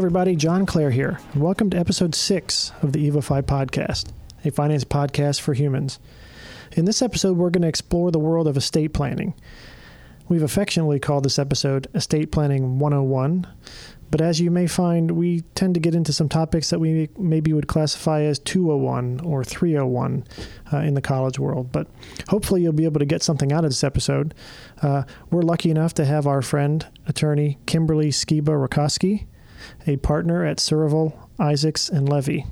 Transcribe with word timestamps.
Everybody, 0.00 0.34
John 0.34 0.64
Clare 0.64 0.90
here, 0.90 1.20
welcome 1.34 1.68
to 1.68 1.76
episode 1.76 2.14
six 2.14 2.72
of 2.80 2.94
the 2.94 3.10
EvoFi 3.10 3.42
podcast, 3.42 4.10
a 4.46 4.50
finance 4.50 4.82
podcast 4.82 5.42
for 5.42 5.52
humans. 5.52 5.98
In 6.72 6.86
this 6.86 7.02
episode, 7.02 7.36
we're 7.36 7.50
going 7.50 7.60
to 7.60 7.68
explore 7.68 8.10
the 8.10 8.18
world 8.18 8.48
of 8.48 8.56
estate 8.56 8.94
planning. 8.94 9.34
We've 10.26 10.42
affectionately 10.42 11.00
called 11.00 11.26
this 11.26 11.38
episode 11.38 11.86
Estate 11.94 12.32
Planning 12.32 12.78
101, 12.78 13.46
but 14.10 14.22
as 14.22 14.40
you 14.40 14.50
may 14.50 14.66
find, 14.66 15.10
we 15.10 15.42
tend 15.54 15.74
to 15.74 15.80
get 15.80 15.94
into 15.94 16.14
some 16.14 16.30
topics 16.30 16.70
that 16.70 16.78
we 16.78 17.10
maybe 17.18 17.52
would 17.52 17.68
classify 17.68 18.22
as 18.22 18.38
201 18.38 19.20
or 19.20 19.44
301 19.44 20.24
uh, 20.72 20.78
in 20.78 20.94
the 20.94 21.02
college 21.02 21.38
world. 21.38 21.72
But 21.72 21.88
hopefully, 22.30 22.62
you'll 22.62 22.72
be 22.72 22.86
able 22.86 23.00
to 23.00 23.04
get 23.04 23.22
something 23.22 23.52
out 23.52 23.64
of 23.64 23.70
this 23.70 23.84
episode. 23.84 24.32
Uh, 24.80 25.02
we're 25.30 25.42
lucky 25.42 25.70
enough 25.70 25.92
to 25.94 26.06
have 26.06 26.26
our 26.26 26.40
friend, 26.40 26.86
attorney 27.06 27.58
Kimberly 27.66 28.08
Skiba 28.08 28.66
Rakoski 28.66 29.26
a 29.86 29.96
partner 29.98 30.44
at 30.44 30.58
Surovell, 30.58 31.14
Isaacs, 31.38 31.88
and 31.88 32.08
Levy. 32.08 32.46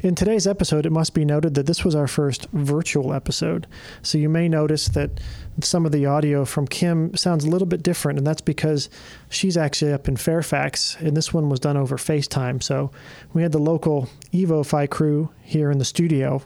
In 0.00 0.14
today's 0.14 0.46
episode, 0.46 0.86
it 0.86 0.92
must 0.92 1.14
be 1.14 1.24
noted 1.24 1.54
that 1.54 1.66
this 1.66 1.84
was 1.84 1.94
our 1.94 2.06
first 2.06 2.46
virtual 2.52 3.12
episode. 3.12 3.66
So 4.02 4.18
you 4.18 4.28
may 4.28 4.48
notice 4.48 4.86
that 4.88 5.18
some 5.60 5.86
of 5.86 5.92
the 5.92 6.06
audio 6.06 6.44
from 6.44 6.68
Kim 6.68 7.16
sounds 7.16 7.44
a 7.44 7.48
little 7.48 7.66
bit 7.66 7.82
different, 7.82 8.18
and 8.18 8.26
that's 8.26 8.40
because 8.40 8.90
she's 9.28 9.56
actually 9.56 9.92
up 9.92 10.06
in 10.06 10.16
Fairfax, 10.16 10.96
and 11.00 11.16
this 11.16 11.32
one 11.32 11.48
was 11.48 11.58
done 11.58 11.76
over 11.76 11.96
FaceTime. 11.96 12.62
So 12.62 12.90
we 13.32 13.42
had 13.42 13.52
the 13.52 13.58
local 13.58 14.08
EvoFi 14.32 14.88
crew 14.88 15.30
here 15.42 15.70
in 15.70 15.78
the 15.78 15.84
studio, 15.84 16.42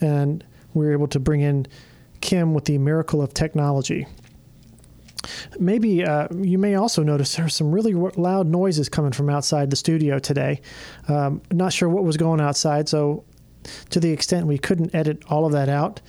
and 0.00 0.44
we 0.74 0.84
were 0.86 0.92
able 0.92 1.08
to 1.08 1.20
bring 1.20 1.40
in 1.40 1.66
Kim 2.20 2.52
with 2.54 2.66
the 2.66 2.78
miracle 2.78 3.22
of 3.22 3.32
technology. 3.32 4.06
Maybe 5.58 6.04
uh, 6.04 6.28
you 6.40 6.58
may 6.58 6.74
also 6.74 7.02
notice 7.02 7.36
there 7.36 7.46
are 7.46 7.50
some 7.50 7.72
really 7.72 7.92
loud 7.92 8.46
noises 8.46 8.88
coming 8.88 9.12
from 9.12 9.28
outside 9.28 9.70
the 9.70 9.76
studio 9.76 10.18
today. 10.18 10.60
Um, 11.08 11.42
not 11.50 11.72
sure 11.72 11.88
what 11.88 12.04
was 12.04 12.16
going 12.16 12.40
outside, 12.40 12.88
so 12.88 13.24
to 13.90 14.00
the 14.00 14.10
extent 14.10 14.46
we 14.46 14.58
couldn't 14.58 14.94
edit 14.94 15.22
all 15.28 15.44
of 15.44 15.52
that 15.52 15.68
out, 15.68 16.00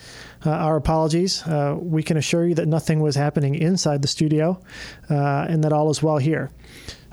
uh, 0.45 0.51
our 0.51 0.77
apologies. 0.77 1.43
Uh, 1.43 1.75
we 1.79 2.03
can 2.03 2.17
assure 2.17 2.47
you 2.47 2.55
that 2.55 2.67
nothing 2.67 2.99
was 2.99 3.15
happening 3.15 3.55
inside 3.55 4.01
the 4.01 4.07
studio 4.07 4.61
uh, 5.09 5.45
and 5.49 5.63
that 5.63 5.73
all 5.73 5.89
is 5.89 6.01
well 6.01 6.17
here. 6.17 6.51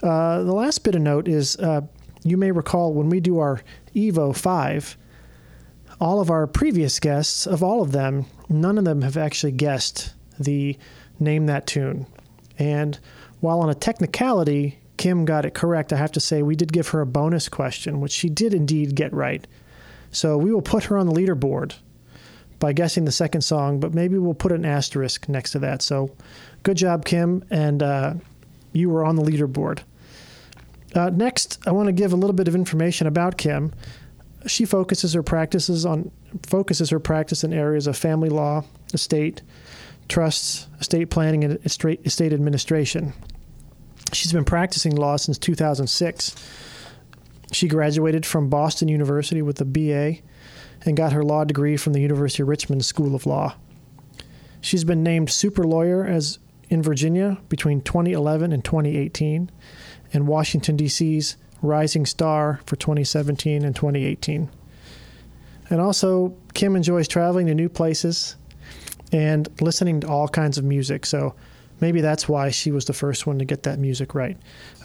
Uh, 0.02 0.42
the 0.44 0.52
last 0.52 0.84
bit 0.84 0.94
of 0.94 1.02
note 1.02 1.26
is 1.26 1.56
uh, 1.56 1.80
you 2.22 2.36
may 2.36 2.52
recall 2.52 2.94
when 2.94 3.08
we 3.08 3.20
do 3.20 3.38
our 3.38 3.60
Evo 3.94 4.36
5, 4.36 4.96
all 6.00 6.20
of 6.20 6.30
our 6.30 6.46
previous 6.46 7.00
guests, 7.00 7.46
of 7.46 7.62
all 7.62 7.82
of 7.82 7.90
them, 7.90 8.26
none 8.48 8.78
of 8.78 8.84
them 8.84 9.02
have 9.02 9.16
actually 9.16 9.52
guessed 9.52 10.14
the 10.38 10.76
name 11.18 11.46
that 11.46 11.66
tune. 11.66 12.06
And 12.58 12.98
while 13.40 13.60
on 13.60 13.70
a 13.70 13.74
technicality, 13.74 14.78
Kim 14.96 15.24
got 15.24 15.44
it 15.44 15.54
correct, 15.54 15.92
I 15.92 15.96
have 15.96 16.12
to 16.12 16.20
say 16.20 16.42
we 16.42 16.56
did 16.56 16.72
give 16.72 16.88
her 16.88 17.00
a 17.00 17.06
bonus 17.06 17.48
question, 17.48 18.00
which 18.00 18.12
she 18.12 18.28
did 18.28 18.52
indeed 18.52 18.94
get 18.94 19.12
right. 19.12 19.46
So 20.10 20.36
we 20.36 20.52
will 20.52 20.62
put 20.62 20.84
her 20.84 20.98
on 20.98 21.06
the 21.06 21.12
leaderboard 21.12 21.74
by 22.58 22.72
guessing 22.72 23.04
the 23.04 23.12
second 23.12 23.42
song, 23.42 23.78
but 23.78 23.94
maybe 23.94 24.18
we'll 24.18 24.34
put 24.34 24.52
an 24.52 24.64
asterisk 24.64 25.28
next 25.28 25.52
to 25.52 25.58
that. 25.60 25.82
So 25.82 26.10
good 26.64 26.76
job, 26.76 27.04
Kim, 27.04 27.44
and 27.50 27.82
uh, 27.82 28.14
you 28.72 28.90
were 28.90 29.04
on 29.04 29.16
the 29.16 29.22
leaderboard. 29.22 29.80
Uh, 30.94 31.10
next, 31.10 31.58
I 31.66 31.70
want 31.70 31.86
to 31.86 31.92
give 31.92 32.12
a 32.12 32.16
little 32.16 32.34
bit 32.34 32.48
of 32.48 32.54
information 32.54 33.06
about 33.06 33.36
Kim. 33.36 33.72
She 34.46 34.64
focuses 34.64 35.12
her 35.12 35.22
practices 35.22 35.84
on 35.84 36.10
focuses 36.46 36.90
her 36.90 37.00
practice 37.00 37.44
in 37.44 37.52
areas 37.52 37.86
of 37.86 37.96
family 37.96 38.28
law, 38.28 38.64
estate, 38.92 39.42
trusts, 40.08 40.66
estate 40.80 41.10
planning, 41.10 41.44
and 41.44 41.58
estate 41.64 42.32
administration. 42.32 43.12
She's 44.12 44.32
been 44.32 44.44
practicing 44.44 44.96
law 44.96 45.16
since 45.16 45.38
2006. 45.38 46.34
She 47.52 47.68
graduated 47.68 48.26
from 48.26 48.48
Boston 48.48 48.88
University 48.88 49.42
with 49.42 49.60
a 49.60 49.64
BA 49.64 50.22
and 50.84 50.96
got 50.96 51.12
her 51.12 51.24
law 51.24 51.44
degree 51.44 51.76
from 51.76 51.92
the 51.92 52.00
University 52.00 52.42
of 52.42 52.48
Richmond 52.48 52.84
School 52.84 53.14
of 53.14 53.26
Law. 53.26 53.54
She's 54.60 54.84
been 54.84 55.02
named 55.02 55.30
super 55.30 55.64
lawyer 55.64 56.04
as 56.04 56.38
in 56.68 56.82
Virginia 56.82 57.38
between 57.48 57.80
2011 57.80 58.52
and 58.52 58.64
2018 58.64 59.50
and 60.12 60.26
Washington 60.26 60.76
D.C.'s 60.76 61.36
Rising 61.62 62.06
Star 62.06 62.60
for 62.66 62.76
2017 62.76 63.64
and 63.64 63.74
2018. 63.74 64.50
And 65.70 65.80
also, 65.80 66.34
Kim 66.54 66.76
enjoys 66.76 67.08
traveling 67.08 67.46
to 67.46 67.54
new 67.54 67.68
places 67.68 68.36
and 69.12 69.48
listening 69.60 70.00
to 70.00 70.08
all 70.08 70.28
kinds 70.28 70.58
of 70.58 70.64
music. 70.64 71.06
So 71.06 71.34
maybe 71.80 72.00
that's 72.00 72.28
why 72.28 72.50
she 72.50 72.70
was 72.70 72.84
the 72.84 72.92
first 72.92 73.26
one 73.26 73.38
to 73.38 73.44
get 73.44 73.62
that 73.64 73.78
music 73.78 74.14
right 74.14 74.36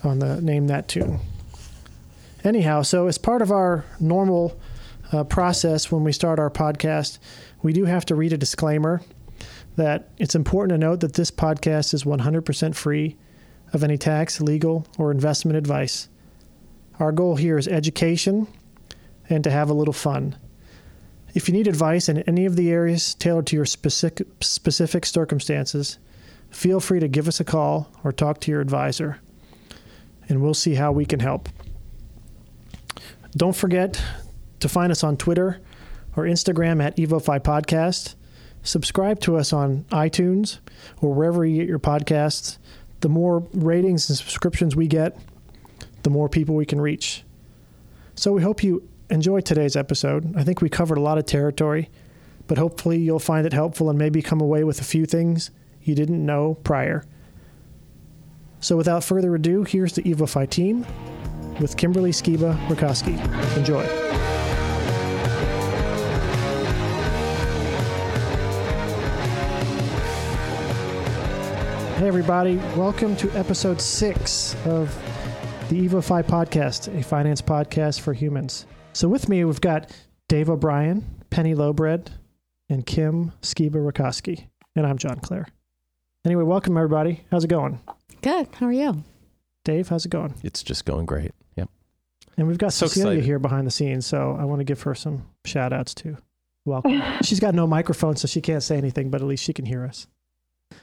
on 0.03 0.19
the 0.19 0.41
name 0.41 0.67
that 0.67 0.87
tune. 0.87 1.19
Anyhow, 2.43 2.81
so 2.81 3.07
as 3.07 3.17
part 3.17 3.41
of 3.41 3.51
our 3.51 3.85
normal 3.99 4.59
uh, 5.11 5.23
process 5.23 5.91
when 5.91 6.03
we 6.03 6.11
start 6.11 6.39
our 6.39 6.49
podcast, 6.49 7.19
we 7.61 7.73
do 7.73 7.85
have 7.85 8.05
to 8.05 8.15
read 8.15 8.33
a 8.33 8.37
disclaimer 8.37 9.01
that 9.75 10.09
it's 10.17 10.35
important 10.35 10.71
to 10.71 10.77
note 10.77 10.99
that 10.99 11.13
this 11.13 11.31
podcast 11.31 11.93
is 11.93 12.03
100% 12.03 12.75
free 12.75 13.15
of 13.71 13.83
any 13.83 13.97
tax, 13.97 14.39
legal, 14.39 14.85
or 14.97 15.11
investment 15.11 15.57
advice. 15.57 16.09
Our 16.99 17.11
goal 17.11 17.35
here 17.35 17.57
is 17.57 17.67
education 17.67 18.47
and 19.29 19.43
to 19.43 19.49
have 19.49 19.69
a 19.69 19.73
little 19.73 19.93
fun. 19.93 20.35
If 21.33 21.47
you 21.47 21.53
need 21.53 21.67
advice 21.67 22.09
in 22.09 22.19
any 22.19 22.45
of 22.45 22.55
the 22.55 22.69
areas 22.71 23.15
tailored 23.15 23.47
to 23.47 23.55
your 23.55 23.65
specific, 23.65 24.27
specific 24.41 25.05
circumstances, 25.05 25.97
feel 26.51 26.79
free 26.79 26.99
to 26.99 27.07
give 27.07 27.27
us 27.27 27.39
a 27.39 27.43
call 27.43 27.89
or 28.03 28.11
talk 28.11 28.39
to 28.41 28.51
your 28.51 28.61
advisor, 28.61 29.19
and 30.29 30.41
we'll 30.41 30.53
see 30.53 30.75
how 30.75 30.91
we 30.91 31.05
can 31.05 31.19
help. 31.19 31.49
Don't 33.35 33.55
forget 33.55 34.01
to 34.59 34.69
find 34.69 34.91
us 34.91 35.03
on 35.03 35.17
Twitter 35.17 35.59
or 36.15 36.25
Instagram 36.25 36.83
at 36.83 36.95
EvoFi 36.97 37.39
Podcast. 37.39 38.13
Subscribe 38.61 39.19
to 39.21 39.35
us 39.35 39.51
on 39.51 39.85
iTunes 39.89 40.59
or 41.01 41.13
wherever 41.13 41.43
you 41.43 41.57
get 41.57 41.67
your 41.67 41.79
podcasts. 41.79 42.59
The 43.01 43.09
more 43.09 43.45
ratings 43.53 44.07
and 44.09 44.17
subscriptions 44.17 44.75
we 44.75 44.87
get, 44.87 45.17
the 46.03 46.11
more 46.11 46.29
people 46.29 46.55
we 46.55 46.65
can 46.65 46.79
reach. 46.79 47.23
So 48.15 48.31
we 48.31 48.43
hope 48.43 48.63
you 48.63 48.87
enjoy 49.13 49.39
today's 49.39 49.75
episode. 49.75 50.35
I 50.35 50.43
think 50.43 50.59
we 50.59 50.69
covered 50.69 50.97
a 50.97 51.01
lot 51.01 51.19
of 51.19 51.27
territory, 51.27 51.91
but 52.47 52.57
hopefully 52.57 52.97
you'll 52.97 53.19
find 53.19 53.45
it 53.45 53.53
helpful 53.53 53.91
and 53.91 53.99
maybe 53.99 54.23
come 54.23 54.41
away 54.41 54.63
with 54.63 54.81
a 54.81 54.83
few 54.83 55.05
things 55.05 55.51
you 55.83 55.93
didn't 55.93 56.25
know 56.25 56.55
prior. 56.63 57.05
So 58.59 58.75
without 58.75 59.03
further 59.03 59.35
ado, 59.35 59.65
here's 59.65 59.93
the 59.93 60.01
EvoFi 60.01 60.49
team 60.49 60.83
with 61.61 61.77
Kimberly 61.77 62.09
Skiba 62.09 62.57
Rakoski. 62.67 63.13
Enjoy. 63.55 63.85
Hey, 71.97 72.07
everybody. 72.07 72.55
Welcome 72.75 73.15
to 73.17 73.29
episode 73.37 73.79
six 73.79 74.55
of 74.65 74.89
the 75.69 75.87
EvoFi 75.87 76.23
podcast, 76.23 76.87
a 76.99 77.03
finance 77.03 77.43
podcast 77.43 77.99
for 77.99 78.13
humans. 78.13 78.65
So 78.95 79.07
with 79.07 79.27
me, 79.27 79.43
we've 79.43 79.59
got 79.59 79.89
Dave 80.29 80.51
O'Brien, 80.51 81.03
Penny 81.31 81.55
Lowbread, 81.55 82.11
and 82.69 82.85
Kim 82.85 83.31
Skiba 83.41 83.71
Rakoski. 83.71 84.45
And 84.75 84.85
I'm 84.85 84.99
John 84.99 85.19
Clare. 85.19 85.47
Anyway, 86.23 86.43
welcome 86.43 86.77
everybody. 86.77 87.21
How's 87.31 87.43
it 87.43 87.47
going? 87.47 87.79
Good. 88.21 88.49
How 88.53 88.67
are 88.67 88.71
you? 88.71 89.03
Dave, 89.65 89.89
how's 89.89 90.05
it 90.05 90.09
going? 90.09 90.35
It's 90.43 90.61
just 90.61 90.85
going 90.85 91.07
great. 91.07 91.31
Yep. 91.55 91.69
And 92.37 92.47
we've 92.47 92.59
got 92.59 92.71
so 92.71 92.85
Cecilia 92.85 93.13
excited. 93.13 93.25
here 93.25 93.39
behind 93.39 93.65
the 93.65 93.71
scenes, 93.71 94.05
so 94.05 94.37
I 94.39 94.45
want 94.45 94.59
to 94.59 94.63
give 94.63 94.83
her 94.83 94.93
some 94.93 95.25
shout 95.43 95.73
outs 95.73 95.95
too. 95.95 96.17
Welcome. 96.63 97.01
She's 97.23 97.39
got 97.39 97.55
no 97.55 97.65
microphone, 97.65 98.15
so 98.15 98.27
she 98.27 98.41
can't 98.41 98.61
say 98.61 98.77
anything, 98.77 99.09
but 99.09 99.21
at 99.21 99.27
least 99.27 99.43
she 99.43 99.53
can 99.53 99.65
hear 99.65 99.83
us. 99.85 100.05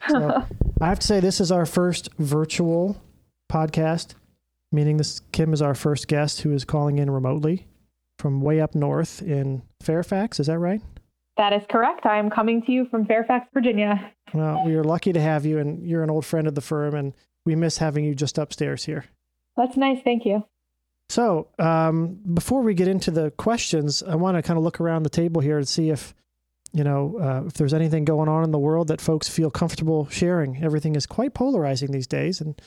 So 0.08 0.44
I 0.80 0.88
have 0.88 0.98
to 0.98 1.06
say, 1.06 1.20
this 1.20 1.40
is 1.40 1.52
our 1.52 1.64
first 1.64 2.08
virtual 2.18 3.00
podcast, 3.48 4.14
meaning 4.72 4.96
this 4.96 5.20
Kim 5.30 5.52
is 5.52 5.62
our 5.62 5.76
first 5.76 6.08
guest 6.08 6.40
who 6.40 6.52
is 6.52 6.64
calling 6.64 6.98
in 6.98 7.08
remotely 7.08 7.68
from 8.20 8.40
way 8.40 8.60
up 8.60 8.74
north 8.74 9.22
in 9.22 9.62
Fairfax. 9.82 10.38
Is 10.38 10.46
that 10.46 10.58
right? 10.58 10.82
That 11.36 11.54
is 11.54 11.62
correct. 11.70 12.04
I 12.04 12.18
am 12.18 12.28
coming 12.28 12.62
to 12.66 12.72
you 12.72 12.86
from 12.90 13.06
Fairfax, 13.06 13.48
Virginia. 13.54 14.12
Well, 14.34 14.62
we 14.64 14.74
are 14.74 14.84
lucky 14.84 15.12
to 15.12 15.20
have 15.20 15.46
you, 15.46 15.58
and 15.58 15.82
you're 15.88 16.02
an 16.02 16.10
old 16.10 16.26
friend 16.26 16.46
of 16.46 16.54
the 16.54 16.60
firm, 16.60 16.94
and 16.94 17.14
we 17.46 17.56
miss 17.56 17.78
having 17.78 18.04
you 18.04 18.14
just 18.14 18.36
upstairs 18.36 18.84
here. 18.84 19.06
That's 19.56 19.76
nice. 19.76 19.98
Thank 20.04 20.26
you. 20.26 20.44
So, 21.08 21.48
um, 21.58 22.20
before 22.34 22.62
we 22.62 22.74
get 22.74 22.88
into 22.88 23.10
the 23.10 23.30
questions, 23.32 24.02
I 24.02 24.16
want 24.16 24.36
to 24.36 24.42
kind 24.42 24.58
of 24.58 24.64
look 24.64 24.80
around 24.80 25.02
the 25.02 25.10
table 25.10 25.40
here 25.40 25.56
and 25.56 25.66
see 25.66 25.88
if, 25.88 26.14
you 26.72 26.84
know, 26.84 27.16
uh, 27.18 27.46
if 27.46 27.54
there's 27.54 27.74
anything 27.74 28.04
going 28.04 28.28
on 28.28 28.44
in 28.44 28.50
the 28.50 28.58
world 28.58 28.88
that 28.88 29.00
folks 29.00 29.28
feel 29.28 29.50
comfortable 29.50 30.08
sharing. 30.10 30.62
Everything 30.62 30.94
is 30.94 31.06
quite 31.06 31.32
polarizing 31.32 31.90
these 31.90 32.06
days, 32.06 32.40
and 32.40 32.60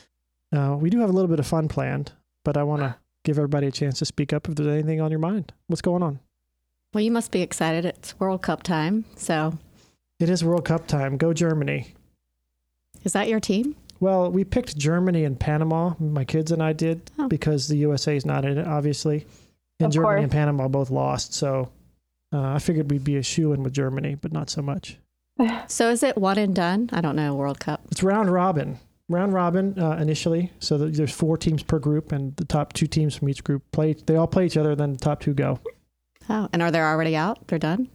uh, 0.51 0.75
we 0.79 0.89
do 0.89 0.99
have 0.99 1.09
a 1.09 1.13
little 1.13 1.29
bit 1.29 1.39
of 1.39 1.47
fun 1.47 1.67
planned, 1.67 2.11
but 2.44 2.57
I 2.57 2.63
want 2.63 2.81
to 2.81 2.95
give 3.23 3.37
everybody 3.37 3.67
a 3.67 3.71
chance 3.71 3.99
to 3.99 4.05
speak 4.05 4.33
up 4.33 4.47
if 4.47 4.55
there's 4.55 4.67
anything 4.67 5.01
on 5.01 5.11
your 5.11 5.19
mind. 5.19 5.53
What's 5.67 5.81
going 5.81 6.03
on? 6.03 6.19
Well, 6.93 7.03
you 7.03 7.11
must 7.11 7.31
be 7.31 7.41
excited. 7.41 7.85
It's 7.85 8.19
World 8.19 8.41
Cup 8.41 8.63
time. 8.63 9.05
So 9.15 9.57
it 10.19 10.29
is 10.29 10.43
World 10.43 10.65
Cup 10.65 10.87
time. 10.87 11.17
Go 11.17 11.33
Germany. 11.33 11.87
Is 13.03 13.13
that 13.13 13.27
your 13.27 13.39
team? 13.39 13.75
Well, 13.99 14.31
we 14.31 14.43
picked 14.43 14.77
Germany 14.77 15.23
and 15.23 15.39
Panama. 15.39 15.93
My 15.99 16.25
kids 16.25 16.51
and 16.51 16.61
I 16.61 16.73
did 16.73 17.09
Oh. 17.17 17.27
because 17.27 17.67
the 17.67 17.77
USA 17.77 18.15
is 18.15 18.25
not 18.25 18.45
in 18.45 18.57
it, 18.57 18.67
obviously, 18.67 19.25
and 19.79 19.87
Of 19.87 19.93
Germany 19.93 20.11
course. 20.15 20.23
and 20.23 20.31
Panama 20.31 20.67
both 20.67 20.89
lost. 20.91 21.33
So 21.33 21.69
uh, 22.33 22.41
I 22.53 22.59
figured 22.59 22.91
we'd 22.91 23.03
be 23.03 23.17
a 23.17 23.23
shoe 23.23 23.53
in 23.53 23.63
with 23.63 23.73
Germany, 23.73 24.15
but 24.15 24.31
not 24.31 24.49
so 24.49 24.61
much. 24.61 24.97
So 25.67 25.89
is 25.89 26.03
it 26.03 26.17
one 26.17 26.37
and 26.37 26.53
done? 26.53 26.89
I 26.93 27.01
don't 27.01 27.15
know. 27.15 27.33
World 27.33 27.59
Cup. 27.59 27.81
It's 27.91 28.03
round 28.03 28.31
robin. 28.31 28.77
Round 29.09 29.33
robin 29.33 29.77
uh, 29.77 29.97
initially, 30.00 30.51
so 30.59 30.77
there's 30.77 31.11
four 31.11 31.38
teams 31.38 31.61
per 31.61 31.77
group, 31.77 32.11
and 32.13 32.35
the 32.38 32.45
top 32.45 32.71
two 32.71 32.88
teams 32.88 33.15
from 33.15 33.27
each 33.29 33.44
group 33.44 33.61
play. 33.73 33.94
They 33.94 34.15
all 34.15 34.27
play 34.27 34.45
each 34.45 34.55
other, 34.55 34.75
then 34.75 34.94
the 34.94 35.00
top 35.00 35.19
two 35.19 35.33
go. 35.33 35.59
Oh, 36.29 36.47
and 36.53 36.61
are 36.61 36.71
they 36.71 36.79
already 36.79 37.15
out? 37.15 37.47
They're 37.47 37.59
done. 37.59 37.89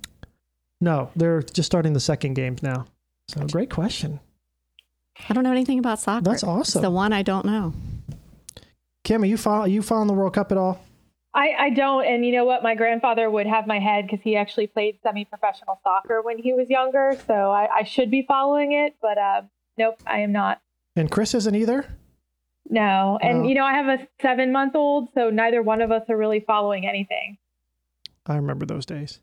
No, 0.82 1.10
they're 1.16 1.42
just 1.42 1.66
starting 1.66 1.94
the 1.94 2.00
second 2.00 2.34
games 2.34 2.62
now. 2.62 2.86
So 3.28 3.40
great 3.46 3.70
question, 3.70 4.20
I 5.28 5.32
don't 5.34 5.44
know 5.44 5.50
anything 5.52 5.78
about 5.78 5.98
soccer. 5.98 6.24
That's 6.24 6.42
It's 6.42 6.48
awesome. 6.48 6.82
the 6.82 6.90
one 6.90 7.12
I 7.12 7.22
don't 7.22 7.46
know. 7.46 7.72
Kim. 9.04 9.22
Are 9.22 9.26
you 9.26 9.36
follow 9.38 9.64
you 9.64 9.80
following 9.82 10.08
the 10.08 10.14
World 10.14 10.34
Cup 10.34 10.52
at 10.52 10.58
all? 10.58 10.80
I, 11.34 11.52
I 11.58 11.70
don't. 11.70 12.04
And 12.04 12.24
you 12.24 12.32
know 12.32 12.44
what? 12.44 12.62
My 12.62 12.74
grandfather 12.74 13.30
would 13.30 13.46
have 13.46 13.66
my 13.66 13.78
head 13.78 14.06
because 14.06 14.20
he 14.22 14.36
actually 14.36 14.66
played 14.66 14.98
semi 15.02 15.24
professional 15.24 15.80
soccer 15.82 16.20
when 16.22 16.38
he 16.38 16.52
was 16.52 16.68
younger. 16.68 17.18
So 17.26 17.32
I, 17.50 17.68
I 17.78 17.84
should 17.84 18.10
be 18.10 18.24
following 18.28 18.72
it. 18.72 18.96
But 19.00 19.18
uh, 19.18 19.42
nope, 19.78 20.00
I 20.06 20.20
am 20.20 20.32
not. 20.32 20.60
And 20.98 21.10
Chris 21.10 21.34
isn't 21.34 21.54
either. 21.54 21.86
No. 22.68 23.18
And, 23.22 23.42
No. 23.42 23.48
you 23.48 23.54
know, 23.54 23.64
I 23.64 23.72
have 23.74 24.00
a 24.00 24.06
seven 24.20 24.52
month 24.52 24.74
old. 24.74 25.08
So 25.14 25.30
neither 25.30 25.62
one 25.62 25.80
of 25.80 25.90
us 25.92 26.02
are 26.08 26.16
really 26.16 26.40
following 26.40 26.86
anything. 26.86 27.38
I 28.26 28.36
remember 28.36 28.66
those 28.66 28.84
days. 28.84 29.20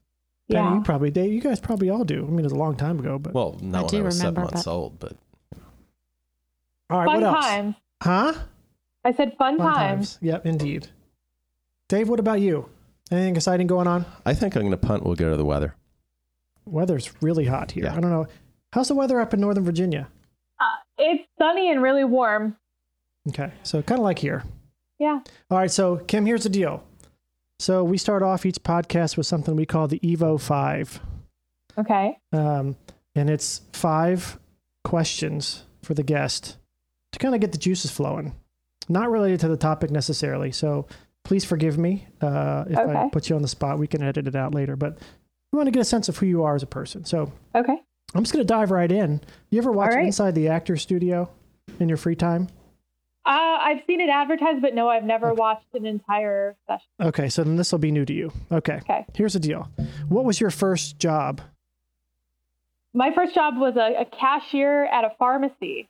Danny, 0.50 0.63
Yeah. 0.69 0.75
you 0.75 0.81
probably, 0.81 1.12
Dave, 1.12 1.31
you 1.33 1.42
guys 1.42 1.60
probably 1.60 1.89
all 1.89 2.04
do. 2.04 2.24
I 2.25 2.30
mean, 2.30 2.39
it 2.39 2.44
was 2.44 2.51
a 2.54 2.57
long 2.57 2.75
time 2.75 3.00
ago, 3.00 3.19
but 3.19 3.33
Well, 3.33 3.57
not 3.62 3.80
I 3.80 3.81
when 3.83 3.89
do 3.89 3.98
I 3.98 4.01
was 4.04 4.19
seven 4.19 4.44
months 4.44 4.63
but- 4.63 4.72
old, 4.72 5.00
but 5.00 5.13
all 6.89 7.00
right. 7.00 7.06
Fun 7.06 7.22
what 7.22 7.24
else? 7.24 7.45
times. 7.45 7.75
Huh? 8.01 8.33
I 9.04 9.12
said 9.13 9.36
fun, 9.38 9.57
Fun 9.57 9.74
times. 9.74 10.18
Yep, 10.22 10.45
indeed. 10.45 10.88
Dave, 11.89 12.10
what 12.10 12.19
about 12.19 12.42
you? 12.42 12.69
Anything 13.12 13.36
exciting 13.36 13.68
going 13.68 13.88
on? 13.88 14.06
I 14.25 14.33
think 14.33 14.56
I'm 14.56 14.62
going 14.63 14.72
to 14.72 14.77
punt. 14.77 15.04
We'll 15.04 15.16
go 15.16 15.30
to 15.30 15.38
the 15.38 15.45
weather. 15.45 15.75
Weather's 16.66 17.12
really 17.22 17.45
hot 17.45 17.72
here. 17.72 17.83
Yeah. 17.86 17.95
I 17.95 18.00
don't 18.00 18.10
know. 18.10 18.25
How's 18.74 18.88
the 18.88 18.95
weather 18.95 19.19
up 19.19 19.33
in 19.33 19.42
Northern 19.42 19.63
Virginia? 19.63 20.07
It's 20.97 21.24
sunny 21.39 21.71
and 21.71 21.81
really 21.81 22.03
warm. 22.03 22.57
Okay, 23.30 23.51
so 23.63 23.81
kind 23.81 24.00
of 24.00 24.03
like 24.03 24.19
here. 24.19 24.44
Yeah. 25.00 25.19
All 25.51 25.57
right, 25.57 25.71
so 25.71 25.97
Kim, 25.97 26.25
here's 26.25 26.44
the 26.44 26.50
deal. 26.50 26.83
So 27.59 27.83
we 27.83 27.97
start 27.97 28.21
off 28.24 28.45
each 28.45 28.62
podcast 28.63 29.18
with 29.18 29.25
something 29.25 29.56
we 29.56 29.65
call 29.65 29.88
the 29.88 30.00
Evo 30.00 30.39
Five, 30.39 31.00
Okay. 31.77 32.18
um, 32.33 32.75
and 33.15 33.30
it's 33.30 33.62
five 33.74 34.38
questions 34.83 35.63
for 35.83 35.94
the 35.94 36.03
guest 36.03 36.57
to 37.12 37.19
kind 37.19 37.33
of 37.36 37.41
get 37.41 37.51
the 37.51 37.57
juices 37.57 37.91
flowing. 37.91 38.33
Not 38.88 39.09
related 39.09 39.39
to 39.41 39.48
the 39.48 39.57
topic 39.57 39.89
necessarily, 39.89 40.51
so 40.51 40.88
please 41.24 41.44
forgive 41.44 41.77
me 41.77 42.07
uh, 42.21 42.65
if 42.69 42.77
I 42.77 43.09
put 43.12 43.30
you 43.30 43.36
on 43.36 43.41
the 43.41 43.48
spot. 43.48 43.80
We 43.80 43.88
can 43.88 44.03
edit 44.03 44.27
it 44.27 44.36
out 44.36 44.53
later, 44.53 44.75
but 44.75 44.98
we 45.51 45.57
want 45.57 45.68
to 45.68 45.71
get 45.71 45.80
a 45.80 45.86
sense 45.86 46.07
of 46.09 46.18
who 46.18 46.25
you 46.27 46.44
are 46.44 46.56
as 46.56 46.62
a 46.63 46.68
person. 46.68 47.03
So 47.06 47.31
Okay. 47.56 47.77
I'm 48.13 48.23
just 48.23 48.33
going 48.33 48.45
to 48.45 48.47
dive 48.47 48.71
right 48.71 48.91
in. 48.91 49.21
You 49.49 49.59
ever 49.59 49.71
watch 49.71 49.93
right. 49.93 50.05
Inside 50.05 50.35
the 50.35 50.47
Actor 50.47 50.77
Studio 50.77 51.29
in 51.79 51.89
your 51.89 51.97
free 51.97 52.15
time? 52.15 52.47
Uh, 53.25 53.57
I've 53.59 53.81
seen 53.87 54.01
it 54.01 54.09
advertised, 54.09 54.61
but 54.61 54.75
no, 54.75 54.87
I've 54.87 55.03
never 55.03 55.33
watched 55.33 55.65
an 55.73 55.85
entire 55.85 56.55
session. 56.67 56.87
Okay, 57.01 57.27
so 57.27 57.43
then 57.43 57.55
this 57.55 57.71
will 57.71 57.79
be 57.79 57.91
new 57.91 58.05
to 58.05 58.13
you. 58.13 58.31
Okay. 58.51 58.75
Okay. 58.83 59.05
Here's 59.15 59.33
the 59.33 59.39
deal. 59.39 59.69
What 60.07 60.25
was 60.25 60.39
your 60.39 60.51
first 60.51 60.99
job? 60.99 61.41
My 62.93 63.11
first 63.13 63.33
job 63.33 63.57
was 63.57 63.75
a, 63.75 64.01
a 64.01 64.05
cashier 64.05 64.85
at 64.85 65.03
a 65.03 65.11
pharmacy. 65.17 65.89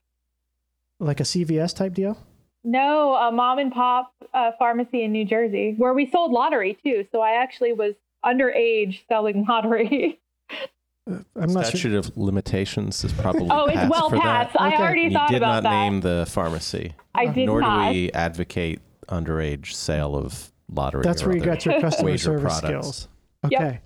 Like 0.99 1.19
a 1.19 1.23
CVS 1.23 1.75
type 1.75 1.93
deal? 1.93 2.17
No, 2.63 3.13
a 3.13 3.31
mom 3.31 3.59
and 3.59 3.71
pop 3.71 4.11
uh, 4.33 4.51
pharmacy 4.57 5.03
in 5.03 5.11
New 5.11 5.25
Jersey 5.25 5.75
where 5.77 5.93
we 5.93 6.09
sold 6.09 6.31
lottery 6.31 6.77
too. 6.83 7.05
So 7.11 7.21
I 7.21 7.43
actually 7.43 7.73
was 7.73 7.93
underage 8.25 9.01
selling 9.07 9.45
lottery. 9.49 10.19
Uh, 11.09 11.19
I'm 11.35 11.53
not 11.53 11.67
Statute 11.67 11.89
sure. 11.89 11.97
of 11.99 12.17
limitations 12.17 13.03
is 13.03 13.13
probably 13.13 13.47
oh, 13.51 13.65
it's 13.65 13.75
passed 13.75 13.91
well 13.91 14.09
for 14.09 14.17
past. 14.17 14.53
that. 14.53 14.61
I 14.61 14.67
Okay. 14.73 14.77
already 14.83 15.01
You 15.03 15.11
thought 15.11 15.29
did 15.29 15.37
about 15.37 15.63
not 15.63 15.69
that. 15.69 15.83
name 15.83 16.01
the 16.01 16.25
pharmacy. 16.27 16.93
I 17.13 17.25
uh-huh. 17.25 17.33
did 17.33 17.45
Nor 17.45 17.61
not. 17.61 17.89
do 17.91 17.93
we 17.99 18.11
advocate 18.11 18.79
underage 19.07 19.73
sale 19.73 20.15
of 20.15 20.51
lottery. 20.71 21.03
That's 21.03 21.23
where 21.23 21.35
you 21.35 21.41
got 21.43 21.63
your 21.65 21.79
customer 21.79 22.17
service 22.17 22.41
products. 22.59 22.97
skills. 22.97 23.07
Okay. 23.45 23.81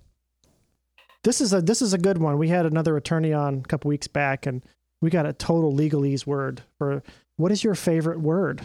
This 1.24 1.42
is 1.42 1.52
a 1.52 1.62
this 1.62 1.82
is 1.82 1.92
a 1.94 1.98
good 1.98 2.18
one. 2.18 2.38
We 2.38 2.48
had 2.48 2.66
another 2.66 2.96
attorney 2.96 3.34
on 3.34 3.56
a 3.66 3.68
couple 3.68 3.90
weeks 3.90 4.08
back 4.08 4.46
and 4.46 4.64
we 5.02 5.10
got 5.10 5.26
a 5.26 5.34
total 5.34 5.74
legalese 5.76 6.26
word 6.26 6.62
for 6.78 7.04
what 7.36 7.52
is 7.52 7.64
your 7.64 7.76
favorite 7.76 8.22
word? 8.22 8.62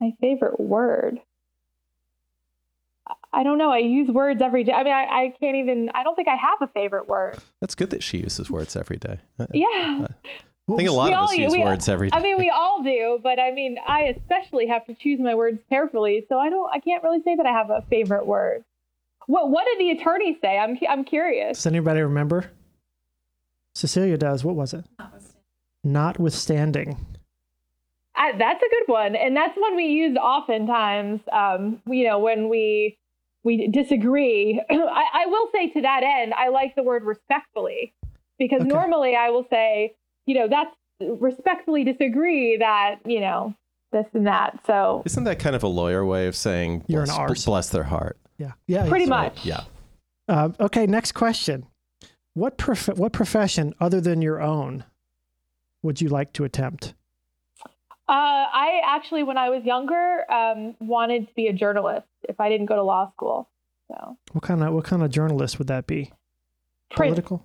My 0.00 0.12
favorite 0.20 0.60
word. 0.60 1.20
I 3.32 3.42
don't 3.42 3.58
know. 3.58 3.70
I 3.70 3.78
use 3.78 4.08
words 4.08 4.40
every 4.40 4.64
day. 4.64 4.72
I 4.72 4.82
mean, 4.82 4.92
I, 4.92 5.04
I 5.04 5.34
can't 5.38 5.56
even, 5.56 5.90
I 5.94 6.02
don't 6.02 6.14
think 6.14 6.28
I 6.28 6.36
have 6.36 6.62
a 6.62 6.66
favorite 6.72 7.08
word. 7.08 7.36
That's 7.60 7.74
good 7.74 7.90
that 7.90 8.02
she 8.02 8.18
uses 8.18 8.50
words 8.50 8.74
every 8.74 8.96
day. 8.96 9.18
Yeah. 9.52 10.06
I 10.70 10.76
think 10.76 10.88
a 10.88 10.92
lot 10.92 11.08
We 11.08 11.12
of 11.14 11.18
all 11.18 11.24
us 11.30 11.36
use 11.36 11.52
we- 11.52 11.62
words 11.62 11.88
every 11.88 12.10
day. 12.10 12.16
I 12.16 12.22
mean, 12.22 12.38
we 12.38 12.50
all 12.50 12.82
do, 12.82 13.18
but 13.22 13.38
I 13.38 13.50
mean, 13.52 13.76
I 13.86 14.14
especially 14.16 14.66
have 14.68 14.86
to 14.86 14.94
choose 14.94 15.20
my 15.20 15.34
words 15.34 15.60
carefully. 15.68 16.24
So 16.28 16.38
I 16.38 16.48
don't, 16.50 16.70
I 16.72 16.80
can't 16.80 17.02
really 17.02 17.22
say 17.22 17.36
that 17.36 17.44
I 17.46 17.52
have 17.52 17.70
a 17.70 17.82
favorite 17.90 18.26
word. 18.26 18.64
What, 19.26 19.50
what 19.50 19.66
did 19.66 19.78
the 19.78 19.90
attorney 19.90 20.38
say? 20.42 20.56
I'm, 20.58 20.78
I'm 20.88 21.04
curious. 21.04 21.58
Does 21.58 21.66
anybody 21.66 22.00
remember? 22.00 22.50
Cecilia 23.74 24.16
does. 24.16 24.42
What 24.44 24.54
was 24.56 24.72
it? 24.74 24.84
Notwithstanding. 25.84 26.96
I, 28.14 28.32
that's 28.36 28.62
a 28.62 28.68
good 28.68 28.92
one, 28.92 29.14
and 29.14 29.36
that's 29.36 29.56
one 29.56 29.76
we 29.76 29.84
use 29.84 30.16
oftentimes. 30.16 31.20
Um, 31.32 31.80
you 31.86 32.04
know, 32.08 32.18
when 32.18 32.48
we 32.48 32.98
we 33.48 33.66
disagree. 33.68 34.60
I, 34.70 35.04
I 35.22 35.26
will 35.26 35.48
say 35.52 35.70
to 35.70 35.80
that 35.82 36.02
end, 36.04 36.34
I 36.34 36.48
like 36.48 36.74
the 36.76 36.82
word 36.82 37.02
respectfully 37.04 37.94
because 38.38 38.60
Okay. 38.60 38.68
normally 38.68 39.16
I 39.16 39.30
will 39.30 39.46
say, 39.50 39.94
you 40.26 40.34
know, 40.34 40.46
that's 40.48 40.74
respectfully 41.20 41.82
disagree 41.84 42.56
that 42.58 42.96
you 43.06 43.20
know 43.20 43.54
this 43.92 44.04
and 44.12 44.26
that. 44.26 44.60
So 44.66 45.02
Isn't 45.06 45.24
that 45.24 45.38
kind 45.38 45.56
of 45.56 45.62
a 45.62 45.68
lawyer 45.68 46.04
way 46.04 46.26
of 46.26 46.36
saying 46.36 46.84
You're 46.88 47.02
an 47.02 47.06
bless, 47.06 47.18
arse. 47.18 47.44
bless 47.46 47.68
their 47.70 47.84
heart? 47.84 48.18
Yeah. 48.36 48.52
Yeah. 48.66 48.86
pretty 48.88 49.06
so- 49.06 49.10
much. 49.10 49.44
Yeah. 49.44 49.62
Uh, 50.28 50.50
okay, 50.60 50.86
next 50.86 51.12
question. 51.12 51.64
What 52.34 52.58
prof- 52.58 52.96
what 52.98 53.12
profession 53.12 53.72
other 53.80 54.00
than 54.00 54.20
your 54.20 54.40
own 54.42 54.84
would 55.82 56.00
you 56.02 56.08
like 56.10 56.32
to 56.34 56.44
attempt? 56.44 56.94
Uh, 58.08 58.12
I 58.12 58.80
actually, 58.86 59.22
when 59.22 59.36
I 59.36 59.50
was 59.50 59.64
younger, 59.64 60.24
um, 60.32 60.74
wanted 60.80 61.28
to 61.28 61.34
be 61.34 61.46
a 61.48 61.52
journalist 61.52 62.06
if 62.28 62.40
I 62.40 62.48
didn't 62.48 62.66
go 62.66 62.76
to 62.76 62.82
law 62.82 63.10
school. 63.12 63.48
So 63.88 64.16
What 64.32 64.42
kind 64.44 64.62
of 64.62 64.72
what 64.74 64.84
kind 64.84 65.02
of 65.02 65.10
journalist 65.10 65.58
would 65.58 65.68
that 65.68 65.86
be? 65.86 66.12
print, 66.90 67.10
Political? 67.16 67.44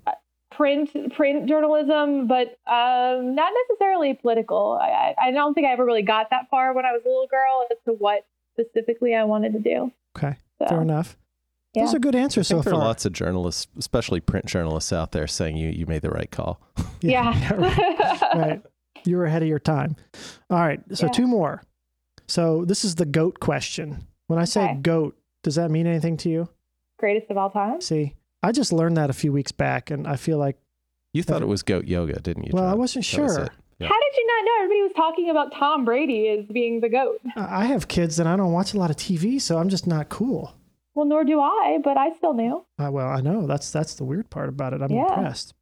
print, 0.51 1.13
print 1.15 1.47
journalism, 1.49 2.27
but 2.27 2.57
um, 2.71 3.35
not 3.35 3.51
necessarily 3.69 4.13
political. 4.13 4.79
I, 4.81 5.13
I 5.19 5.27
I 5.27 5.31
don't 5.31 5.53
think 5.53 5.67
I 5.67 5.71
ever 5.71 5.83
really 5.85 6.01
got 6.01 6.29
that 6.29 6.49
far 6.49 6.73
when 6.73 6.85
I 6.85 6.91
was 6.93 7.01
a 7.05 7.09
little 7.09 7.27
girl 7.27 7.65
as 7.71 7.77
to 7.85 7.91
what 7.93 8.25
specifically 8.53 9.15
I 9.15 9.23
wanted 9.25 9.53
to 9.53 9.59
do. 9.59 9.91
Okay, 10.17 10.37
So, 10.59 10.67
fair 10.67 10.81
enough. 10.81 11.17
yeah. 11.73 11.83
Those 11.85 11.95
are 11.95 11.99
good 11.99 12.15
I 12.15 12.19
answers 12.19 12.47
so 12.47 12.55
think 12.55 12.65
there 12.65 12.73
far. 12.73 12.81
are 12.81 12.85
lots 12.85 13.05
of 13.05 13.11
journalists, 13.13 13.67
especially 13.77 14.19
print 14.21 14.45
journalists 14.45 14.93
out 14.93 15.11
there 15.11 15.27
saying 15.27 15.57
you, 15.57 15.69
you 15.69 15.85
made 15.87 16.03
the 16.03 16.11
right 16.11 16.29
call. 16.31 16.61
Yeah. 17.01 17.53
right. 17.57 18.21
right. 18.35 18.61
You 19.05 19.17
were 19.17 19.25
ahead 19.25 19.41
of 19.41 19.47
your 19.49 19.59
time. 19.59 19.95
All 20.49 20.59
right. 20.59 20.81
So 20.93 21.05
Yeah. 21.07 21.11
two 21.11 21.27
more. 21.27 21.63
So 22.27 22.65
this 22.65 22.85
is 22.85 22.95
the 22.95 23.05
goat 23.05 23.39
question. 23.39 24.07
When 24.27 24.39
I 24.39 24.45
say 24.45 24.63
Okay. 24.63 24.79
goat, 24.81 25.17
does 25.43 25.55
that 25.55 25.69
mean 25.71 25.87
anything 25.87 26.17
to 26.17 26.29
you? 26.29 26.49
Greatest 26.97 27.29
of 27.29 27.37
all 27.37 27.49
time. 27.49 27.81
See, 27.81 28.15
I 28.41 28.51
just 28.51 28.71
learned 28.73 28.97
that 28.97 29.09
a 29.09 29.13
few 29.13 29.31
weeks 29.33 29.51
back, 29.51 29.91
and 29.91 30.07
I 30.07 30.15
feel 30.15 30.37
like 30.37 30.57
You 31.13 31.21
thought 31.21 31.41
it 31.43 31.47
was 31.47 31.61
goat 31.63 31.85
yoga, 31.85 32.19
didn't 32.19 32.45
you? 32.45 32.51
Well, 32.53 32.65
I 32.65 32.73
wasn't 32.73 33.05
That 33.05 33.21
was 33.21 33.33
sure. 33.35 33.47
Yeah. 33.79 33.87
How 33.87 33.93
did 33.99 34.17
you 34.17 34.27
not 34.27 34.45
know? 34.45 34.63
Everybody 34.63 34.81
was 34.83 34.93
talking 34.95 35.29
about 35.29 35.51
Tom 35.51 35.85
Brady 35.85 36.27
as 36.29 36.45
being 36.47 36.79
the 36.79 36.89
goat. 36.89 37.19
I 37.35 37.61
I 37.61 37.65
have 37.65 37.87
kids 37.87 38.19
and 38.19 38.27
I 38.29 38.35
don't 38.35 38.51
watch 38.53 38.73
a 38.73 38.77
lot 38.79 38.89
of 38.89 38.95
TV, 38.95 39.39
so 39.39 39.57
I'm 39.57 39.69
just 39.69 39.85
not 39.85 40.09
cool. 40.09 40.53
Well, 40.95 41.05
nor 41.05 41.23
do 41.23 41.39
I, 41.41 41.79
but 41.83 41.97
I 41.97 42.13
still 42.17 42.33
knew. 42.33 42.65
Uh, 42.79 42.89
well, 42.91 43.07
I 43.09 43.19
know 43.21 43.45
that's 43.47 43.69
that's 43.71 43.95
the 43.95 44.05
weird 44.05 44.29
part 44.29 44.47
about 44.49 44.73
it. 44.73 44.81
I'm 44.81 44.91
Yeah. 44.91 45.01
impressed. 45.07 45.53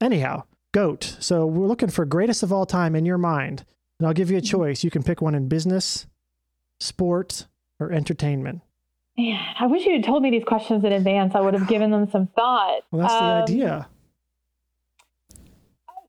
Anyhow, 0.00 0.44
goat. 0.74 1.16
So 1.20 1.46
we're 1.46 1.66
looking 1.68 1.88
for 1.88 2.04
greatest 2.04 2.42
of 2.42 2.52
all 2.52 2.66
time 2.66 2.94
in 2.94 3.06
your 3.06 3.16
mind, 3.16 3.64
and 3.98 4.06
I'll 4.06 4.12
give 4.12 4.30
you 4.30 4.36
a 4.36 4.42
choice. 4.42 4.84
You 4.84 4.90
can 4.90 5.02
pick 5.02 5.22
one 5.22 5.34
in 5.34 5.48
business, 5.48 6.06
sport, 6.80 7.46
or 7.80 7.90
entertainment. 7.92 8.60
Man, 9.16 9.40
I 9.58 9.66
wish 9.68 9.86
you 9.86 9.92
had 9.92 10.04
told 10.04 10.22
me 10.24 10.30
these 10.30 10.44
questions 10.44 10.84
in 10.84 10.92
advance. 10.92 11.34
I 11.36 11.40
would 11.40 11.54
have 11.54 11.68
given 11.68 11.92
them 11.92 12.10
some 12.10 12.26
thought. 12.34 12.80
Well, 12.90 13.02
that's 13.02 13.14
Um, 13.14 13.20
the 13.28 13.42
idea. 13.44 13.88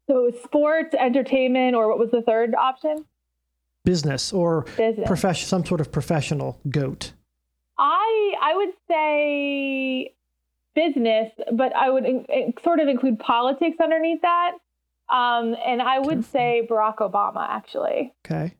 So, 0.08 0.32
sports, 0.44 0.94
entertainment, 1.00 1.76
or 1.76 1.88
what 1.88 1.98
was 2.00 2.12
the 2.12 2.22
third 2.22 2.54
option? 2.56 3.06
Business 3.84 4.34
or 4.34 4.64
Business. 4.78 5.08
profession, 5.08 5.48
some 5.48 5.64
sort 5.66 5.80
of 5.82 5.92
professional 5.92 6.60
goat. 6.70 7.14
I 7.78 8.34
I 8.42 8.56
would 8.56 8.70
say 8.88 10.16
business, 10.76 11.32
but 11.54 11.76
I 11.76 11.90
would 11.90 12.06
in, 12.06 12.26
in- 12.26 12.54
sort 12.64 12.80
of 12.80 12.88
include 12.88 13.20
politics 13.20 13.78
underneath 13.82 14.22
that. 14.22 14.52
Um, 15.10 15.56
and 15.66 15.82
I 15.82 16.00
would 16.00 16.26
say 16.26 16.68
Barack 16.70 16.98
Obama, 16.98 17.48
actually. 17.48 18.14
Okay. 18.26 18.56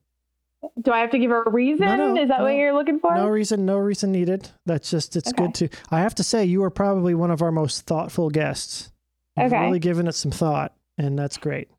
Do 0.82 0.92
I 0.92 1.00
have 1.00 1.12
to 1.12 1.20
give 1.20 1.30
a 1.32 1.44
reason? 1.50 1.86
No, 1.86 1.96
no, 2.14 2.22
Is 2.22 2.30
that 2.30 2.40
no. 2.40 2.46
what 2.46 2.56
you're 2.56 2.74
looking 2.74 3.00
for? 3.00 3.14
No 3.16 3.28
reason, 3.28 3.66
no 3.66 3.78
reason 3.78 4.12
needed. 4.12 4.50
That's 4.66 4.90
just 4.90 5.16
it's 5.16 5.32
good 5.32 5.54
to. 5.56 5.70
I 5.92 6.00
have 6.00 6.16
to 6.16 6.24
say, 6.24 6.46
you 6.46 6.64
are 6.64 6.70
probably 6.72 7.14
one 7.14 7.30
of 7.30 7.42
our 7.44 7.52
most 7.52 7.82
thoughtful 7.86 8.30
guests. 8.32 8.92
You've 9.38 9.52
Okay. 9.54 9.62
really 9.66 9.80
given 9.80 10.08
it 10.08 10.14
some 10.14 10.32
thought, 10.32 10.74
and 10.98 11.18
that's 11.20 11.38
great. 11.38 11.70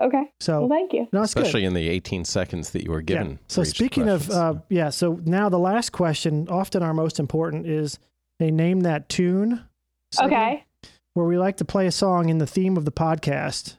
Okay. 0.00 0.24
So 0.40 0.60
Well, 0.60 0.68
thank 0.68 0.92
you. 0.92 1.08
no, 1.12 1.22
it's 1.22 1.30
Especially 1.34 1.62
good. 1.62 1.68
in 1.68 1.74
the 1.74 1.88
18 1.88 2.24
seconds 2.24 2.70
that 2.70 2.84
you 2.84 2.90
were 2.90 3.02
given. 3.02 3.30
Yeah. 3.32 3.36
So 3.48 3.64
speaking 3.64 4.08
of, 4.08 4.30
uh, 4.30 4.54
yeah. 4.68 4.90
So 4.90 5.20
now 5.24 5.48
the 5.48 5.58
last 5.58 5.90
question, 5.92 6.48
often 6.50 6.82
our 6.82 6.92
most 6.94 7.18
important, 7.18 7.66
is 7.66 7.98
they 8.38 8.50
name 8.50 8.80
that 8.80 9.08
tune. 9.08 9.64
Okay. 10.20 10.64
Where 11.14 11.26
we 11.26 11.38
like 11.38 11.56
to 11.58 11.64
play 11.64 11.86
a 11.86 11.92
song 11.92 12.28
in 12.28 12.38
the 12.38 12.46
theme 12.46 12.76
of 12.76 12.84
the 12.84 12.92
podcast, 12.92 13.76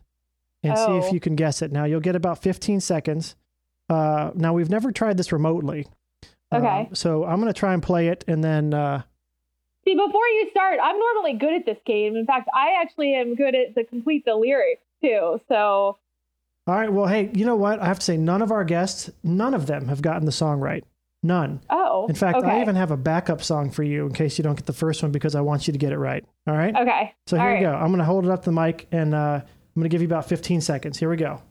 and 0.63 0.77
see 0.77 0.83
Oh. 0.85 0.97
if 1.05 1.11
you 1.13 1.19
can 1.19 1.35
guess 1.35 1.61
it. 1.61 1.71
Now 1.71 1.83
you'll 1.85 1.99
get 1.99 2.15
about 2.15 2.41
15 2.41 2.79
seconds. 2.81 3.35
Uh, 3.89 4.31
now 4.35 4.53
we've 4.53 4.69
never 4.69 4.91
tried 4.91 5.17
this 5.17 5.31
remotely. 5.31 5.87
Okay. 6.53 6.87
Um, 6.89 6.95
so 6.95 7.23
I'm 7.25 7.39
going 7.39 7.51
to 7.53 7.57
try 7.59 7.73
and 7.73 7.81
play 7.83 8.07
it, 8.07 8.23
and 8.27 8.43
then. 8.43 8.73
Uh, 8.73 9.03
See, 9.85 9.93
before 9.95 10.27
you 10.27 10.49
start, 10.51 10.79
I'm 10.83 10.97
normally 10.99 11.33
good 11.33 11.53
at 11.53 11.65
this 11.65 11.77
game. 11.85 12.15
In 12.17 12.25
fact, 12.25 12.49
I 12.53 12.81
actually 12.81 13.13
am 13.15 13.35
good 13.35 13.55
at 13.55 13.73
to 13.75 13.85
complete 13.85 14.25
the 14.25 14.35
lyrics 14.35 14.81
too. 15.01 15.39
So, 15.47 15.97
All 16.67 16.75
right. 16.75 16.91
Well, 16.91 17.05
hey, 17.07 17.29
you 17.33 17.45
know 17.45 17.55
what? 17.55 17.79
I 17.79 17.85
have 17.85 17.99
to 17.99 18.05
say, 18.05 18.17
none 18.17 18.41
of 18.41 18.51
our 18.51 18.65
guests, 18.65 19.09
none 19.23 19.53
of 19.53 19.67
them 19.67 19.87
have 19.87 20.01
gotten 20.01 20.25
the 20.25 20.31
song 20.33 20.59
right. 20.59 20.83
None. 21.23 21.61
oh. 21.69 22.05
In 22.07 22.15
fact, 22.15 22.37
okay. 22.37 22.47
I 22.47 22.61
even 22.61 22.75
have 22.75 22.91
a 22.91 22.97
backup 22.97 23.43
song 23.43 23.71
for 23.71 23.83
you 23.83 24.05
in 24.05 24.13
case 24.13 24.37
you 24.37 24.43
don't 24.43 24.55
get 24.55 24.65
the 24.65 24.73
first 24.73 25.01
one 25.01 25.11
because 25.11 25.35
I 25.35 25.41
want 25.41 25.67
you 25.67 25.73
to 25.73 25.79
get 25.79 25.91
it 25.91 25.97
right. 25.97 26.23
All 26.47 26.55
right. 26.55 26.75
Okay. 26.75 27.13
So 27.25 27.37
All 27.37 27.43
here 27.43 27.53
right. 27.53 27.61
go. 27.61 27.73
I'm 27.73 27.87
going 27.87 27.99
to 27.99 28.05
hold 28.05 28.25
it 28.25 28.31
up 28.31 28.43
to 28.43 28.51
the 28.51 28.55
mic 28.55 28.87
and 28.91 29.13
uh, 29.13 29.41
I'm 29.41 29.81
going 29.81 29.83
to 29.83 29.89
give 29.89 30.01
you 30.01 30.07
about 30.07 30.29
15 30.29 30.61
seconds. 30.61 30.97
Here 30.97 31.09
we 31.09 31.17
go. 31.17 31.41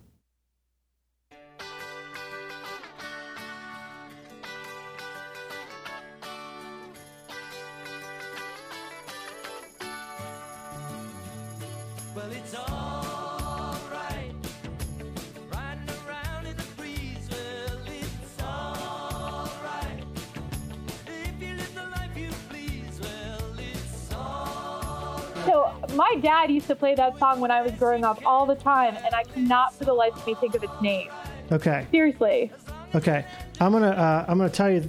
Used 26.67 26.75
to 26.77 26.81
play 26.81 26.97
that 26.97 27.17
song 27.19 27.39
when 27.41 27.53
I 27.53 27.63
was 27.63 27.71
growing 27.73 28.05
up 28.05 28.21
all 28.27 28.45
the 28.45 28.57
time, 28.57 28.97
and 28.97 29.15
I 29.15 29.23
cannot 29.23 29.73
for 29.75 29.85
the 29.85 29.93
life 29.95 30.15
of 30.17 30.27
me 30.27 30.35
think 30.35 30.55
of 30.57 30.65
its 30.65 30.83
name. 30.83 31.09
Okay. 31.53 31.87
Seriously. 31.93 32.51
Okay. 32.95 33.25
I'm 33.61 33.71
going 33.71 33.85
to 33.85 33.97
uh, 33.97 34.25
I'm 34.27 34.37
going 34.37 34.51
to 34.51 34.57
tell 34.57 34.71
you 34.71 34.83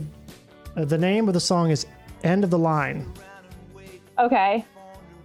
uh, 0.76 0.86
the 0.86 0.98
name 0.98 1.28
of 1.28 1.36
the 1.36 1.40
song 1.40 1.70
is 1.70 1.86
End 2.24 2.44
of 2.44 2.50
the 2.50 2.58
Line. 2.58 3.14
Okay. 4.18 4.66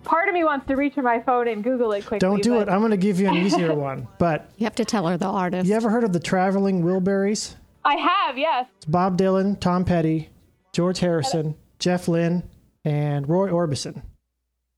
Part 0.04 0.28
of 0.28 0.34
me 0.34 0.44
wants 0.44 0.66
to 0.66 0.76
reach 0.76 0.94
for 0.94 1.02
my 1.02 1.20
phone 1.20 1.48
and 1.48 1.64
Google 1.64 1.92
it 1.92 2.02
quickly. 2.02 2.18
Don't 2.18 2.42
do 2.42 2.54
but- 2.56 2.68
it. 2.68 2.70
I'm 2.70 2.80
going 2.80 2.90
to 2.90 2.96
give 2.98 3.18
you 3.18 3.28
an 3.28 3.36
easier 3.36 3.72
one. 3.74 4.06
But 4.18 4.50
You 4.58 4.64
have 4.64 4.74
to 4.74 4.84
tell 4.84 5.06
her 5.06 5.16
the 5.16 5.26
artist. 5.26 5.66
you 5.66 5.74
ever 5.74 5.88
heard 5.88 6.04
of 6.04 6.12
the 6.12 6.20
Traveling 6.20 6.82
Wilburys? 6.82 7.54
I 7.84 7.94
have, 7.96 8.36
yes. 8.36 8.66
It's 8.76 8.84
Bob 8.86 9.16
Dylan, 9.16 9.58
Tom 9.58 9.84
Petty, 9.84 10.28
George 10.72 10.98
Harrison, 11.00 11.54
Jeff 11.78 12.08
Lynne, 12.08 12.42
and 12.84 13.28
Roy 13.28 13.48
Orbison. 13.48 14.02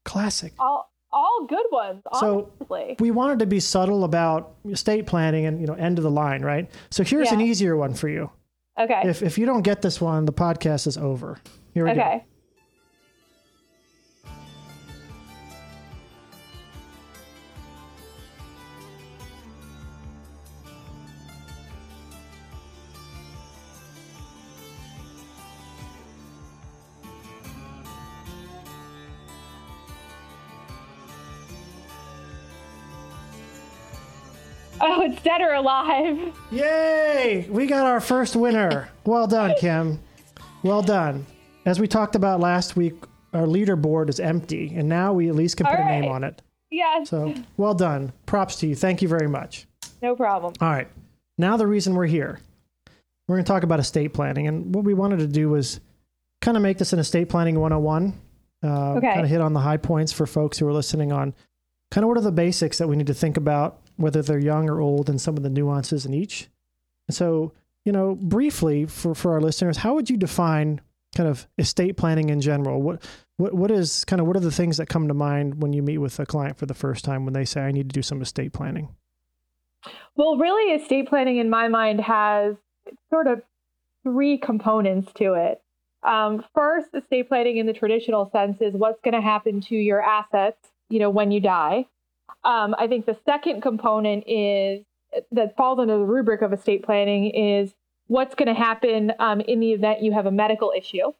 Classic. 0.04 0.52
All 0.58 0.90
all 1.14 1.46
good 1.48 1.66
ones, 1.70 2.02
So- 2.20 2.50
honestly. 2.60 2.96
We 3.00 3.10
wanted 3.10 3.38
to 3.38 3.46
be 3.46 3.60
subtle 3.60 4.04
about 4.04 4.56
estate 4.70 5.06
planning 5.06 5.46
and 5.46 5.60
you 5.60 5.66
know 5.66 5.74
end 5.74 5.98
of 5.98 6.02
the 6.04 6.10
line, 6.10 6.42
right? 6.42 6.70
So 6.90 7.02
here's 7.04 7.30
an 7.32 7.40
easier 7.40 7.76
one 7.76 7.94
for 7.94 8.08
you. 8.08 8.30
Okay. 8.78 9.02
If 9.04 9.22
if 9.22 9.38
you 9.38 9.46
don't 9.46 9.62
get 9.62 9.80
this 9.82 10.00
one, 10.00 10.24
the 10.26 10.32
podcast 10.32 10.86
is 10.86 10.98
over. 10.98 11.38
Here 11.72 11.84
we 11.84 11.94
go. 11.94 12.00
okay. 12.00 12.24
Oh, 34.86 35.00
it's 35.02 35.22
dead 35.22 35.40
or 35.40 35.54
alive. 35.54 36.18
Yay! 36.50 37.46
We 37.48 37.66
got 37.66 37.86
our 37.86 38.00
first 38.00 38.36
winner. 38.36 38.90
Well 39.06 39.26
done, 39.26 39.54
Kim. 39.58 39.98
Well 40.62 40.82
done. 40.82 41.24
As 41.64 41.80
we 41.80 41.88
talked 41.88 42.14
about 42.14 42.40
last 42.40 42.76
week, 42.76 42.94
our 43.32 43.46
leaderboard 43.46 44.10
is 44.10 44.20
empty, 44.20 44.72
and 44.76 44.86
now 44.88 45.12
we 45.14 45.28
at 45.30 45.34
least 45.34 45.56
can 45.56 45.66
put 45.66 45.78
All 45.78 45.86
a 45.86 45.88
name 46.00 46.10
on 46.10 46.22
it. 46.22 46.42
Yes. 46.70 47.08
So 47.08 47.34
well 47.56 47.72
done. 47.74 48.12
Props 48.26 48.56
to 48.56 48.66
you. 48.66 48.74
Thank 48.74 49.00
you 49.00 49.08
very 49.08 49.28
much. 49.28 49.66
no 50.02 50.14
problem. 50.14 50.52
All 50.60 50.68
right. 50.70 50.88
Now 51.38 51.56
the 51.56 51.66
reason 51.66 51.94
we're 51.94 52.06
here. 52.06 52.40
We're 53.26 53.36
going 53.36 53.44
to 53.44 53.48
talk 53.50 53.62
about 53.62 53.80
estate 53.80 54.12
planning, 54.12 54.46
and 54.48 54.74
what 54.74 54.84
we 54.84 54.92
wanted 54.92 55.20
to 55.20 55.26
do 55.26 55.48
was 55.48 55.80
kind 56.42 56.58
of 56.58 56.62
make 56.62 56.76
this 56.76 56.92
an 56.92 56.98
estate 56.98 57.30
planning 57.30 57.58
101. 57.58 58.12
Uh, 58.62 58.94
Okay. 58.98 59.06
Kind 59.14 59.20
of 59.24 59.28
hit 59.30 59.40
on 59.40 59.54
the 59.54 59.60
high 59.60 59.78
points 59.78 60.12
for 60.12 60.26
folks 60.26 60.58
who 60.58 60.68
are 60.68 60.72
listening 60.74 61.10
on 61.10 61.32
kind 61.90 62.04
of 62.04 62.08
what 62.08 62.18
are 62.18 62.22
the 62.22 62.30
basics 62.32 62.76
that 62.78 62.88
we 62.88 62.96
need 62.96 63.06
to 63.06 63.14
think 63.14 63.36
about, 63.38 63.78
whether 63.96 64.22
they're 64.22 64.38
young 64.38 64.68
or 64.68 64.80
old, 64.80 65.08
and 65.08 65.20
some 65.20 65.36
of 65.36 65.42
the 65.42 65.50
nuances 65.50 66.06
in 66.06 66.14
each. 66.14 66.48
So, 67.10 67.52
you 67.84 67.92
know, 67.92 68.14
briefly 68.14 68.86
for, 68.86 69.14
for 69.14 69.32
our 69.32 69.40
listeners, 69.40 69.78
how 69.78 69.94
would 69.94 70.08
you 70.08 70.16
define 70.16 70.80
kind 71.14 71.28
of 71.28 71.46
estate 71.58 71.96
planning 71.96 72.28
in 72.28 72.40
general? 72.40 72.82
What 72.82 73.02
what 73.36 73.54
what 73.54 73.70
is 73.70 74.04
kind 74.04 74.20
of 74.20 74.26
what 74.26 74.36
are 74.36 74.40
the 74.40 74.50
things 74.50 74.76
that 74.76 74.88
come 74.88 75.08
to 75.08 75.14
mind 75.14 75.62
when 75.62 75.72
you 75.72 75.82
meet 75.82 75.98
with 75.98 76.18
a 76.18 76.26
client 76.26 76.56
for 76.56 76.66
the 76.66 76.74
first 76.74 77.04
time 77.04 77.24
when 77.24 77.34
they 77.34 77.44
say 77.44 77.62
I 77.62 77.72
need 77.72 77.88
to 77.88 77.94
do 77.94 78.02
some 78.02 78.22
estate 78.22 78.52
planning? 78.52 78.88
Well, 80.16 80.36
really, 80.36 80.72
estate 80.74 81.08
planning 81.08 81.38
in 81.38 81.50
my 81.50 81.68
mind 81.68 82.00
has 82.00 82.56
sort 83.10 83.26
of 83.26 83.42
three 84.02 84.38
components 84.38 85.12
to 85.14 85.34
it. 85.34 85.60
Um, 86.02 86.44
first, 86.54 86.88
estate 86.94 87.28
planning 87.28 87.56
in 87.56 87.66
the 87.66 87.72
traditional 87.72 88.30
sense 88.30 88.58
is 88.60 88.74
what's 88.74 89.00
going 89.00 89.14
to 89.14 89.20
happen 89.20 89.60
to 89.62 89.74
your 89.74 90.02
assets, 90.02 90.58
you 90.88 90.98
know, 90.98 91.10
when 91.10 91.30
you 91.30 91.40
die. 91.40 91.86
Um, 92.44 92.74
I 92.78 92.86
think 92.86 93.06
the 93.06 93.16
second 93.24 93.62
component 93.62 94.24
is 94.26 94.84
that 95.32 95.56
falls 95.56 95.78
under 95.78 95.98
the 95.98 96.04
rubric 96.04 96.42
of 96.42 96.52
estate 96.52 96.84
planning 96.84 97.30
is 97.30 97.74
what's 98.06 98.34
going 98.34 98.48
to 98.48 98.60
happen 98.60 99.12
um, 99.18 99.40
in 99.40 99.60
the 99.60 99.72
event 99.72 100.02
you 100.02 100.12
have 100.12 100.26
a 100.26 100.30
medical 100.30 100.72
issue, 100.76 101.12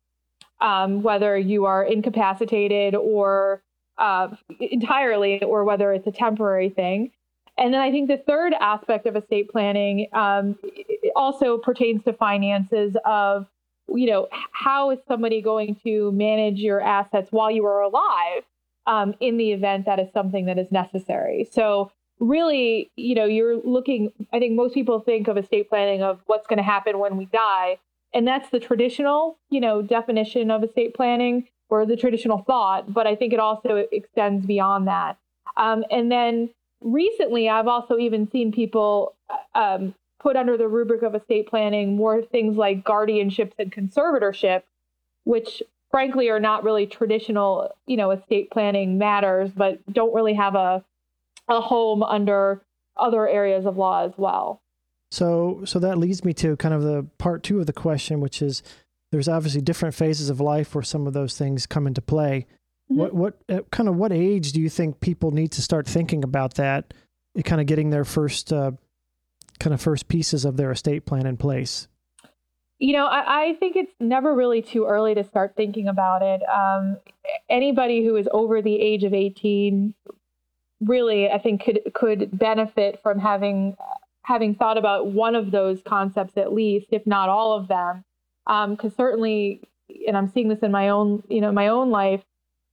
um, 0.61 1.03
whether 1.03 1.39
you 1.39 1.65
are 1.65 1.85
incapacitated 1.85 2.95
or 2.95 3.63
uh, 3.99 4.29
entirely, 4.61 5.43
or 5.43 5.65
whether 5.65 5.93
it's 5.93 6.07
a 6.07 6.13
temporary 6.13 6.69
thing. 6.69 7.13
And 7.57 7.73
then 7.73 7.81
I 7.81 7.93
think 7.93 8.09
the 8.09 8.17
third 8.27 8.53
aspect 8.61 9.07
of 9.07 9.15
estate 9.15 9.49
planning 9.49 10.09
um, 10.13 10.59
also 11.15 11.59
pertains 11.59 12.03
to 12.05 12.13
finances 12.13 12.97
of, 13.05 13.47
you 13.89 14.07
know, 14.07 14.27
how 14.51 14.91
is 14.91 14.99
somebody 15.07 15.41
going 15.41 15.77
to 15.85 16.11
manage 16.11 16.59
your 16.59 16.81
assets 16.81 17.29
while 17.31 17.51
you 17.51 17.65
are 17.67 17.83
alive 17.83 18.43
um, 18.87 19.15
in 19.21 19.37
the 19.37 19.53
event 19.53 19.87
that 19.87 19.99
is 19.99 20.09
something 20.13 20.47
that 20.47 20.59
is 20.59 20.71
necessary. 20.71 21.49
So 21.51 21.91
really, 22.21 22.91
you 22.97 23.15
know, 23.15 23.25
you're 23.25 23.57
looking, 23.57 24.13
I 24.33 24.39
think 24.39 24.55
most 24.55 24.75
people 24.75 25.01
think 25.01 25.29
of 25.29 25.37
estate 25.37 25.69
planning 25.69 26.03
of 26.03 26.21
what's 26.27 26.47
going 26.47 26.59
to 26.59 26.63
happen 26.63 26.99
when 26.99 27.17
we 27.17 27.27
die. 27.27 27.79
And 28.13 28.27
that's 28.27 28.51
the 28.51 28.61
traditional, 28.61 29.39
you 29.51 29.61
know, 29.61 29.83
definition 29.83 30.51
of 30.51 30.63
estate 30.63 30.95
planning 30.95 31.49
or 31.69 31.85
the 31.85 31.97
traditional 31.97 32.39
thought. 32.39 32.93
But 32.93 33.07
I 33.07 33.17
think 33.17 33.33
it 33.33 33.41
also 33.41 33.85
extends 33.91 34.47
beyond 34.47 34.87
that. 34.87 35.19
Um, 35.57 35.85
and 35.91 36.11
then 36.13 36.51
recently, 36.81 37.49
I've 37.49 37.67
also 37.67 37.97
even 37.99 38.31
seen 38.31 38.53
people 38.53 39.17
um, 39.55 39.95
put 40.21 40.37
under 40.37 40.57
the 40.57 40.69
rubric 40.69 41.03
of 41.03 41.15
estate 41.15 41.49
planning 41.49 41.97
more 41.97 42.23
things 42.23 42.57
like 42.57 42.85
guardianships 42.85 43.53
and 43.59 43.73
conservatorship, 43.73 44.63
which 45.25 45.63
frankly 45.95 46.29
are 46.29 46.41
not 46.41 46.65
really 46.65 46.87
traditional, 46.89 47.73
you 47.87 47.97
know, 47.97 48.11
estate 48.11 48.51
planning 48.51 48.99
matters, 48.99 49.49
but 49.55 49.79
don't 49.93 50.13
really 50.13 50.35
have 50.35 50.57
a 50.57 50.85
a 51.49 51.61
home 51.61 52.03
under 52.03 52.63
other 52.97 53.29
areas 53.29 53.65
of 53.65 53.77
law 53.77 54.05
as 54.05 54.11
well. 54.17 54.61
So, 55.13 55.63
so 55.65 55.79
that 55.79 55.99
leads 55.99 56.25
me 56.25 56.33
to 56.35 56.57
kind 56.57 56.75
of 56.75 56.83
the 56.83 57.07
part 57.19 57.45
two 57.45 57.61
of 57.61 57.67
the 57.67 57.73
question, 57.73 58.19
which 58.19 58.43
is 58.43 58.65
there's 59.13 59.29
obviously 59.29 59.61
different 59.61 59.95
phases 59.95 60.31
of 60.31 60.41
life 60.41 60.75
where 60.75 60.83
some 60.83 61.07
of 61.07 61.13
those 61.13 61.39
things 61.39 61.65
come 61.65 61.87
into 61.87 62.03
play. 62.03 62.47
Mhm. 62.91 62.97
What, 62.97 63.15
what, 63.15 63.39
at 63.49 63.71
kind 63.71 63.89
of 63.89 63.95
what 63.95 64.11
age 64.11 64.51
do 64.51 64.61
you 64.61 64.69
think 64.69 64.99
people 64.99 65.31
need 65.31 65.53
to 65.53 65.63
start 65.63 65.87
thinking 65.87 66.25
about 66.25 66.55
that, 66.55 66.93
uh, 67.39 67.43
kind 67.43 67.61
of 67.61 67.69
getting 67.69 67.91
their 67.91 68.05
first, 68.05 68.53
uh, 68.53 68.73
kind 69.61 69.73
of 69.73 69.81
first 69.81 70.09
pieces 70.09 70.45
of 70.45 70.57
their 70.57 70.73
estate 70.73 71.07
plan 71.07 71.27
in 71.27 71.37
place? 71.37 71.87
You 72.79 72.93
know, 72.95 73.07
I, 73.07 73.45
I 73.45 73.55
think 73.55 73.77
it's 73.77 73.95
never 74.01 74.35
really 74.35 74.61
too 74.61 74.85
early 74.87 75.15
to 75.15 75.25
start 75.25 75.55
thinking 75.57 75.89
about 75.89 76.23
it. 76.23 76.43
Um, 76.49 76.99
anybody 77.49 78.05
who 78.05 78.17
is 78.17 78.29
over 78.33 78.61
the 78.61 78.81
age 78.81 79.05
of 79.05 79.15
18 79.15 79.95
really 80.81 81.31
I 81.31 81.39
think 81.39 81.65
could 81.65 81.81
could 81.95 82.37
benefit 82.37 83.01
from 83.03 83.19
having 83.19 83.77
having 84.23 84.55
thought 84.55 84.79
about 84.79 85.09
one 85.09 85.35
of 85.35 85.51
those 85.51 85.83
concepts 85.83 86.37
at 86.37 86.53
least, 86.53 86.89
if 86.91 87.07
not 87.07 87.29
all 87.29 87.53
of 87.53 87.69
them, 87.69 88.05
because 88.47 88.95
certainly, 88.97 89.63
and 90.07 90.17
I'm 90.17 90.29
seeing 90.29 90.49
this 90.49 90.61
in 90.61 90.73
my 90.73 90.89
own 90.89 91.23
you 91.29 91.41
know 91.41 91.53
my 91.53 91.69
own 91.69 91.91
life, 91.91 92.23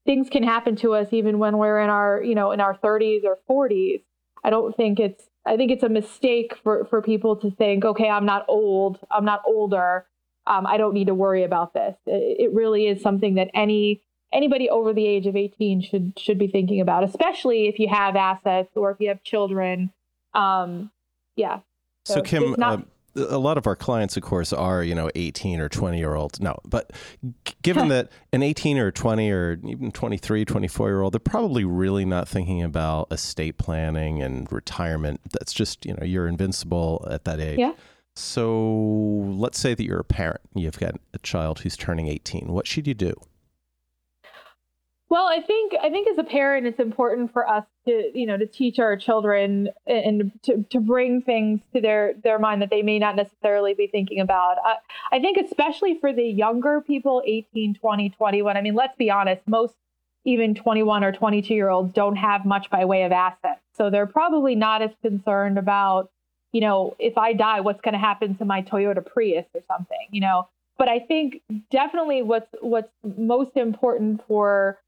things 0.06 0.30
can 0.30 0.44
happen 0.44 0.76
to 0.78 0.94
us 0.94 1.10
even 1.12 1.40
when 1.40 1.58
we're 1.58 1.80
in 1.80 1.90
our 1.90 2.22
you 2.24 2.36
know 2.36 2.52
in 2.52 2.60
our 2.60 2.76
30s 2.78 3.24
or 3.24 3.38
40s. 3.50 4.02
I 4.44 4.50
don't 4.50 4.76
think 4.76 5.00
it's 5.00 5.24
I 5.46 5.58
think 5.58 5.72
it's 5.72 5.84
a 5.84 5.90
mistake 5.90 6.56
for 6.64 6.86
for 6.86 7.02
people 7.02 7.36
to 7.38 7.52
think, 7.52 7.84
okay, 7.84 8.10
I'm 8.10 8.26
not 8.26 8.46
old, 8.48 9.00
I'm 9.10 9.26
not 9.26 9.42
older, 9.46 10.06
um, 10.48 10.66
I 10.68 10.78
don't 10.78 10.94
need 10.94 11.08
to 11.08 11.16
worry 11.16 11.44
about 11.44 11.74
this. 11.74 11.96
It, 12.06 12.38
it 12.40 12.54
really 12.54 12.88
is 12.88 13.02
something 13.02 13.36
that 13.36 13.50
any 13.54 14.02
anybody 14.34 14.70
over 14.70 14.94
the 14.94 15.06
age 15.06 15.28
of 15.28 15.36
18 15.36 15.82
should 15.82 16.14
should 16.18 16.38
be 16.38 16.48
thinking 16.48 16.82
about, 16.82 17.04
especially 17.04 17.68
if 17.68 17.80
you 17.80 17.88
have 17.90 18.16
assets 18.16 18.72
or 18.76 18.92
if 18.92 18.98
you 19.00 19.10
have 19.10 19.24
children. 19.24 19.92
Um, 20.34 20.92
yeah. 21.36 21.60
So, 22.06 22.16
So 22.16 22.22
Kim, 22.22 22.56
not- 22.58 22.74
um, 22.74 22.86
a 23.16 23.38
lot 23.38 23.58
of 23.58 23.68
our 23.68 23.76
clients, 23.76 24.18
of 24.18 24.24
course, 24.24 24.54
are 24.54 24.84
you 24.84 24.96
know 24.96 25.10
18 25.16 25.60
or 25.60 25.70
20 25.70 25.98
year 25.98 26.16
olds. 26.16 26.40
No, 26.40 26.58
but 26.66 26.92
given 27.62 27.90
that 27.90 28.10
an 28.34 28.44
18 28.44 28.78
or 28.78 28.92
20 28.92 29.32
or 29.32 29.60
even 29.66 29.92
23, 29.92 30.46
24 30.46 30.90
year 30.90 31.02
old, 31.02 31.14
they're 31.14 31.20
probably 31.20 31.66
really 31.66 32.06
not 32.06 32.28
thinking 32.28 32.64
about 32.64 33.08
estate 33.12 33.58
planning 33.58 34.22
and 34.22 34.52
retirement. 34.52 35.22
That's 35.32 35.54
just 35.54 35.86
you 35.86 35.94
know 35.94 36.06
you're 36.06 36.28
invincible 36.28 37.06
at 37.10 37.26
that 37.26 37.40
age. 37.40 37.60
Yeah. 37.60 37.74
So 38.16 39.24
let's 39.38 39.58
say 39.58 39.74
that 39.74 39.84
you're 39.84 40.00
a 40.00 40.04
parent. 40.04 40.42
You've 40.54 40.80
got 40.80 40.96
a 41.14 41.20
child 41.20 41.60
who's 41.60 41.78
turning 41.78 42.08
18. 42.08 42.48
What 42.48 42.68
should 42.68 42.86
you 42.88 42.94
do? 42.94 43.14
Well, 45.12 45.28
I 45.28 45.42
think 45.42 45.74
I 45.84 45.90
think 45.90 46.08
as 46.08 46.18
a 46.18 46.24
parent, 46.24 46.66
it's 46.66 46.80
important 46.80 47.34
for 47.34 47.46
us 47.46 47.66
to 47.86 48.12
you 48.14 48.26
know 48.26 48.38
to 48.38 48.46
teach 48.46 48.80
our 48.80 48.96
children 48.96 49.68
and 49.86 50.32
to, 50.44 50.64
to 50.70 50.80
bring 50.80 51.22
things 51.22 51.60
to 51.76 51.82
their 51.82 52.14
their 52.24 52.40
mind 52.40 52.62
that 52.62 52.70
they 52.70 52.82
may 52.82 52.98
not 52.98 53.18
necessarily 53.18 53.74
be 53.74 53.88
thinking 53.88 54.22
about. 54.22 54.56
I, 54.64 54.76
I 55.12 55.20
think 55.20 55.36
especially 55.36 55.98
for 56.00 56.14
the 56.14 56.24
younger 56.24 56.80
people, 56.80 57.22
18, 57.26 57.74
20, 57.74 58.10
21. 58.12 58.56
I 58.56 58.62
mean, 58.62 58.74
let's 58.74 58.96
be 58.96 59.12
honest, 59.12 59.42
most 59.48 59.74
even 60.24 60.56
21 60.56 61.04
or 61.04 61.12
22 61.12 61.54
year 61.54 61.68
olds 61.68 61.92
don't 61.92 62.16
have 62.16 62.46
much 62.46 62.70
by 62.70 62.86
way 62.86 63.04
of 63.04 63.12
assets, 63.12 63.60
so 63.74 63.90
they're 63.90 64.08
probably 64.08 64.56
not 64.56 64.82
as 64.82 64.92
concerned 65.02 65.58
about 65.58 66.10
you 66.54 66.62
know 66.62 66.96
if 67.00 67.18
I 67.18 67.34
die, 67.34 67.60
what's 67.60 67.82
going 67.82 67.96
to 67.96 68.00
happen 68.00 68.38
to 68.38 68.46
my 68.46 68.62
Toyota 68.62 69.06
Prius 69.06 69.46
or 69.54 69.62
something, 69.68 70.08
you 70.12 70.22
know. 70.22 70.48
But 70.78 70.88
I 70.88 71.00
think 71.00 71.42
definitely 71.70 72.22
what's 72.22 72.48
what's 72.62 72.94
most 73.04 73.58
important 73.58 74.22
for 74.26 74.80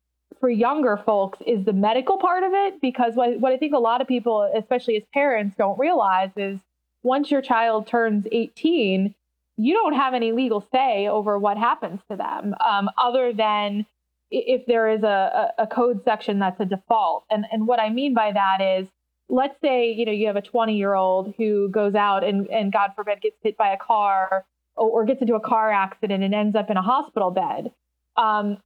for 0.43 0.49
younger 0.49 0.97
folks 1.05 1.39
is 1.47 1.63
the 1.63 1.71
medical 1.71 2.17
part 2.17 2.43
of 2.43 2.51
it 2.53 2.81
because 2.81 3.13
what, 3.15 3.39
what 3.39 3.53
I 3.53 3.57
think 3.57 3.73
a 3.73 3.79
lot 3.79 4.01
of 4.01 4.09
people, 4.09 4.51
especially 4.53 4.97
as 4.97 5.03
parents, 5.13 5.55
don't 5.57 5.79
realize 5.79 6.31
is 6.35 6.59
once 7.01 7.31
your 7.31 7.41
child 7.41 7.87
turns 7.87 8.27
18, 8.29 9.15
you 9.55 9.73
don't 9.73 9.93
have 9.93 10.13
any 10.13 10.33
legal 10.33 10.67
say 10.69 11.07
over 11.07 11.39
what 11.39 11.57
happens 11.57 12.01
to 12.11 12.17
them, 12.17 12.55
um, 12.59 12.89
other 13.01 13.31
than 13.31 13.85
if 14.31 14.65
there 14.65 14.89
is 14.89 15.03
a, 15.03 15.53
a, 15.57 15.65
code 15.65 16.03
section 16.03 16.39
that's 16.39 16.59
a 16.59 16.65
default. 16.65 17.23
And 17.31 17.45
and 17.49 17.65
what 17.65 17.79
I 17.79 17.89
mean 17.89 18.13
by 18.13 18.33
that 18.33 18.59
is, 18.59 18.89
let's 19.29 19.55
say 19.61 19.93
you 19.93 20.03
know 20.03 20.11
you 20.11 20.27
have 20.27 20.35
a 20.35 20.41
20 20.41 20.75
year 20.75 20.93
old 20.93 21.33
who 21.37 21.69
goes 21.69 21.95
out 21.95 22.25
and 22.25 22.47
and 22.49 22.73
God 22.73 22.91
forbid 22.97 23.21
gets 23.21 23.37
hit 23.41 23.55
by 23.55 23.71
a 23.71 23.77
car 23.77 24.43
or, 24.75 24.89
or 24.89 25.05
gets 25.05 25.21
into 25.21 25.35
a 25.35 25.39
car 25.39 25.71
accident 25.71 26.21
and 26.21 26.35
ends 26.35 26.57
up 26.57 26.69
in 26.69 26.75
a 26.75 26.81
hospital 26.81 27.31
bed. 27.31 27.71
Um, 28.17 28.57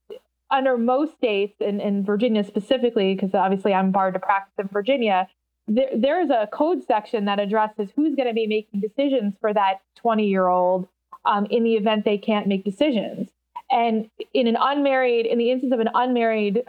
under 0.50 0.78
most 0.78 1.14
states, 1.16 1.56
and 1.60 1.82
in 1.82 2.04
Virginia 2.04 2.44
specifically, 2.44 3.14
because 3.14 3.34
obviously 3.34 3.74
I'm 3.74 3.92
barred 3.92 4.14
to 4.14 4.20
practice 4.20 4.54
in 4.58 4.68
Virginia, 4.68 5.28
there, 5.68 5.90
there's 5.94 6.30
a 6.30 6.48
code 6.52 6.84
section 6.86 7.26
that 7.26 7.40
addresses 7.40 7.90
who's 7.96 8.16
going 8.16 8.28
to 8.28 8.34
be 8.34 8.48
making 8.48 8.80
decisions 8.80 9.34
for 9.42 9.54
that 9.54 9.82
20 9.98 10.26
year 10.26 10.48
old 10.48 10.88
um, 11.26 11.46
in 11.50 11.64
the 11.64 11.74
event 11.74 12.06
they 12.06 12.18
can't 12.18 12.48
make 12.48 12.64
decisions. 12.64 13.30
And 13.70 14.10
in 14.34 14.48
an 14.48 14.58
unmarried, 14.60 15.26
in 15.26 15.38
the 15.38 15.52
instance 15.52 15.74
of 15.74 15.82
an 15.82 15.90
unmarried 15.94 16.64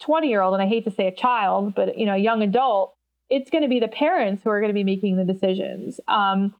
20 0.00 0.28
year 0.28 0.40
old, 0.40 0.54
and 0.54 0.62
I 0.62 0.66
hate 0.66 0.84
to 0.84 0.90
say 0.90 1.08
a 1.08 1.14
child, 1.14 1.74
but 1.74 1.98
you 1.98 2.06
know, 2.06 2.14
a 2.14 2.18
young 2.18 2.42
adult, 2.42 2.94
it's 3.28 3.50
going 3.50 3.62
to 3.62 3.68
be 3.68 3.80
the 3.80 3.88
parents 3.88 4.44
who 4.44 4.50
are 4.50 4.60
going 4.60 4.70
to 4.70 4.74
be 4.74 4.84
making 4.84 5.16
the 5.16 5.24
decisions. 5.24 5.98
Um, 6.06 6.54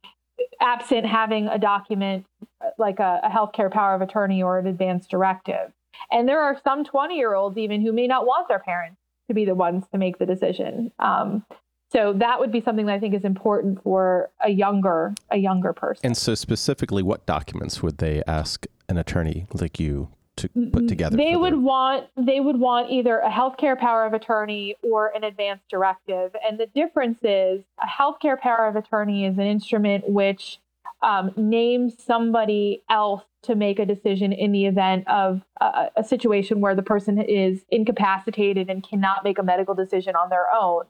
absent 0.59 1.05
having 1.05 1.47
a 1.47 1.57
document 1.57 2.25
uh, 2.61 2.69
like 2.77 2.99
a, 2.99 3.21
a 3.23 3.29
healthcare 3.29 3.71
power 3.71 3.95
of 3.95 4.01
attorney 4.01 4.41
or 4.41 4.59
an 4.59 4.67
advance 4.67 5.07
directive. 5.07 5.71
And 6.11 6.27
there 6.27 6.41
are 6.41 6.59
some 6.63 6.83
20 6.83 7.15
year 7.15 7.33
olds 7.33 7.57
even 7.57 7.81
who 7.81 7.91
may 7.91 8.07
not 8.07 8.25
want 8.25 8.47
their 8.47 8.59
parents 8.59 8.97
to 9.27 9.33
be 9.33 9.45
the 9.45 9.55
ones 9.55 9.83
to 9.91 9.97
make 9.97 10.19
the 10.19 10.25
decision. 10.25 10.91
Um, 10.99 11.45
so 11.91 12.11
that 12.13 12.39
would 12.39 12.51
be 12.51 12.59
something 12.59 12.87
that 12.87 12.93
I 12.93 12.99
think 12.99 13.13
is 13.13 13.23
important 13.23 13.81
for 13.83 14.31
a 14.43 14.49
younger 14.49 15.13
a 15.29 15.37
younger 15.37 15.73
person. 15.73 16.01
And 16.03 16.17
so, 16.17 16.33
specifically, 16.33 17.03
what 17.03 17.25
documents 17.27 17.83
would 17.83 17.99
they 17.99 18.23
ask 18.25 18.65
an 18.89 18.97
attorney 18.97 19.45
like 19.53 19.79
you 19.79 20.09
to 20.37 20.49
put 20.71 20.87
together? 20.87 21.15
they 21.15 21.35
would 21.35 21.53
their- 21.53 21.59
want 21.59 22.07
they 22.17 22.39
would 22.39 22.59
want 22.59 22.89
either 22.89 23.19
a 23.19 23.29
healthcare 23.29 23.77
power 23.77 24.05
of 24.05 24.13
attorney 24.13 24.75
or 24.81 25.15
an 25.15 25.23
advance 25.23 25.61
directive. 25.69 26.35
And 26.43 26.59
the 26.59 26.65
difference 26.65 27.19
is 27.21 27.63
a 27.79 27.85
healthcare 27.85 28.39
power 28.39 28.67
of 28.67 28.75
attorney 28.75 29.25
is 29.25 29.37
an 29.37 29.45
instrument 29.45 30.09
which 30.09 30.57
um, 31.03 31.31
names 31.37 32.01
somebody 32.03 32.81
else 32.89 33.23
to 33.43 33.55
make 33.55 33.79
a 33.79 33.85
decision 33.85 34.31
in 34.31 34.51
the 34.51 34.65
event 34.65 35.07
of 35.07 35.41
a, 35.59 35.89
a 35.97 36.03
situation 36.03 36.61
where 36.61 36.75
the 36.75 36.81
person 36.81 37.21
is 37.21 37.63
incapacitated 37.69 38.69
and 38.69 38.87
cannot 38.87 39.23
make 39.23 39.37
a 39.37 39.43
medical 39.43 39.75
decision 39.75 40.15
on 40.15 40.29
their 40.29 40.47
own. 40.51 40.85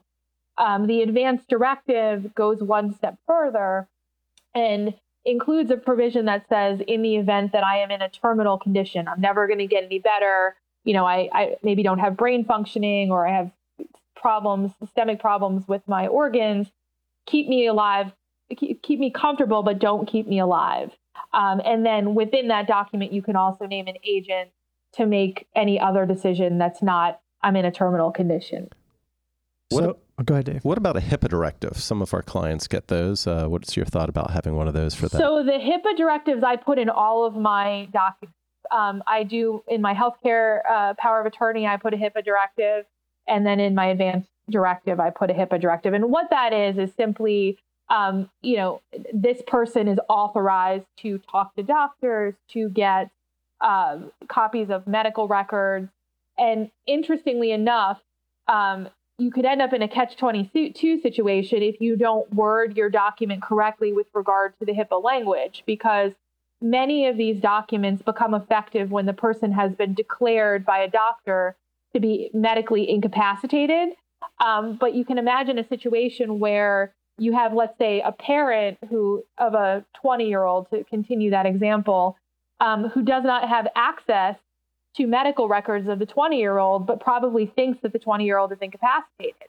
Um, 0.56 0.86
the 0.86 1.02
advance 1.02 1.42
directive 1.48 2.34
goes 2.34 2.62
one 2.62 2.94
step 2.94 3.18
further 3.26 3.88
and 4.54 4.94
includes 5.24 5.70
a 5.70 5.76
provision 5.76 6.26
that 6.26 6.48
says 6.48 6.80
in 6.86 7.02
the 7.02 7.16
event 7.16 7.52
that 7.52 7.64
I 7.64 7.78
am 7.78 7.90
in 7.90 8.02
a 8.02 8.08
terminal 8.08 8.58
condition, 8.58 9.08
I'm 9.08 9.20
never 9.20 9.46
going 9.46 9.58
to 9.58 9.66
get 9.66 9.84
any 9.84 9.98
better. 9.98 10.56
You 10.84 10.92
know, 10.92 11.06
I, 11.06 11.28
I 11.32 11.56
maybe 11.62 11.82
don't 11.82 11.98
have 11.98 12.16
brain 12.16 12.44
functioning 12.44 13.10
or 13.10 13.26
I 13.26 13.32
have 13.32 13.50
problems, 14.14 14.72
systemic 14.78 15.20
problems 15.20 15.66
with 15.66 15.82
my 15.88 16.06
organs. 16.06 16.68
Keep 17.26 17.48
me 17.48 17.66
alive, 17.66 18.12
keep 18.56 19.00
me 19.00 19.10
comfortable, 19.10 19.62
but 19.62 19.78
don't 19.78 20.06
keep 20.06 20.26
me 20.26 20.38
alive. 20.38 20.92
Um, 21.32 21.60
and 21.64 21.84
then 21.84 22.14
within 22.14 22.48
that 22.48 22.66
document, 22.66 23.12
you 23.12 23.22
can 23.22 23.36
also 23.36 23.66
name 23.66 23.86
an 23.86 23.96
agent 24.04 24.50
to 24.94 25.06
make 25.06 25.46
any 25.54 25.78
other 25.80 26.06
decision 26.06 26.58
that's 26.58 26.82
not, 26.82 27.20
I'm 27.42 27.56
in 27.56 27.64
a 27.64 27.72
terminal 27.72 28.12
condition. 28.12 28.68
What 29.70 29.82
So, 29.82 29.98
oh, 30.18 30.22
go 30.22 30.34
ahead, 30.34 30.46
Dave. 30.46 30.64
What 30.64 30.78
about 30.78 30.96
a 30.96 31.00
HIPAA 31.00 31.28
directive? 31.28 31.76
Some 31.76 32.02
of 32.02 32.14
our 32.14 32.22
clients 32.22 32.68
get 32.68 32.88
those. 32.88 33.26
Uh, 33.26 33.46
what's 33.46 33.76
your 33.76 33.86
thought 33.86 34.08
about 34.08 34.30
having 34.30 34.54
one 34.54 34.68
of 34.68 34.74
those 34.74 34.94
for 34.94 35.08
them? 35.08 35.20
So 35.20 35.42
the 35.42 35.52
HIPAA 35.52 35.96
directives 35.96 36.44
I 36.44 36.56
put 36.56 36.78
in 36.78 36.88
all 36.88 37.24
of 37.24 37.34
my 37.34 37.88
documents. 37.92 38.36
Um, 38.70 39.02
I 39.06 39.24
do 39.24 39.62
in 39.68 39.82
my 39.82 39.94
healthcare 39.94 40.60
uh, 40.68 40.94
power 40.94 41.20
of 41.20 41.26
attorney, 41.26 41.66
I 41.66 41.76
put 41.76 41.92
a 41.92 41.96
HIPAA 41.96 42.24
directive, 42.24 42.86
and 43.28 43.46
then 43.46 43.60
in 43.60 43.74
my 43.74 43.86
advanced 43.86 44.30
directive, 44.50 45.00
I 45.00 45.10
put 45.10 45.30
a 45.30 45.34
HIPAA 45.34 45.60
directive. 45.60 45.92
And 45.92 46.10
what 46.10 46.30
that 46.30 46.52
is 46.52 46.78
is 46.78 46.94
simply, 46.96 47.58
um, 47.88 48.30
you 48.42 48.56
know, 48.56 48.80
this 49.12 49.42
person 49.46 49.88
is 49.88 49.98
authorized 50.08 50.86
to 50.98 51.18
talk 51.30 51.54
to 51.56 51.62
doctors, 51.62 52.34
to 52.50 52.68
get 52.70 53.10
um, 53.60 54.10
copies 54.28 54.70
of 54.70 54.86
medical 54.86 55.28
records, 55.28 55.88
and 56.38 56.70
interestingly 56.86 57.52
enough, 57.52 58.00
um, 58.48 58.88
you 59.18 59.30
could 59.30 59.44
end 59.44 59.62
up 59.62 59.72
in 59.72 59.82
a 59.82 59.88
catch 59.88 60.16
22 60.16 61.00
situation 61.00 61.62
if 61.62 61.80
you 61.80 61.96
don't 61.96 62.32
word 62.34 62.76
your 62.76 62.90
document 62.90 63.42
correctly 63.42 63.92
with 63.92 64.06
regard 64.12 64.58
to 64.58 64.64
the 64.64 64.72
HIPAA 64.72 65.02
language, 65.02 65.62
because 65.66 66.12
many 66.60 67.06
of 67.06 67.16
these 67.16 67.40
documents 67.40 68.02
become 68.02 68.34
effective 68.34 68.90
when 68.90 69.06
the 69.06 69.12
person 69.12 69.52
has 69.52 69.72
been 69.72 69.94
declared 69.94 70.64
by 70.64 70.78
a 70.78 70.90
doctor 70.90 71.54
to 71.92 72.00
be 72.00 72.30
medically 72.34 72.90
incapacitated. 72.90 73.90
Um, 74.44 74.76
but 74.76 74.94
you 74.94 75.04
can 75.04 75.18
imagine 75.18 75.58
a 75.58 75.68
situation 75.68 76.40
where 76.40 76.92
you 77.18 77.32
have, 77.32 77.52
let's 77.52 77.76
say, 77.78 78.00
a 78.00 78.12
parent 78.12 78.78
who 78.90 79.24
of 79.38 79.54
a 79.54 79.84
20 80.00 80.28
year 80.28 80.42
old, 80.42 80.68
to 80.70 80.84
continue 80.84 81.30
that 81.30 81.46
example, 81.46 82.16
um, 82.60 82.88
who 82.88 83.02
does 83.02 83.24
not 83.24 83.48
have 83.48 83.68
access 83.76 84.36
to 84.96 85.06
medical 85.06 85.48
records 85.48 85.88
of 85.88 85.98
the 85.98 86.06
20 86.06 86.38
year 86.38 86.58
old, 86.58 86.86
but 86.86 87.00
probably 87.00 87.46
thinks 87.46 87.80
that 87.82 87.92
the 87.92 87.98
20 87.98 88.24
year 88.24 88.38
old 88.38 88.52
is 88.52 88.58
incapacitated. 88.60 89.48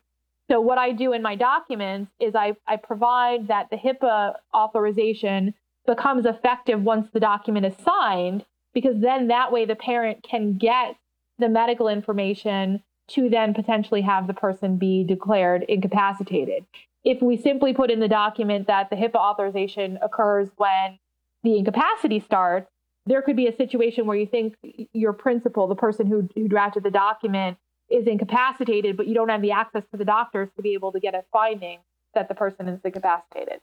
So, 0.49 0.61
what 0.61 0.77
I 0.77 0.91
do 0.91 1.13
in 1.13 1.21
my 1.21 1.35
documents 1.35 2.11
is 2.19 2.35
I, 2.35 2.55
I 2.67 2.75
provide 2.75 3.47
that 3.47 3.69
the 3.71 3.77
HIPAA 3.77 4.35
authorization 4.53 5.53
becomes 5.87 6.25
effective 6.25 6.81
once 6.81 7.07
the 7.13 7.19
document 7.19 7.65
is 7.65 7.75
signed, 7.83 8.45
because 8.73 8.99
then 8.99 9.27
that 9.27 9.51
way 9.51 9.65
the 9.65 9.75
parent 9.75 10.23
can 10.23 10.57
get 10.57 10.95
the 11.39 11.49
medical 11.49 11.87
information 11.87 12.83
to 13.07 13.29
then 13.29 13.53
potentially 13.53 14.01
have 14.01 14.27
the 14.27 14.33
person 14.33 14.77
be 14.77 15.03
declared 15.03 15.63
incapacitated. 15.63 16.65
If 17.05 17.21
we 17.21 17.37
simply 17.37 17.71
put 17.71 17.89
in 17.91 17.99
the 17.99 18.07
document 18.07 18.67
that 18.67 18.89
the 18.89 18.95
HIPAA 18.97 19.15
authorization 19.15 19.97
occurs 20.01 20.49
when 20.57 20.99
the 21.43 21.57
incapacity 21.57 22.19
starts, 22.19 22.69
there 23.05 23.21
could 23.21 23.35
be 23.35 23.45
a 23.47 23.55
situation 23.55 24.07
where 24.07 24.17
you 24.17 24.25
think 24.25 24.55
your 24.91 25.13
principal, 25.13 25.67
the 25.67 25.75
person 25.75 26.07
who, 26.07 26.27
who 26.35 26.47
drafted 26.47 26.81
the 26.83 26.89
document, 26.91 27.57
is 27.89 28.07
incapacitated, 28.07 28.97
but 28.97 29.05
you 29.05 29.13
don't 29.13 29.29
have 29.29 29.43
the 29.43 29.51
access 29.51 29.83
to 29.91 29.97
the 29.97 30.03
doctors 30.05 30.49
to 30.55 30.63
be 30.63 30.73
able 30.73 30.91
to 30.91 30.99
get 30.99 31.13
a 31.13 31.23
finding 31.31 31.77
that 32.15 32.27
the 32.27 32.33
person 32.33 32.67
is 32.67 32.79
incapacitated. 32.83 33.61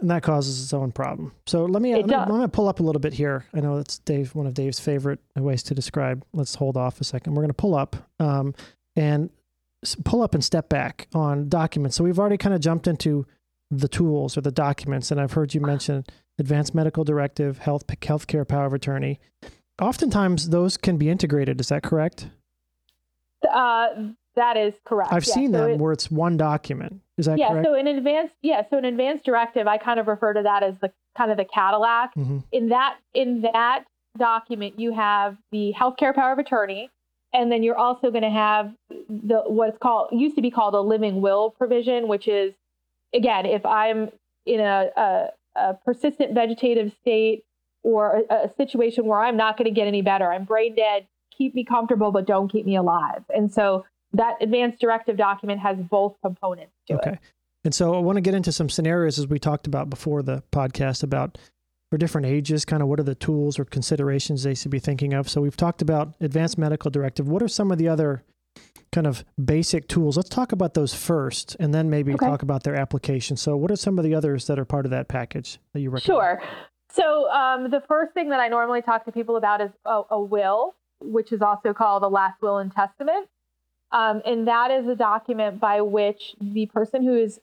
and 0.00 0.10
that 0.10 0.22
causes 0.22 0.62
its 0.62 0.72
own 0.74 0.92
problem. 0.92 1.32
So 1.46 1.64
let 1.64 1.80
me, 1.82 1.92
It 1.94 1.96
let 1.96 2.06
me- 2.06 2.14
I'm 2.14 2.28
going 2.28 2.42
to 2.42 2.48
pull 2.48 2.68
up 2.68 2.78
a 2.78 2.82
little 2.84 3.00
bit 3.00 3.14
here. 3.14 3.46
I 3.54 3.60
know 3.60 3.78
that's 3.78 3.98
Dave, 4.00 4.34
one 4.34 4.46
of 4.46 4.54
Dave's 4.54 4.78
favorite 4.78 5.18
ways 5.34 5.62
to 5.64 5.74
describe. 5.74 6.22
Let's 6.32 6.54
hold 6.54 6.76
off 6.76 7.00
a 7.00 7.04
second. 7.04 7.34
We're 7.34 7.42
going 7.42 7.48
to 7.48 7.54
pull 7.54 7.74
up 7.74 7.96
um, 8.20 8.54
and 8.94 9.30
pull 10.04 10.22
up 10.22 10.34
and 10.34 10.44
step 10.44 10.68
back 10.68 11.08
on 11.14 11.48
documents. 11.48 11.96
So 11.96 12.04
we've 12.04 12.18
already 12.18 12.36
kind 12.38 12.54
of 12.54 12.60
jumped 12.60 12.86
into 12.86 13.26
the 13.70 13.88
tools 13.88 14.36
or 14.36 14.40
the 14.40 14.52
documents, 14.52 15.10
and 15.10 15.20
I've 15.20 15.32
heard 15.32 15.54
you 15.54 15.60
mention 15.60 16.04
advanced 16.38 16.74
medical 16.74 17.04
directive, 17.04 17.58
health 17.58 17.86
healthcare 17.86 18.46
power 18.46 18.66
of 18.66 18.72
attorney. 18.74 19.18
Oftentimes, 19.80 20.48
those 20.50 20.76
can 20.76 20.96
be 20.96 21.08
integrated. 21.10 21.60
Is 21.60 21.68
that 21.68 21.82
correct? 21.82 22.28
Uh, 23.48 23.88
that 24.34 24.56
is 24.56 24.74
correct. 24.84 25.12
I've 25.12 25.26
Yeah, 25.26 25.34
seen 25.34 25.52
so 25.52 25.58
them 25.62 25.70
it- 25.72 25.78
where 25.78 25.92
it's 25.92 26.10
one 26.10 26.36
document. 26.36 27.00
Is 27.18 27.26
that 27.26 27.38
yeah, 27.38 27.48
correct? 27.50 27.66
so 27.66 27.74
an 27.74 27.86
advanced 27.86 28.34
yeah, 28.42 28.62
so 28.68 28.76
an 28.78 28.84
advanced 28.84 29.24
directive, 29.24 29.66
I 29.66 29.78
kind 29.78 29.98
of 29.98 30.06
refer 30.06 30.32
to 30.34 30.42
that 30.42 30.62
as 30.62 30.74
the 30.80 30.92
kind 31.16 31.30
of 31.30 31.36
the 31.38 31.44
Cadillac. 31.46 32.14
Mhm. 32.14 32.44
In 32.52 32.68
that 32.68 32.98
in 33.14 33.40
that 33.42 33.84
document, 34.18 34.78
you 34.78 34.92
have 34.92 35.36
the 35.50 35.74
healthcare 35.78 36.14
power 36.14 36.32
of 36.32 36.38
attorney, 36.38 36.90
and 37.36 37.52
then 37.52 37.62
you're 37.62 37.76
also 37.76 38.10
going 38.10 38.22
to 38.22 38.30
have 38.30 38.72
the 38.88 39.42
what's 39.46 39.76
called 39.78 40.08
used 40.10 40.36
to 40.36 40.42
be 40.42 40.50
called 40.50 40.74
a 40.74 40.80
living 40.80 41.20
will 41.20 41.50
provision, 41.50 42.08
which 42.08 42.26
is 42.26 42.54
again, 43.14 43.46
if 43.46 43.64
I'm 43.64 44.10
in 44.46 44.60
a, 44.60 44.88
a, 44.96 45.28
a 45.54 45.74
persistent 45.74 46.34
vegetative 46.34 46.92
state 47.00 47.44
or 47.82 48.22
a, 48.30 48.34
a 48.34 48.50
situation 48.56 49.04
where 49.04 49.20
I'm 49.20 49.36
not 49.36 49.56
going 49.58 49.66
to 49.66 49.70
get 49.70 49.86
any 49.86 50.02
better, 50.02 50.32
I'm 50.32 50.44
brain 50.44 50.74
dead, 50.74 51.06
keep 51.36 51.54
me 51.54 51.64
comfortable, 51.64 52.10
but 52.10 52.26
don't 52.26 52.50
keep 52.50 52.64
me 52.64 52.76
alive. 52.76 53.22
And 53.34 53.52
so 53.52 53.84
that 54.14 54.36
advanced 54.40 54.80
directive 54.80 55.16
document 55.16 55.60
has 55.60 55.76
both 55.76 56.16
components 56.22 56.72
to 56.88 56.94
it. 56.94 57.00
Okay. 57.06 57.18
And 57.64 57.74
so 57.74 57.94
I 57.94 57.98
want 57.98 58.16
to 58.16 58.22
get 58.22 58.34
into 58.34 58.52
some 58.52 58.70
scenarios 58.70 59.18
as 59.18 59.26
we 59.26 59.38
talked 59.38 59.66
about 59.66 59.90
before 59.90 60.22
the 60.22 60.42
podcast 60.52 61.02
about 61.02 61.36
for 61.90 61.98
different 61.98 62.26
ages, 62.26 62.64
kind 62.64 62.82
of 62.82 62.88
what 62.88 62.98
are 62.98 63.04
the 63.04 63.14
tools 63.14 63.58
or 63.58 63.64
considerations 63.64 64.42
they 64.42 64.54
should 64.54 64.70
be 64.70 64.78
thinking 64.78 65.14
of. 65.14 65.28
So 65.28 65.40
we've 65.40 65.56
talked 65.56 65.82
about 65.82 66.14
advanced 66.20 66.58
medical 66.58 66.90
directive. 66.90 67.28
What 67.28 67.42
are 67.42 67.48
some 67.48 67.70
of 67.70 67.78
the 67.78 67.88
other 67.88 68.22
kind 68.92 69.06
of 69.06 69.24
basic 69.42 69.88
tools? 69.88 70.16
Let's 70.16 70.28
talk 70.28 70.52
about 70.52 70.74
those 70.74 70.94
first 70.94 71.56
and 71.60 71.72
then 71.72 71.88
maybe 71.88 72.12
Okay. 72.14 72.26
talk 72.26 72.42
about 72.42 72.64
their 72.64 72.74
application. 72.74 73.36
So 73.36 73.56
what 73.56 73.70
are 73.70 73.76
some 73.76 73.98
of 73.98 74.04
the 74.04 74.14
others 74.14 74.46
that 74.48 74.58
are 74.58 74.64
part 74.64 74.84
of 74.84 74.90
that 74.90 75.08
package 75.08 75.58
that 75.74 75.80
you 75.80 75.90
recommend? 75.90 76.04
Sure. 76.06 76.42
So 76.90 77.30
um, 77.30 77.70
the 77.70 77.82
first 77.86 78.14
thing 78.14 78.30
that 78.30 78.40
I 78.40 78.48
normally 78.48 78.82
talk 78.82 79.04
to 79.04 79.12
people 79.12 79.36
about 79.36 79.60
is 79.60 79.70
a, 79.84 80.02
a 80.10 80.20
will, 80.20 80.74
which 81.00 81.30
is 81.30 81.42
also 81.42 81.72
called 81.72 82.02
a 82.02 82.08
last 82.08 82.40
will 82.42 82.58
and 82.58 82.72
testament. 82.72 83.28
Um, 83.92 84.22
and 84.24 84.48
that 84.48 84.72
is 84.72 84.88
a 84.88 84.96
document 84.96 85.60
by 85.60 85.80
which 85.82 86.34
the 86.40 86.66
person 86.66 87.04
who 87.04 87.14
is 87.14 87.38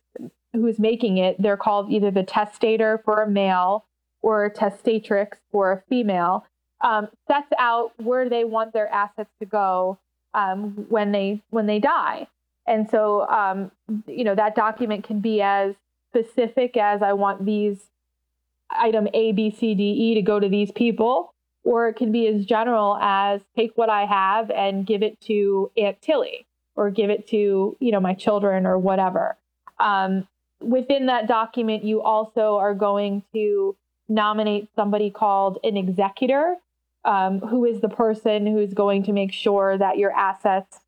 who 0.52 0.68
is 0.68 0.78
making 0.78 1.18
it, 1.18 1.42
they're 1.42 1.58
called 1.58 1.90
either 1.92 2.12
the 2.12 2.22
testator 2.22 3.02
for 3.04 3.24
a 3.24 3.30
male 3.30 3.86
or 4.24 4.50
testatrix 4.50 5.34
for 5.52 5.72
a 5.72 5.84
female, 5.88 6.48
um, 6.82 7.08
sets 7.28 7.52
out 7.60 7.92
where 7.98 8.28
they 8.28 8.44
want 8.44 8.74
their 8.74 8.88
assets 8.88 9.30
to 9.40 9.46
go 9.46 10.00
um, 10.34 10.88
when 10.90 11.12
they 11.12 11.42
when 11.52 11.68
they 11.68 11.80
die. 11.80 12.28
And 12.66 12.90
so, 12.90 13.28
um, 13.28 13.72
you 14.08 14.24
know, 14.24 14.36
that 14.36 14.56
document 14.56 15.04
can 15.04 15.20
be 15.20 15.42
as 15.42 15.76
specific 16.10 16.78
as 16.78 17.02
I 17.02 17.14
want 17.14 17.46
these 17.46 17.90
item 18.72 19.08
A, 19.14 19.34
B, 19.34 19.52
C, 19.52 19.76
D, 19.76 19.84
E 19.84 20.16
to 20.16 20.22
go 20.22 20.40
to 20.40 20.48
these 20.48 20.72
people, 20.72 21.34
or 21.64 21.90
it 21.90 21.96
can 21.96 22.12
be 22.12 22.28
as 22.28 22.46
general 22.46 22.98
as 23.02 23.42
take 23.56 23.72
what 23.76 23.90
I 23.90 24.06
have 24.06 24.50
and 24.50 24.86
give 24.86 25.04
it 25.04 25.20
to 25.22 25.72
Aunt 25.78 26.02
Tilly, 26.02 26.48
or 26.76 26.90
give 26.90 27.10
it 27.10 27.28
to 27.30 27.78
you 27.80 27.92
know 27.92 28.00
my 28.00 28.14
children 28.14 28.66
or 28.66 28.78
whatever. 28.78 29.38
Um, 29.80 30.28
within 30.62 31.08
that 31.08 31.28
document, 31.28 31.84
you 31.84 32.02
also 32.02 32.58
are 32.58 32.74
going 32.74 33.24
to 33.34 33.76
nominate 34.13 34.69
somebody 34.76 35.10
called 35.10 35.58
an 35.63 35.76
executor, 35.78 36.56
um, 37.06 37.39
who 37.39 37.65
is 37.65 37.82
the 37.82 37.89
person 37.89 38.45
who's 38.47 38.73
going 38.73 39.04
to 39.04 39.12
make 39.12 39.34
sure 39.34 39.78
that 39.78 39.97
your 39.97 40.12
assets 40.12 40.80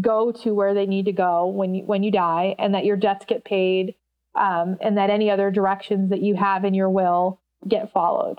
go 0.00 0.32
to 0.32 0.54
where 0.54 0.72
they 0.74 0.86
need 0.86 1.04
to 1.04 1.12
go 1.12 1.46
when 1.46 1.74
you 1.74 1.84
when 1.84 2.02
you 2.02 2.10
die, 2.10 2.54
and 2.58 2.74
that 2.74 2.84
your 2.84 2.96
debts 2.96 3.24
get 3.26 3.44
paid, 3.44 3.94
um, 4.34 4.76
and 4.80 4.96
that 4.96 5.10
any 5.10 5.30
other 5.30 5.50
directions 5.50 6.10
that 6.10 6.20
you 6.22 6.34
have 6.36 6.64
in 6.64 6.74
your 6.74 6.88
will 6.88 7.38
get 7.68 7.92
followed. 7.92 8.38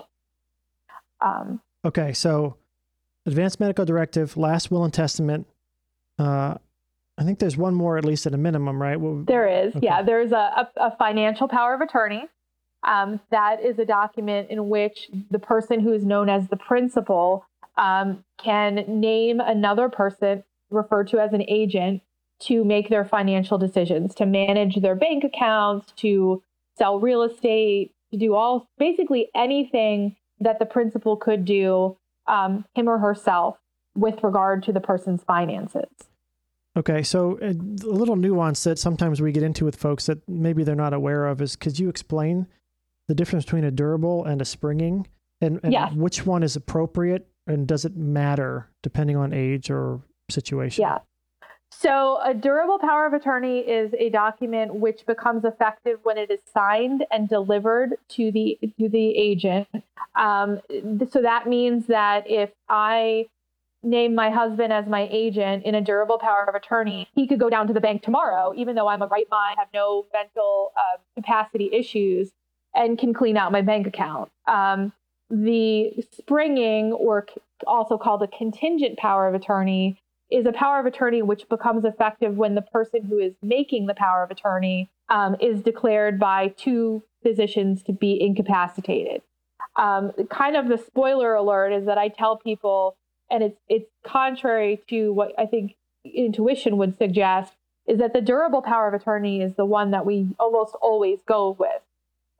Um, 1.20 1.60
Okay. 1.84 2.12
So 2.12 2.56
advanced 3.26 3.58
medical 3.60 3.84
directive, 3.84 4.36
last 4.36 4.70
will 4.70 4.84
and 4.84 4.92
testament. 4.94 5.46
Uh, 6.18 6.54
I 7.18 7.24
think 7.24 7.38
there's 7.40 7.56
one 7.56 7.74
more, 7.74 7.98
at 7.98 8.04
least 8.04 8.24
at 8.26 8.34
a 8.34 8.36
minimum, 8.38 8.80
right? 8.80 8.98
What- 8.98 9.26
There 9.26 9.46
is, 9.48 9.74
Okay. 9.76 9.86
yeah. 9.86 10.00
There's 10.02 10.32
a, 10.32 10.36
a, 10.36 10.70
a 10.76 10.96
financial 10.96 11.48
power 11.48 11.74
of 11.74 11.80
attorney. 11.80 12.24
Um, 12.84 13.20
that 13.30 13.62
is 13.62 13.78
a 13.78 13.84
document 13.84 14.50
in 14.50 14.68
which 14.68 15.08
the 15.30 15.38
person 15.38 15.80
who 15.80 15.92
is 15.92 16.04
known 16.04 16.28
as 16.28 16.48
the 16.48 16.56
principal 16.56 17.46
um, 17.76 18.24
can 18.38 18.84
name 18.88 19.40
another 19.40 19.88
person 19.88 20.42
referred 20.70 21.08
to 21.08 21.20
as 21.20 21.32
an 21.32 21.44
agent 21.48 22.02
to 22.40 22.64
make 22.64 22.88
their 22.88 23.04
financial 23.04 23.56
decisions, 23.56 24.14
to 24.16 24.26
manage 24.26 24.76
their 24.76 24.96
bank 24.96 25.22
accounts, 25.22 25.92
to 25.92 26.42
sell 26.76 26.98
real 26.98 27.22
estate, 27.22 27.92
to 28.10 28.18
do 28.18 28.34
all 28.34 28.68
basically 28.78 29.28
anything 29.34 30.16
that 30.40 30.58
the 30.58 30.66
principal 30.66 31.16
could 31.16 31.44
do, 31.44 31.96
um, 32.26 32.64
him 32.74 32.88
or 32.88 32.98
herself, 32.98 33.58
with 33.94 34.22
regard 34.24 34.62
to 34.64 34.72
the 34.72 34.80
person's 34.80 35.22
finances. 35.22 35.88
Okay, 36.76 37.02
so 37.02 37.38
uh, 37.42 37.48
a 37.48 37.52
little 37.86 38.16
nuance 38.16 38.64
that 38.64 38.78
sometimes 38.78 39.20
we 39.20 39.30
get 39.30 39.42
into 39.42 39.64
with 39.64 39.76
folks 39.76 40.06
that 40.06 40.26
maybe 40.28 40.64
they're 40.64 40.74
not 40.74 40.94
aware 40.94 41.26
of 41.26 41.40
is 41.42 41.54
could 41.54 41.78
you 41.78 41.88
explain 41.88 42.46
the 43.08 43.14
difference 43.14 43.44
between 43.44 43.64
a 43.64 43.70
durable 43.70 44.24
and 44.24 44.40
a 44.40 44.44
springing 44.44 45.06
and, 45.40 45.60
and 45.62 45.72
Yes. 45.72 45.92
which 45.94 46.24
one 46.26 46.42
is 46.42 46.56
appropriate 46.56 47.26
and 47.46 47.66
does 47.66 47.84
it 47.84 47.96
matter 47.96 48.70
depending 48.82 49.16
on 49.16 49.32
age 49.32 49.70
or 49.70 50.00
situation? 50.30 50.82
Yeah. 50.82 50.98
So, 51.74 52.20
a 52.22 52.34
durable 52.34 52.78
power 52.78 53.06
of 53.06 53.14
attorney 53.14 53.60
is 53.60 53.94
a 53.98 54.10
document 54.10 54.74
which 54.74 55.06
becomes 55.06 55.44
effective 55.44 56.00
when 56.02 56.18
it 56.18 56.30
is 56.30 56.40
signed 56.52 57.04
and 57.10 57.28
delivered 57.28 57.96
to 58.10 58.30
the 58.30 58.58
to 58.78 58.88
the 58.90 59.16
agent. 59.16 59.66
Um, 60.14 60.60
so 61.10 61.22
that 61.22 61.46
means 61.48 61.86
that 61.86 62.30
if 62.30 62.50
I 62.68 63.26
name 63.82 64.14
my 64.14 64.30
husband 64.30 64.72
as 64.72 64.86
my 64.86 65.08
agent 65.10 65.64
in 65.64 65.74
a 65.74 65.80
durable 65.80 66.18
power 66.18 66.44
of 66.46 66.54
attorney, 66.54 67.08
he 67.14 67.26
could 67.26 67.40
go 67.40 67.48
down 67.48 67.66
to 67.68 67.72
the 67.72 67.80
bank 67.80 68.02
tomorrow, 68.02 68.52
even 68.54 68.76
though 68.76 68.86
I'm 68.86 69.02
a 69.02 69.06
right 69.06 69.26
mind, 69.30 69.56
have 69.58 69.68
no 69.72 70.04
mental 70.12 70.72
uh, 70.76 70.98
capacity 71.16 71.70
issues, 71.72 72.30
and 72.74 72.98
can 72.98 73.12
clean 73.12 73.36
out 73.36 73.52
my 73.52 73.62
bank 73.62 73.86
account. 73.86 74.30
Um, 74.46 74.92
the 75.30 76.04
springing, 76.12 76.92
or 76.92 77.26
also 77.66 77.96
called 77.96 78.22
a 78.22 78.28
contingent 78.28 78.98
power 78.98 79.28
of 79.28 79.34
attorney, 79.34 79.98
is 80.30 80.46
a 80.46 80.52
power 80.52 80.80
of 80.80 80.86
attorney 80.86 81.22
which 81.22 81.48
becomes 81.48 81.84
effective 81.84 82.36
when 82.36 82.54
the 82.54 82.62
person 82.62 83.04
who 83.04 83.18
is 83.18 83.34
making 83.42 83.86
the 83.86 83.94
power 83.94 84.22
of 84.22 84.30
attorney 84.30 84.90
um, 85.08 85.36
is 85.40 85.60
declared 85.62 86.18
by 86.18 86.48
two 86.48 87.02
physicians 87.22 87.82
to 87.84 87.92
be 87.92 88.20
incapacitated. 88.20 89.22
Um, 89.76 90.12
kind 90.30 90.56
of 90.56 90.68
the 90.68 90.78
spoiler 90.78 91.34
alert 91.34 91.72
is 91.72 91.86
that 91.86 91.98
I 91.98 92.08
tell 92.08 92.36
people, 92.36 92.96
and 93.30 93.42
it's 93.42 93.58
it's 93.68 93.90
contrary 94.04 94.80
to 94.88 95.12
what 95.12 95.32
I 95.38 95.46
think 95.46 95.74
intuition 96.04 96.76
would 96.78 96.98
suggest, 96.98 97.52
is 97.86 97.98
that 97.98 98.12
the 98.12 98.20
durable 98.20 98.62
power 98.62 98.88
of 98.88 98.94
attorney 98.94 99.40
is 99.40 99.54
the 99.54 99.64
one 99.64 99.90
that 99.92 100.04
we 100.04 100.28
almost 100.38 100.74
always 100.80 101.20
go 101.26 101.56
with. 101.58 101.82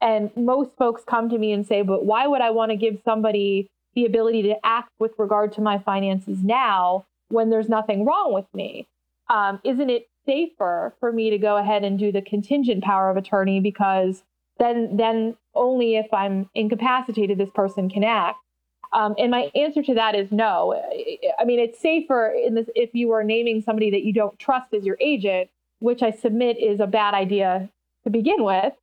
And 0.02 0.30
most 0.36 0.72
folks 0.76 1.02
come 1.06 1.30
to 1.30 1.38
me 1.38 1.52
and 1.52 1.66
say, 1.66 1.82
but 1.82 2.04
why 2.04 2.26
would 2.26 2.40
I 2.40 2.50
want 2.50 2.70
to 2.70 2.76
give 2.76 3.00
somebody 3.04 3.68
the 3.94 4.04
ability 4.04 4.42
to 4.42 4.56
act 4.64 4.90
with 4.98 5.12
regard 5.16 5.52
to 5.52 5.60
my 5.60 5.78
finances 5.78 6.38
now 6.42 7.06
when 7.28 7.50
there's 7.50 7.68
nothing 7.68 8.04
wrong 8.04 8.34
with 8.34 8.46
me? 8.52 8.88
Um, 9.30 9.60
isn't 9.64 9.88
it 9.88 10.08
safer 10.26 10.94
for 11.00 11.12
me 11.12 11.30
to 11.30 11.38
go 11.38 11.56
ahead 11.56 11.84
and 11.84 11.98
do 11.98 12.12
the 12.12 12.22
contingent 12.22 12.82
power 12.84 13.10
of 13.10 13.16
attorney 13.16 13.60
because 13.60 14.22
then 14.58 14.96
then 14.96 15.36
only 15.54 15.96
if 15.96 16.12
I'm 16.12 16.48
incapacitated 16.54 17.38
this 17.38 17.50
person 17.50 17.88
can 17.88 18.04
act. 18.04 18.38
Um, 18.92 19.14
and 19.18 19.30
my 19.30 19.50
answer 19.54 19.82
to 19.82 19.94
that 19.94 20.14
is 20.14 20.30
no. 20.30 20.74
I 21.38 21.44
mean, 21.44 21.58
it's 21.58 21.80
safer 21.80 22.28
in 22.30 22.54
this 22.54 22.68
if 22.74 22.90
you 22.92 23.10
are 23.12 23.24
naming 23.24 23.62
somebody 23.62 23.90
that 23.90 24.02
you 24.02 24.12
don't 24.12 24.38
trust 24.38 24.74
as 24.74 24.84
your 24.84 24.98
agent, 25.00 25.48
which 25.78 26.02
I 26.02 26.10
submit 26.10 26.58
is 26.58 26.78
a 26.78 26.86
bad 26.86 27.14
idea 27.14 27.70
to 28.04 28.10
begin 28.10 28.44
with. 28.44 28.74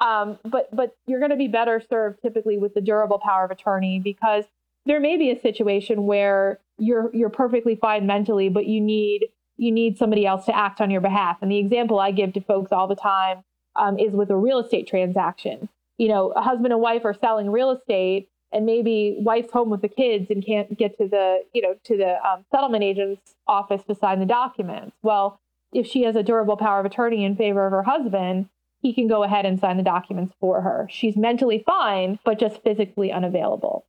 Um, 0.00 0.38
but 0.44 0.74
but 0.74 0.96
you're 1.06 1.18
going 1.20 1.30
to 1.30 1.36
be 1.36 1.48
better 1.48 1.82
served 1.88 2.22
typically 2.22 2.58
with 2.58 2.74
the 2.74 2.80
durable 2.80 3.18
power 3.18 3.44
of 3.44 3.50
attorney 3.50 4.00
because 4.00 4.44
there 4.86 5.00
may 5.00 5.16
be 5.16 5.30
a 5.30 5.40
situation 5.40 6.04
where 6.04 6.58
you're 6.78 7.10
you're 7.14 7.30
perfectly 7.30 7.76
fine 7.76 8.06
mentally, 8.06 8.48
but 8.48 8.66
you 8.66 8.80
need 8.80 9.28
you 9.56 9.70
need 9.70 9.98
somebody 9.98 10.26
else 10.26 10.46
to 10.46 10.56
act 10.56 10.80
on 10.80 10.90
your 10.90 11.02
behalf. 11.02 11.38
And 11.42 11.50
the 11.50 11.58
example 11.58 12.00
I 12.00 12.12
give 12.12 12.32
to 12.32 12.40
folks 12.40 12.72
all 12.72 12.88
the 12.88 12.96
time 12.96 13.44
um, 13.76 13.98
is 13.98 14.12
with 14.12 14.30
a 14.30 14.36
real 14.36 14.58
estate 14.58 14.88
transaction. 14.88 15.68
You 15.98 16.08
know, 16.08 16.30
a 16.30 16.40
husband 16.40 16.72
and 16.72 16.80
wife 16.80 17.04
are 17.04 17.12
selling 17.12 17.50
real 17.50 17.70
estate, 17.70 18.30
and 18.52 18.66
maybe 18.66 19.16
wife's 19.20 19.52
home 19.52 19.70
with 19.70 19.82
the 19.82 19.88
kids 19.88 20.30
and 20.30 20.44
can't 20.44 20.76
get 20.76 20.96
to 20.98 21.08
the 21.08 21.42
you 21.52 21.62
know 21.62 21.74
to 21.84 21.96
the 21.96 22.16
um, 22.26 22.44
settlement 22.50 22.84
agent's 22.84 23.34
office 23.46 23.82
to 23.84 23.94
sign 23.94 24.20
the 24.20 24.26
documents 24.26 24.96
well 25.02 25.40
if 25.72 25.86
she 25.86 26.02
has 26.02 26.16
a 26.16 26.22
durable 26.22 26.56
power 26.56 26.80
of 26.80 26.86
attorney 26.86 27.24
in 27.24 27.36
favor 27.36 27.66
of 27.66 27.72
her 27.72 27.82
husband 27.82 28.48
he 28.80 28.92
can 28.92 29.06
go 29.06 29.22
ahead 29.22 29.46
and 29.46 29.60
sign 29.60 29.76
the 29.76 29.82
documents 29.82 30.34
for 30.40 30.60
her 30.60 30.88
she's 30.90 31.16
mentally 31.16 31.62
fine 31.66 32.18
but 32.24 32.38
just 32.38 32.62
physically 32.62 33.12
unavailable 33.12 33.84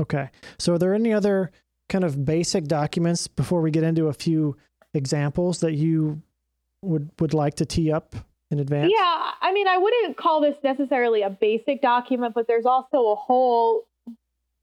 Okay. 0.00 0.30
So, 0.58 0.74
are 0.74 0.78
there 0.78 0.94
any 0.94 1.12
other 1.12 1.52
kind 1.88 2.04
of 2.04 2.24
basic 2.24 2.64
documents 2.64 3.28
before 3.28 3.60
we 3.60 3.70
get 3.70 3.84
into 3.84 4.08
a 4.08 4.12
few 4.12 4.56
examples 4.94 5.60
that 5.60 5.74
you 5.74 6.22
would 6.82 7.10
would 7.20 7.34
like 7.34 7.54
to 7.56 7.66
tee 7.66 7.92
up 7.92 8.16
in 8.50 8.58
advance? 8.58 8.90
Yeah, 8.96 9.30
I 9.40 9.52
mean, 9.52 9.68
I 9.68 9.76
wouldn't 9.76 10.16
call 10.16 10.40
this 10.40 10.56
necessarily 10.64 11.22
a 11.22 11.30
basic 11.30 11.82
document, 11.82 12.34
but 12.34 12.46
there's 12.48 12.66
also 12.66 13.08
a 13.08 13.14
whole 13.14 13.86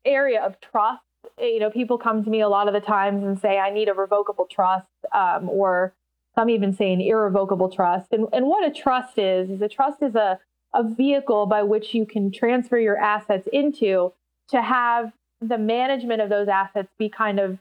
area 0.04 0.42
of 0.42 0.60
trust. 0.60 1.04
You 1.40 1.60
know, 1.60 1.70
people 1.70 2.00
come 2.00 2.24
to 2.24 2.30
me 2.30 2.42
a 2.42 2.50
lot 2.50 2.68
of 2.68 2.74
the 2.74 2.80
times 2.80 3.24
and 3.24 3.40
say, 3.40 3.60
I 3.60 3.70
need 3.70 3.90
a 3.90 3.94
revocable 3.94 4.48
trust, 4.50 4.88
um, 5.14 5.50
or 5.50 5.94
some 6.38 6.50
even 6.50 6.72
say 6.74 6.94
an 6.94 7.02
irrevocable 7.02 7.70
trust. 7.70 8.08
And, 8.12 8.28
and 8.32 8.46
what 8.46 8.66
a 8.66 8.72
trust 8.72 9.18
is, 9.18 9.50
is 9.50 9.62
a 9.62 9.68
trust 9.68 10.04
is 10.04 10.14
a, 10.14 10.40
a 10.76 10.84
vehicle 10.84 11.48
by 11.48 11.64
which 11.64 11.96
you 11.96 12.06
can 12.06 12.32
transfer 12.32 12.78
your 12.78 12.98
assets 12.98 13.48
into 13.52 14.14
to 14.50 14.62
have 14.62 15.12
the 15.42 15.58
management 15.58 16.22
of 16.22 16.30
those 16.30 16.48
assets 16.48 16.90
be 17.00 17.10
kind 17.10 17.40
of 17.40 17.58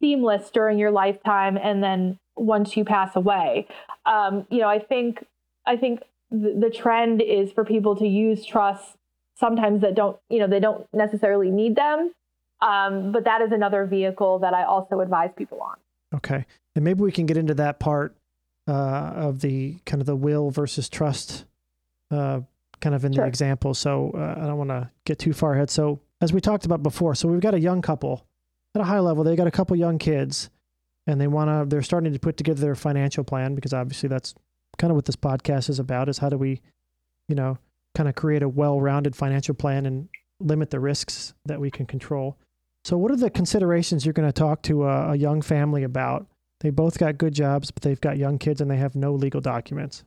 seamless 0.00 0.50
during 0.50 0.78
your 0.78 0.90
lifetime 0.90 1.56
and 1.56 1.82
then 1.82 2.18
once 2.36 2.76
you 2.76 2.84
pass 2.84 3.14
away. 3.14 3.68
Um, 4.06 4.46
you 4.50 4.58
know, 4.58 4.68
I 4.68 4.78
think 4.80 5.24
I 5.66 5.76
think 5.76 6.02
the, 6.30 6.56
the 6.58 6.70
trend 6.70 7.22
is 7.22 7.52
for 7.52 7.64
people 7.64 7.94
to 7.96 8.06
use 8.06 8.44
trusts 8.44 8.96
sometimes 9.36 9.82
that 9.82 9.94
don't, 9.94 10.18
you 10.28 10.38
know, 10.38 10.46
they 10.46 10.60
don't 10.60 10.86
necessarily 10.92 11.50
need 11.50 11.76
them. 11.76 12.12
Um, 12.60 13.12
but 13.12 13.24
that 13.24 13.40
is 13.40 13.52
another 13.52 13.86
vehicle 13.86 14.40
that 14.40 14.52
I 14.52 14.64
also 14.64 15.00
advise 15.00 15.30
people 15.36 15.60
on. 15.60 15.76
Okay. 16.14 16.44
And 16.74 16.84
maybe 16.84 17.00
we 17.02 17.12
can 17.12 17.26
get 17.26 17.36
into 17.36 17.54
that 17.54 17.80
part 17.80 18.16
uh, 18.68 18.72
of 18.72 19.40
the 19.40 19.78
kind 19.86 20.00
of 20.00 20.06
the 20.06 20.16
will 20.16 20.50
versus 20.50 20.88
trust 20.88 21.44
uh, 22.10 22.40
kind 22.80 22.94
of 22.94 23.04
in 23.04 23.12
Sure. 23.12 23.24
the 23.24 23.28
example. 23.28 23.74
So 23.74 24.12
uh, 24.14 24.40
I 24.42 24.46
don't 24.46 24.58
want 24.58 24.70
to 24.70 24.90
get 25.04 25.18
too 25.18 25.32
far 25.32 25.54
ahead. 25.54 25.70
So, 25.70 26.00
as 26.20 26.32
we 26.32 26.40
talked 26.40 26.66
about 26.66 26.82
before, 26.82 27.14
so 27.14 27.28
we've 27.28 27.40
got 27.40 27.54
a 27.54 27.60
young 27.60 27.80
couple 27.80 28.26
at 28.74 28.82
a 28.82 28.84
high 28.84 28.98
level, 29.00 29.24
they 29.24 29.36
got 29.36 29.46
a 29.46 29.50
couple 29.50 29.74
young 29.74 29.98
kids 29.98 30.50
and 31.06 31.20
they 31.20 31.26
want 31.26 31.48
to, 31.48 31.66
they're 31.68 31.82
starting 31.82 32.12
to 32.12 32.18
put 32.18 32.36
together 32.36 32.60
their 32.60 32.74
financial 32.74 33.24
plan 33.24 33.54
because 33.54 33.72
obviously 33.72 34.08
that's 34.08 34.34
kind 34.76 34.90
of 34.90 34.96
what 34.96 35.06
this 35.06 35.16
podcast 35.16 35.68
is 35.70 35.78
about 35.78 36.08
is 36.08 36.18
how 36.18 36.28
do 36.28 36.36
we, 36.36 36.60
you 37.28 37.34
know, 37.34 37.58
kind 37.94 38.08
of 38.08 38.14
create 38.14 38.42
a 38.42 38.48
well 38.48 38.80
rounded 38.80 39.16
financial 39.16 39.54
plan 39.54 39.86
and 39.86 40.08
limit 40.40 40.70
the 40.70 40.78
risks 40.78 41.34
that 41.46 41.58
we 41.60 41.70
can 41.70 41.86
control. 41.86 42.36
So, 42.84 42.96
what 42.96 43.10
are 43.10 43.16
the 43.16 43.30
considerations 43.30 44.04
you're 44.06 44.12
going 44.12 44.28
to 44.28 44.32
talk 44.32 44.62
to 44.62 44.84
a, 44.84 45.12
a 45.12 45.16
young 45.16 45.42
family 45.42 45.82
about? 45.82 46.26
They 46.60 46.70
both 46.70 46.98
got 46.98 47.18
good 47.18 47.34
jobs, 47.34 47.70
but 47.70 47.82
they've 47.82 48.00
got 48.00 48.18
young 48.18 48.38
kids 48.38 48.60
and 48.60 48.70
they 48.70 48.76
have 48.76 48.94
no 48.94 49.12
legal 49.12 49.40
documents. 49.40 50.04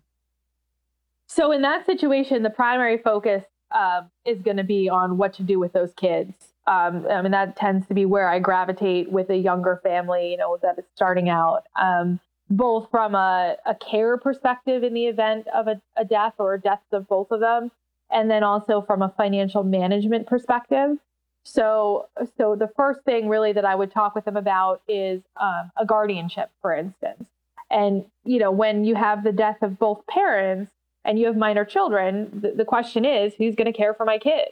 So 1.27 1.51
in 1.51 1.61
that 1.63 1.85
situation, 1.85 2.43
the 2.43 2.49
primary 2.49 2.97
focus 2.97 3.43
uh, 3.71 4.03
is 4.23 4.41
going 4.41 4.57
to 4.57 4.63
be 4.63 4.87
on 4.87 5.17
what 5.17 5.33
to 5.33 5.43
do 5.43 5.59
with 5.59 5.73
those 5.73 5.93
kids. 5.95 6.33
Um, 6.67 7.07
I 7.09 7.21
mean, 7.21 7.31
that 7.31 7.55
tends 7.55 7.87
to 7.87 7.93
be 7.93 8.05
where 8.05 8.29
I 8.29 8.39
gravitate 8.39 9.11
with 9.11 9.29
a 9.29 9.35
younger 9.35 9.79
family, 9.83 10.31
you 10.31 10.37
know, 10.37 10.57
that 10.61 10.77
is 10.77 10.85
starting 10.95 11.27
out, 11.27 11.63
um, 11.75 12.19
both 12.49 12.89
from 12.91 13.15
a, 13.15 13.57
a 13.65 13.75
care 13.75 14.15
perspective 14.17 14.83
in 14.83 14.93
the 14.93 15.07
event 15.07 15.47
of 15.47 15.67
a, 15.67 15.81
a 15.97 16.05
death 16.05 16.35
or 16.37 16.57
deaths 16.57 16.85
of 16.91 17.07
both 17.07 17.31
of 17.31 17.39
them, 17.39 17.71
and 18.11 18.29
then 18.29 18.43
also 18.43 18.81
from 18.81 19.01
a 19.01 19.13
financial 19.17 19.63
management 19.63 20.27
perspective. 20.27 20.97
So, 21.43 22.07
so 22.37 22.55
the 22.55 22.69
first 22.75 23.01
thing 23.01 23.27
really 23.27 23.53
that 23.53 23.65
I 23.65 23.75
would 23.75 23.91
talk 23.91 24.15
with 24.15 24.25
them 24.25 24.37
about 24.37 24.81
is 24.87 25.21
um, 25.39 25.71
a 25.77 25.85
guardianship, 25.85 26.49
for 26.61 26.73
instance. 26.73 27.25
And 27.69 28.05
you 28.23 28.39
know, 28.39 28.51
when 28.51 28.85
you 28.85 28.95
have 28.95 29.23
the 29.23 29.31
death 29.31 29.61
of 29.61 29.79
both 29.79 30.05
parents, 30.07 30.71
and 31.05 31.19
you 31.19 31.25
have 31.27 31.35
minor 31.35 31.65
children, 31.65 32.29
the, 32.33 32.51
the 32.51 32.65
question 32.65 33.05
is 33.05 33.33
who's 33.35 33.55
going 33.55 33.71
to 33.71 33.77
care 33.77 33.93
for 33.93 34.05
my 34.05 34.17
kids? 34.17 34.51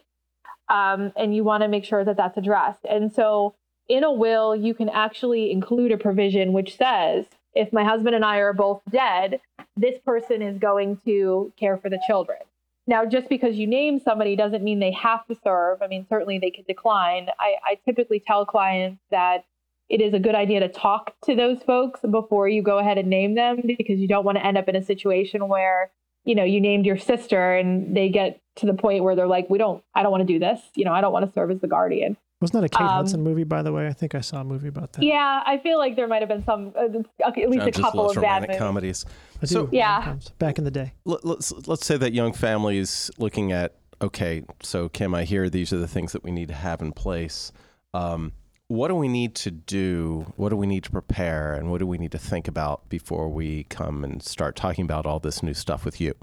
Um, 0.69 1.11
and 1.15 1.35
you 1.35 1.43
want 1.43 1.63
to 1.63 1.67
make 1.67 1.83
sure 1.83 2.03
that 2.03 2.17
that's 2.17 2.37
addressed. 2.37 2.85
And 2.89 3.11
so 3.11 3.55
in 3.87 4.03
a 4.03 4.11
will, 4.11 4.55
you 4.55 4.73
can 4.73 4.89
actually 4.89 5.51
include 5.51 5.91
a 5.91 5.97
provision 5.97 6.53
which 6.53 6.77
says 6.77 7.25
if 7.53 7.73
my 7.73 7.83
husband 7.83 8.15
and 8.15 8.23
I 8.23 8.37
are 8.37 8.53
both 8.53 8.81
dead, 8.89 9.41
this 9.75 9.99
person 10.05 10.41
is 10.41 10.57
going 10.57 10.97
to 11.05 11.51
care 11.57 11.77
for 11.77 11.89
the 11.89 11.99
children. 12.07 12.39
Now, 12.87 13.05
just 13.05 13.29
because 13.29 13.55
you 13.55 13.67
name 13.67 13.99
somebody 13.99 14.35
doesn't 14.35 14.63
mean 14.63 14.79
they 14.79 14.91
have 14.91 15.25
to 15.27 15.35
serve. 15.43 15.81
I 15.81 15.87
mean, 15.87 16.05
certainly 16.09 16.39
they 16.39 16.51
could 16.51 16.67
decline. 16.67 17.27
I, 17.39 17.55
I 17.63 17.75
typically 17.85 18.19
tell 18.25 18.45
clients 18.45 19.01
that 19.11 19.45
it 19.87 20.01
is 20.01 20.13
a 20.13 20.19
good 20.19 20.35
idea 20.35 20.61
to 20.61 20.69
talk 20.69 21.13
to 21.25 21.35
those 21.35 21.61
folks 21.63 21.99
before 22.09 22.47
you 22.47 22.63
go 22.63 22.79
ahead 22.79 22.97
and 22.97 23.09
name 23.09 23.35
them 23.35 23.61
because 23.77 23.99
you 23.99 24.07
don't 24.07 24.25
want 24.25 24.37
to 24.37 24.45
end 24.45 24.57
up 24.57 24.67
in 24.67 24.75
a 24.75 24.83
situation 24.83 25.47
where 25.47 25.91
you 26.23 26.35
know, 26.35 26.43
you 26.43 26.61
named 26.61 26.85
your 26.85 26.97
sister 26.97 27.55
and 27.55 27.95
they 27.95 28.09
get 28.09 28.39
to 28.57 28.65
the 28.65 28.73
point 28.73 29.03
where 29.03 29.15
they're 29.15 29.27
like, 29.27 29.49
we 29.49 29.57
don't, 29.57 29.83
I 29.95 30.03
don't 30.03 30.11
want 30.11 30.27
to 30.27 30.33
do 30.33 30.39
this. 30.39 30.59
You 30.75 30.85
know, 30.85 30.93
I 30.93 31.01
don't 31.01 31.13
want 31.13 31.25
to 31.25 31.33
serve 31.33 31.51
as 31.51 31.59
the 31.61 31.67
guardian. 31.67 32.17
Wasn't 32.41 32.59
that 32.59 32.65
a 32.65 32.69
Kate 32.69 32.81
Um, 32.87 32.95
Hudson 32.95 33.21
movie, 33.21 33.43
by 33.43 33.61
the 33.61 33.71
way? 33.71 33.87
I 33.87 33.93
think 33.93 34.15
I 34.15 34.21
saw 34.21 34.41
a 34.41 34.43
movie 34.43 34.67
about 34.67 34.93
that. 34.93 35.03
Yeah, 35.03 35.43
I 35.45 35.59
feel 35.59 35.77
like 35.77 35.95
there 35.95 36.07
might 36.07 36.21
have 36.23 36.29
been 36.29 36.43
some, 36.43 36.73
uh, 36.75 36.85
at 36.85 37.35
least 37.49 37.59
John 37.59 37.67
a 37.67 37.71
just 37.71 37.79
couple 37.83 38.03
loves 38.03 38.17
of 38.17 38.23
bad 38.23 38.27
romantic 38.43 38.49
movies. 38.49 38.59
comedies. 38.59 39.05
I 39.37 39.39
do, 39.41 39.47
So- 39.47 39.69
Yeah. 39.71 39.97
sometimes, 39.99 40.29
Back 40.39 40.57
in 40.57 40.63
the 40.63 40.71
day. 40.71 40.93
Let- 41.05 41.23
Let's 41.23 41.51
let's 41.67 41.85
say 41.85 41.97
that 41.97 42.13
young 42.13 42.33
families 42.33 43.11
looking 43.19 43.51
at 43.51 43.75
okay, 44.01 44.43
so 44.63 44.89
Kim, 44.89 45.13
I 45.13 45.23
hear 45.23 45.47
these 45.49 45.71
are 45.71 45.77
the 45.77 45.87
things 45.87 46.11
that 46.13 46.23
we 46.23 46.31
need 46.31 46.47
to 46.47 46.55
have 46.55 46.81
in 46.81 46.91
place. 46.91 47.51
Um, 47.93 48.31
what 48.67 48.87
do 48.87 48.95
we 48.95 49.07
need 49.07 49.35
to 49.35 49.51
do? 49.51 50.33
What 50.37 50.49
do 50.49 50.55
we 50.55 50.65
need 50.65 50.83
to 50.85 50.91
prepare, 50.91 51.53
and 51.53 51.69
what 51.69 51.77
do 51.79 51.85
we 51.85 51.99
need 51.99 52.11
to 52.13 52.17
think 52.17 52.47
about 52.47 52.89
before 52.89 53.29
we 53.29 53.65
come 53.65 54.03
and 54.03 54.23
start 54.23 54.55
talking 54.55 54.83
about 54.85 55.05
all 55.05 55.19
this 55.19 55.43
new 55.43 55.53
stuff 55.53 55.85
with 55.85 56.01
you? 56.01 56.15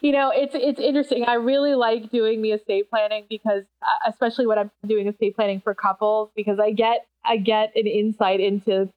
you 0.02 0.12
know, 0.12 0.30
it's 0.34 0.54
it's 0.54 0.80
interesting. 0.80 1.24
I 1.24 1.34
really 1.34 1.74
like 1.74 2.10
doing 2.10 2.42
the 2.42 2.52
estate 2.52 2.90
planning 2.90 3.24
because, 3.28 3.64
uh, 3.82 4.10
especially 4.10 4.46
when 4.46 4.58
I'm 4.58 4.70
doing 4.86 5.08
estate 5.08 5.36
planning 5.36 5.60
for 5.60 5.74
couples, 5.74 6.30
because 6.36 6.58
I 6.58 6.72
get 6.72 7.06
I 7.24 7.36
get 7.36 7.72
an 7.76 7.86
insight 7.86 8.40
into 8.40 8.90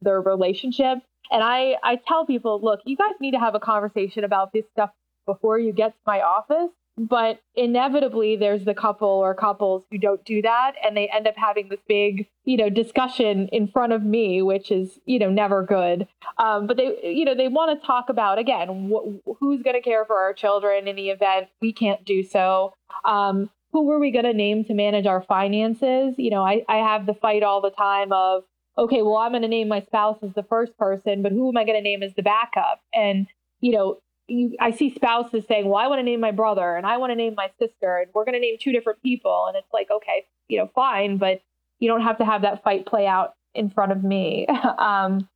their 0.00 0.20
relationship, 0.20 0.98
and 1.30 1.42
I 1.42 1.76
I 1.82 1.96
tell 2.06 2.26
people, 2.26 2.60
look, 2.62 2.80
you 2.84 2.96
guys 2.96 3.14
need 3.20 3.32
to 3.32 3.40
have 3.40 3.54
a 3.54 3.60
conversation 3.60 4.24
about 4.24 4.52
this 4.52 4.64
stuff 4.72 4.90
before 5.26 5.58
you 5.58 5.72
get 5.72 5.92
to 5.92 6.00
my 6.06 6.20
office. 6.22 6.70
But 6.96 7.40
inevitably, 7.56 8.36
there's 8.36 8.64
the 8.64 8.74
couple 8.74 9.08
or 9.08 9.34
couples 9.34 9.84
who 9.90 9.98
don't 9.98 10.24
do 10.24 10.40
that, 10.42 10.74
and 10.84 10.96
they 10.96 11.08
end 11.08 11.26
up 11.26 11.34
having 11.36 11.68
this 11.68 11.80
big, 11.88 12.28
you 12.44 12.56
know, 12.56 12.70
discussion 12.70 13.48
in 13.48 13.66
front 13.66 13.92
of 13.92 14.04
me, 14.04 14.42
which 14.42 14.70
is, 14.70 15.00
you 15.04 15.18
know, 15.18 15.30
never 15.30 15.64
good. 15.64 16.06
Um, 16.38 16.68
but 16.68 16.76
they, 16.76 16.96
you 17.02 17.24
know, 17.24 17.34
they 17.34 17.48
want 17.48 17.80
to 17.80 17.86
talk 17.86 18.08
about 18.08 18.38
again 18.38 18.90
wh- 18.92 19.18
who's 19.40 19.62
going 19.62 19.74
to 19.74 19.82
care 19.82 20.04
for 20.04 20.16
our 20.16 20.32
children 20.32 20.86
in 20.86 20.94
the 20.94 21.10
event 21.10 21.48
we 21.60 21.72
can't 21.72 22.04
do 22.04 22.22
so. 22.22 22.74
Um, 23.04 23.50
who 23.72 23.90
are 23.90 23.98
we 23.98 24.12
going 24.12 24.24
to 24.24 24.32
name 24.32 24.64
to 24.66 24.74
manage 24.74 25.06
our 25.06 25.22
finances? 25.22 26.14
You 26.16 26.30
know, 26.30 26.46
I, 26.46 26.64
I 26.68 26.76
have 26.76 27.06
the 27.06 27.14
fight 27.14 27.42
all 27.42 27.60
the 27.60 27.70
time 27.70 28.12
of, 28.12 28.44
okay, 28.78 29.02
well, 29.02 29.16
I'm 29.16 29.32
going 29.32 29.42
to 29.42 29.48
name 29.48 29.66
my 29.66 29.80
spouse 29.80 30.18
as 30.22 30.32
the 30.34 30.44
first 30.44 30.78
person, 30.78 31.22
but 31.22 31.32
who 31.32 31.48
am 31.48 31.56
I 31.56 31.64
going 31.64 31.78
to 31.78 31.82
name 31.82 32.04
as 32.04 32.14
the 32.14 32.22
backup? 32.22 32.80
And 32.92 33.26
you 33.60 33.72
know, 33.72 33.96
you, 34.28 34.56
I 34.60 34.70
see 34.70 34.94
spouses 34.94 35.44
saying, 35.46 35.68
well, 35.68 35.82
I 35.82 35.86
want 35.88 35.98
to 35.98 36.02
name 36.02 36.20
my 36.20 36.30
brother 36.30 36.76
and 36.76 36.86
I 36.86 36.96
want 36.96 37.10
to 37.10 37.16
name 37.16 37.34
my 37.36 37.50
sister, 37.58 37.98
and 37.98 38.10
we're 38.14 38.24
going 38.24 38.34
to 38.34 38.40
name 38.40 38.56
two 38.60 38.72
different 38.72 39.02
people, 39.02 39.46
and 39.48 39.56
it's 39.56 39.72
like, 39.72 39.90
okay, 39.90 40.26
you 40.48 40.58
know, 40.58 40.70
fine, 40.74 41.18
but 41.18 41.42
you 41.78 41.88
don't 41.88 42.02
have 42.02 42.18
to 42.18 42.24
have 42.24 42.42
that 42.42 42.62
fight 42.62 42.86
play 42.86 43.06
out 43.06 43.34
in 43.54 43.70
front 43.70 43.92
of 43.92 44.02
me. 44.02 44.46
um, 44.78 45.28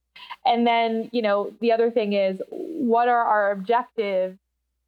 and 0.45 0.67
then, 0.67 1.11
you 1.13 1.23
know, 1.23 1.53
the 1.61 1.73
other 1.73 1.91
thing 1.91 2.13
is, 2.13 2.41
what 2.51 3.09
are 3.09 3.25
our 3.25 3.53
objectives 3.53 4.39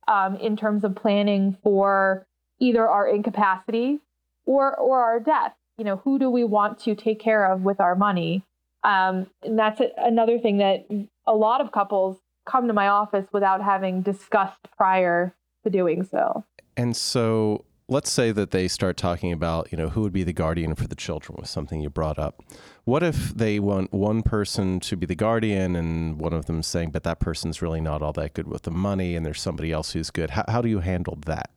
um, 0.09 0.37
in 0.37 0.57
terms 0.57 0.85
of 0.85 0.95
planning 0.95 1.57
for 1.63 2.27
either 2.59 2.89
our 2.89 3.09
incapacity 3.09 4.01
or 4.47 4.75
or 4.77 5.03
our 5.03 5.21
death? 5.21 5.55
You 5.79 5.85
know, 5.85 5.97
who 5.97 6.19
do 6.19 6.31
we 6.31 6.45
want 6.45 6.79
to 6.81 6.95
take 6.95 7.21
care 7.21 7.51
of 7.51 7.63
with 7.63 7.81
our 7.81 7.95
money? 7.95 8.43
Um, 8.83 9.27
and 9.43 9.59
that's 9.59 9.81
a, 9.81 9.91
another 9.99 10.39
thing 10.39 10.59
that 10.59 10.87
a 11.27 11.35
lot 11.35 11.61
of 11.61 11.73
couples 11.73 12.19
come 12.51 12.67
to 12.67 12.73
my 12.73 12.89
office 12.89 13.27
without 13.33 13.63
having 13.63 14.03
discussed 14.03 14.69
prior 14.77 15.35
to 15.65 15.71
doing 15.71 16.05
so. 16.05 16.45
And 16.77 16.97
so 16.97 17.65
let's 17.89 18.11
say 18.11 18.33
that 18.33 18.53
they 18.53 18.69
start 18.69 18.97
talking 18.97 19.33
about, 19.33 19.71
you 19.73 19.77
know, 19.77 19.89
who 19.89 20.01
would 20.03 20.13
be 20.13 20.23
the 20.23 20.33
guardian 20.33 20.75
for 20.75 20.87
the 20.87 20.95
children 20.95 21.37
was 21.41 21.51
something 21.51 21.81
you 21.81 21.91
brought 21.91 22.19
up. 22.19 22.43
What 22.85 23.03
if 23.03 23.35
they 23.35 23.59
want 23.59 23.93
one 23.93 24.23
person 24.23 24.81
to 24.81 24.97
be 24.97 25.07
the 25.07 25.15
guardian 25.15 25.77
and 25.77 26.19
one 26.19 26.33
of 26.33 26.47
them 26.47 26.63
saying, 26.63 26.91
but 26.91 27.03
that 27.03 27.21
person's 27.21 27.61
really 27.61 27.81
not 27.81 28.01
all 28.01 28.13
that 28.15 28.35
good 28.35 28.47
with 28.47 28.63
the 28.63 28.71
money 28.71 29.17
and 29.17 29.27
there's 29.27 29.41
somebody 29.41 29.73
else 29.73 29.93
who's 29.93 30.11
good? 30.11 30.31
How, 30.31 30.45
how 30.49 30.63
do 30.63 30.69
you 30.69 30.81
handle 30.81 31.19
that? 31.27 31.51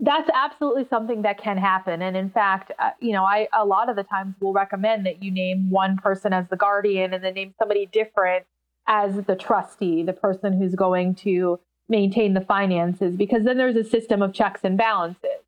That's 0.00 0.30
absolutely 0.32 0.86
something 0.88 1.22
that 1.22 1.38
can 1.38 1.58
happen. 1.58 2.00
And 2.00 2.16
in 2.16 2.30
fact, 2.30 2.72
uh, 2.78 2.90
you 3.00 3.12
know, 3.12 3.24
I 3.24 3.48
a 3.52 3.66
lot 3.66 3.90
of 3.90 3.96
the 3.96 4.02
times 4.02 4.34
will 4.40 4.54
recommend 4.54 5.04
that 5.04 5.22
you 5.22 5.30
name 5.30 5.70
one 5.70 5.98
person 5.98 6.32
as 6.32 6.46
the 6.48 6.56
guardian 6.56 7.12
and 7.12 7.22
then 7.22 7.34
name 7.34 7.54
somebody 7.58 7.86
different 7.86 8.46
as 8.86 9.24
the 9.24 9.36
trustee, 9.36 10.02
the 10.02 10.12
person 10.12 10.52
who's 10.52 10.74
going 10.74 11.14
to 11.14 11.58
maintain 11.88 12.34
the 12.34 12.40
finances, 12.40 13.16
because 13.16 13.44
then 13.44 13.58
there's 13.58 13.76
a 13.76 13.84
system 13.84 14.22
of 14.22 14.32
checks 14.32 14.60
and 14.64 14.76
balances. 14.76 15.42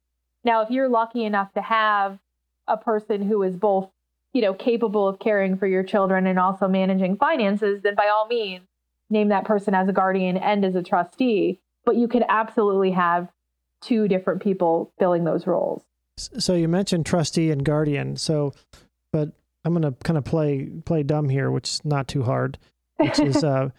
Now, 0.45 0.63
if 0.63 0.71
you're 0.71 0.89
lucky 0.89 1.25
enough 1.25 1.53
to 1.55 1.63
have 1.63 2.19
a 2.69 2.77
person 2.77 3.23
who 3.23 3.43
is 3.43 3.57
both, 3.57 3.91
you 4.33 4.43
know, 4.43 4.55
capable 4.55 5.09
of 5.09 5.19
caring 5.19 5.57
for 5.57 5.67
your 5.67 5.83
children 5.83 6.27
and 6.27 6.39
also 6.39 6.69
managing 6.69 7.17
finances, 7.17 7.83
then 7.83 7.95
by 7.95 8.09
all 8.09 8.27
means, 8.27 8.67
name 9.09 9.29
that 9.29 9.45
person 9.45 9.75
as 9.75 9.89
a 9.89 9.93
guardian 9.93 10.37
and 10.37 10.65
as 10.65 10.75
a 10.75 10.83
trustee. 10.83 11.61
But 11.85 11.97
you 11.97 12.09
could 12.09 12.25
absolutely 12.29 12.91
have 12.93 13.29
two 13.81 14.09
different 14.09 14.43
people 14.43 14.93
filling 14.99 15.25
those 15.25 15.47
roles. 15.47 15.83
So 16.17 16.55
you 16.55 16.69
mentioned 16.69 17.07
trustee 17.07 17.51
and 17.51 17.65
guardian. 17.65 18.17
So, 18.17 18.53
but 19.13 19.33
I'm 19.65 19.73
going 19.73 19.83
to 19.83 19.93
kind 20.05 20.17
of 20.17 20.25
play 20.25 20.67
play 20.85 21.03
dumb 21.03 21.29
here, 21.29 21.51
which 21.51 21.69
is 21.69 21.85
not 21.85 22.09
too 22.09 22.23
hard. 22.23 22.59
Which 22.97 23.19
is 23.19 23.45
uh, 23.45 23.71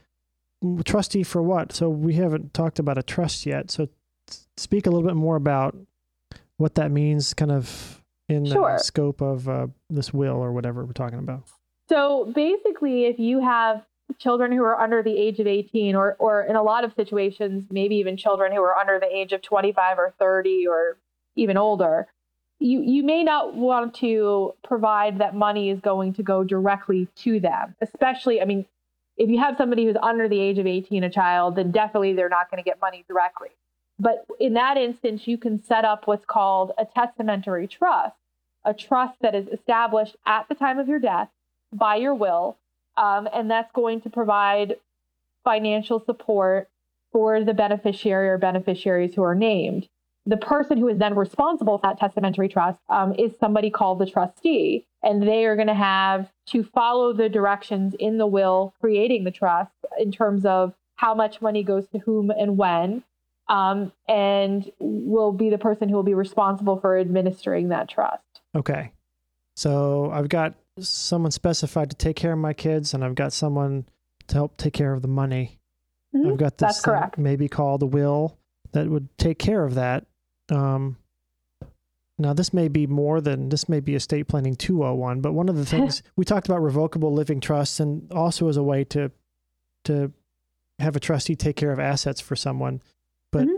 trustee 0.85 1.23
for 1.23 1.41
what? 1.41 1.71
So 1.73 1.89
we 1.89 2.13
haven't 2.13 2.53
talked 2.53 2.79
about 2.79 2.97
a 2.97 3.03
trust 3.03 3.45
yet. 3.45 3.71
So 3.71 3.89
speak 4.57 4.87
a 4.87 4.89
little 4.89 5.07
bit 5.07 5.15
more 5.15 5.35
about 5.35 5.75
what 6.57 6.75
that 6.75 6.91
means, 6.91 7.33
kind 7.33 7.51
of 7.51 8.03
in 8.29 8.43
the 8.43 8.77
scope 8.79 9.21
of 9.21 9.47
uh, 9.47 9.67
this 9.89 10.13
will 10.13 10.35
or 10.35 10.51
whatever 10.51 10.83
we're 10.83 10.93
talking 10.93 11.19
about. 11.19 11.43
So 11.87 12.31
basically, 12.35 13.05
if 13.05 13.19
you 13.19 13.39
have 13.41 13.83
children 14.19 14.51
who 14.51 14.63
are 14.63 14.79
under 14.79 15.03
the 15.03 15.17
age 15.17 15.39
of 15.39 15.47
18, 15.47 15.95
or, 15.95 16.15
or 16.19 16.43
in 16.43 16.55
a 16.55 16.63
lot 16.63 16.83
of 16.83 16.93
situations, 16.95 17.65
maybe 17.71 17.95
even 17.95 18.17
children 18.17 18.51
who 18.51 18.61
are 18.61 18.75
under 18.75 18.99
the 18.99 19.07
age 19.07 19.31
of 19.31 19.41
25 19.41 19.99
or 19.99 20.13
30 20.19 20.67
or 20.67 20.97
even 21.35 21.57
older, 21.57 22.07
you, 22.59 22.81
you 22.81 23.03
may 23.03 23.23
not 23.23 23.55
want 23.55 23.93
to 23.95 24.53
provide 24.63 25.19
that 25.19 25.35
money 25.35 25.69
is 25.69 25.79
going 25.79 26.13
to 26.13 26.23
go 26.23 26.43
directly 26.43 27.07
to 27.17 27.39
them. 27.39 27.75
Especially, 27.81 28.41
I 28.41 28.45
mean, 28.45 28.65
if 29.17 29.29
you 29.29 29.39
have 29.39 29.57
somebody 29.57 29.85
who's 29.85 29.95
under 30.01 30.29
the 30.29 30.39
age 30.39 30.59
of 30.59 30.67
18, 30.67 31.03
a 31.03 31.09
child, 31.09 31.55
then 31.55 31.71
definitely 31.71 32.13
they're 32.13 32.29
not 32.29 32.49
going 32.51 32.63
to 32.63 32.67
get 32.67 32.79
money 32.79 33.03
directly. 33.07 33.49
But 33.99 34.25
in 34.39 34.53
that 34.53 34.77
instance, 34.77 35.27
you 35.27 35.37
can 35.37 35.63
set 35.63 35.83
up 35.83 36.05
what's 36.05 36.25
called 36.25 36.71
a 36.77 36.85
testamentary 36.85 37.67
trust, 37.67 38.15
a 38.63 38.73
trust 38.73 39.17
that 39.21 39.33
is 39.33 39.47
established 39.47 40.15
at 40.25 40.47
the 40.47 40.55
time 40.55 40.77
of 40.77 40.87
your 40.87 40.99
death 40.99 41.29
by 41.73 41.95
your 41.95 42.13
will, 42.13 42.57
um, 42.95 43.27
and 43.33 43.49
that's 43.49 43.71
going 43.73 44.01
to 44.01 44.09
provide 44.09 44.75
financial 45.43 46.03
support 46.05 46.69
for 47.11 47.43
the 47.43 47.53
beneficiary 47.53 48.29
or 48.29 48.37
beneficiaries 48.37 49.15
who 49.15 49.23
are 49.23 49.35
named. 49.35 49.87
The 50.27 50.37
person 50.37 50.77
who 50.77 50.89
is 50.89 50.97
then 50.97 51.15
responsible 51.15 51.77
for 51.77 51.87
that 51.87 51.99
testamentary 51.99 52.49
trust 52.49 52.79
um, 52.89 53.13
is 53.13 53.31
somebody 53.39 53.69
called 53.69 53.99
the 53.99 54.05
trustee, 54.05 54.85
and 55.01 55.23
they 55.23 55.45
are 55.45 55.55
going 55.55 55.67
to 55.69 55.73
have 55.73 56.29
to 56.47 56.63
follow 56.63 57.13
the 57.13 57.29
directions 57.29 57.95
in 57.97 58.17
the 58.17 58.27
will 58.27 58.73
creating 58.81 59.23
the 59.23 59.31
trust 59.31 59.71
in 59.97 60.11
terms 60.11 60.45
of 60.45 60.73
how 60.95 61.15
much 61.15 61.41
money 61.41 61.63
goes 61.63 61.87
to 61.93 61.99
whom 61.99 62.29
and 62.29 62.57
when, 62.57 63.03
um, 63.47 63.93
and 64.09 64.69
will 64.79 65.31
be 65.31 65.49
the 65.49 65.57
person 65.57 65.87
who 65.87 65.95
will 65.95 66.03
be 66.03 66.13
responsible 66.13 66.77
for 66.77 66.97
administering 66.97 67.69
that 67.69 67.87
trust. 67.87 68.41
Okay. 68.53 68.91
So 69.55 70.11
I've 70.11 70.27
got 70.27 70.55
someone 70.77 71.31
specified 71.31 71.89
to 71.89 71.95
take 71.95 72.17
care 72.17 72.33
of 72.33 72.39
my 72.39 72.51
kids, 72.53 72.93
and 72.93 73.01
I've 73.01 73.15
got 73.15 73.31
someone 73.31 73.85
to 74.27 74.35
help 74.35 74.57
take 74.57 74.73
care 74.73 74.91
of 74.91 75.01
the 75.01 75.07
money. 75.07 75.59
Mhm. 76.13 76.33
I've 76.33 76.37
got 76.37 76.57
this 76.57 76.67
That's 76.67 76.81
correct. 76.81 77.17
maybe 77.17 77.47
called 77.47 77.81
a 77.81 77.85
will 77.85 78.37
that 78.73 78.89
would 78.89 79.07
take 79.17 79.39
care 79.39 79.63
of 79.63 79.75
that. 79.75 80.05
Um, 80.49 80.97
now, 82.19 82.33
this 82.33 82.51
may 82.53 82.67
be 82.67 82.87
more 82.87 83.21
than 83.21 83.49
this 83.49 83.69
may 83.69 83.79
be 83.79 83.93
estate 83.95 84.27
planning 84.27 84.55
201, 84.55 85.21
but 85.21 85.33
one 85.33 85.49
of 85.49 85.55
the 85.55 85.65
things 85.73 86.01
we 86.15 86.25
talked 86.25 86.47
about 86.47 86.61
revocable 86.61 87.13
living 87.13 87.39
trusts 87.39 87.79
and 87.79 88.11
also 88.11 88.47
as 88.49 88.57
a 88.57 88.63
way 88.63 88.83
to 88.85 89.11
to 89.85 90.11
have 90.79 90.95
a 90.95 90.99
trustee 90.99 91.35
take 91.35 91.55
care 91.55 91.71
of 91.71 91.79
assets 91.79 92.19
for 92.21 92.35
someone. 92.35 92.81
But 93.31 93.47
Mhm. 93.47 93.57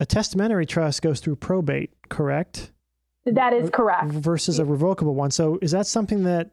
a 0.00 0.06
testamentary 0.06 0.66
trust 0.66 1.02
goes 1.02 1.20
through 1.20 1.36
probate, 1.36 1.90
correct? 2.08 2.72
That 3.24 3.52
is 3.52 3.70
correct. 3.70 4.10
versus 4.12 4.58
a 4.58 4.64
revocable 4.64 5.14
one. 5.14 5.30
So 5.30 5.58
is 5.62 5.70
that 5.72 5.86
something 5.86 6.24
that 6.24 6.50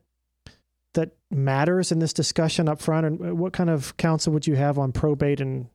that 0.93 1.11
matters 1.29 1.91
in 1.91 1.99
this 1.99 2.13
discussion 2.13 2.69
up 2.69 2.79
front? 2.81 3.05
And 3.05 3.37
what 3.39 3.51
kind 3.53 3.69
of 3.69 3.95
counsel 3.97 4.31
would 4.33 4.47
you 4.47 4.55
have 4.55 4.77
on 4.79 4.91
probate 4.91 5.41
and 5.41 5.67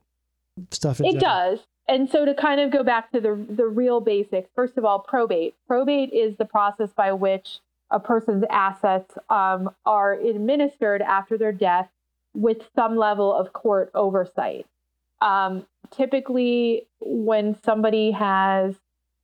stuff? 0.71 0.99
in 0.99 1.05
It 1.07 1.19
general? 1.19 1.55
does. 1.57 1.59
And 1.87 2.09
so 2.09 2.25
to 2.25 2.33
kind 2.33 2.61
of 2.61 2.71
go 2.71 2.83
back 2.83 3.11
to 3.11 3.19
the 3.19 3.45
the 3.49 3.67
real 3.67 3.99
basics, 3.99 4.49
first 4.55 4.77
of 4.77 4.85
all, 4.85 4.99
probate. 4.99 5.55
Probate 5.67 6.13
is 6.13 6.37
the 6.37 6.45
process 6.45 6.89
by 6.95 7.11
which 7.11 7.59
a 7.89 7.99
person's 7.99 8.45
assets 8.49 9.13
um, 9.29 9.69
are 9.85 10.13
administered 10.13 11.01
after 11.01 11.37
their 11.37 11.51
death 11.51 11.89
with 12.33 12.69
some 12.75 12.95
level 12.95 13.33
of 13.33 13.51
court 13.51 13.91
oversight. 13.93 14.65
Um, 15.21 15.67
typically, 15.91 16.87
when 17.01 17.57
somebody 17.63 18.11
has 18.11 18.75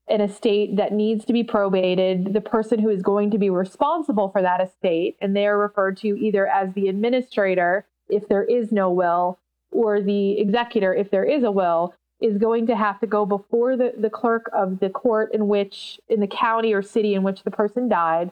an 0.10 0.22
estate 0.22 0.78
that 0.78 0.94
needs 0.94 1.26
to 1.26 1.34
be 1.34 1.44
probated, 1.44 2.34
the 2.34 2.42
person 2.42 2.80
who 2.80 2.90
is 2.90 3.02
going 3.02 3.32
to 3.32 3.38
be 3.38 3.50
responsible 3.50 4.30
for 4.30 4.42
that 4.42 4.62
estate, 4.62 5.18
and 5.22 5.36
they 5.36 5.48
are 5.48 5.58
referred 5.58 5.98
to 5.98 6.08
either 6.08 6.48
as 6.48 6.74
the 6.74 6.88
administrator 6.88 7.86
if 8.10 8.28
there 8.28 8.44
is 8.44 8.72
no 8.72 8.90
will, 8.90 9.38
or 9.72 10.02
the 10.02 10.40
executor 10.40 10.94
if 10.94 11.12
there 11.12 11.26
is 11.26 11.44
a 11.44 11.52
will, 11.52 11.94
is 12.20 12.38
going 12.38 12.68
to 12.68 12.76
have 12.76 13.00
to 13.00 13.08
go 13.08 13.26
before 13.26 13.78
the, 13.78 13.94
the 13.98 14.10
clerk 14.10 14.50
of 14.54 14.80
the 14.80 14.90
court 14.90 15.34
in 15.34 15.48
which, 15.48 16.00
in 16.10 16.20
the 16.20 16.28
county 16.28 16.74
or 16.74 16.82
city 16.82 17.14
in 17.14 17.24
which 17.24 17.44
the 17.44 17.52
person 17.52 17.88
died, 17.88 18.32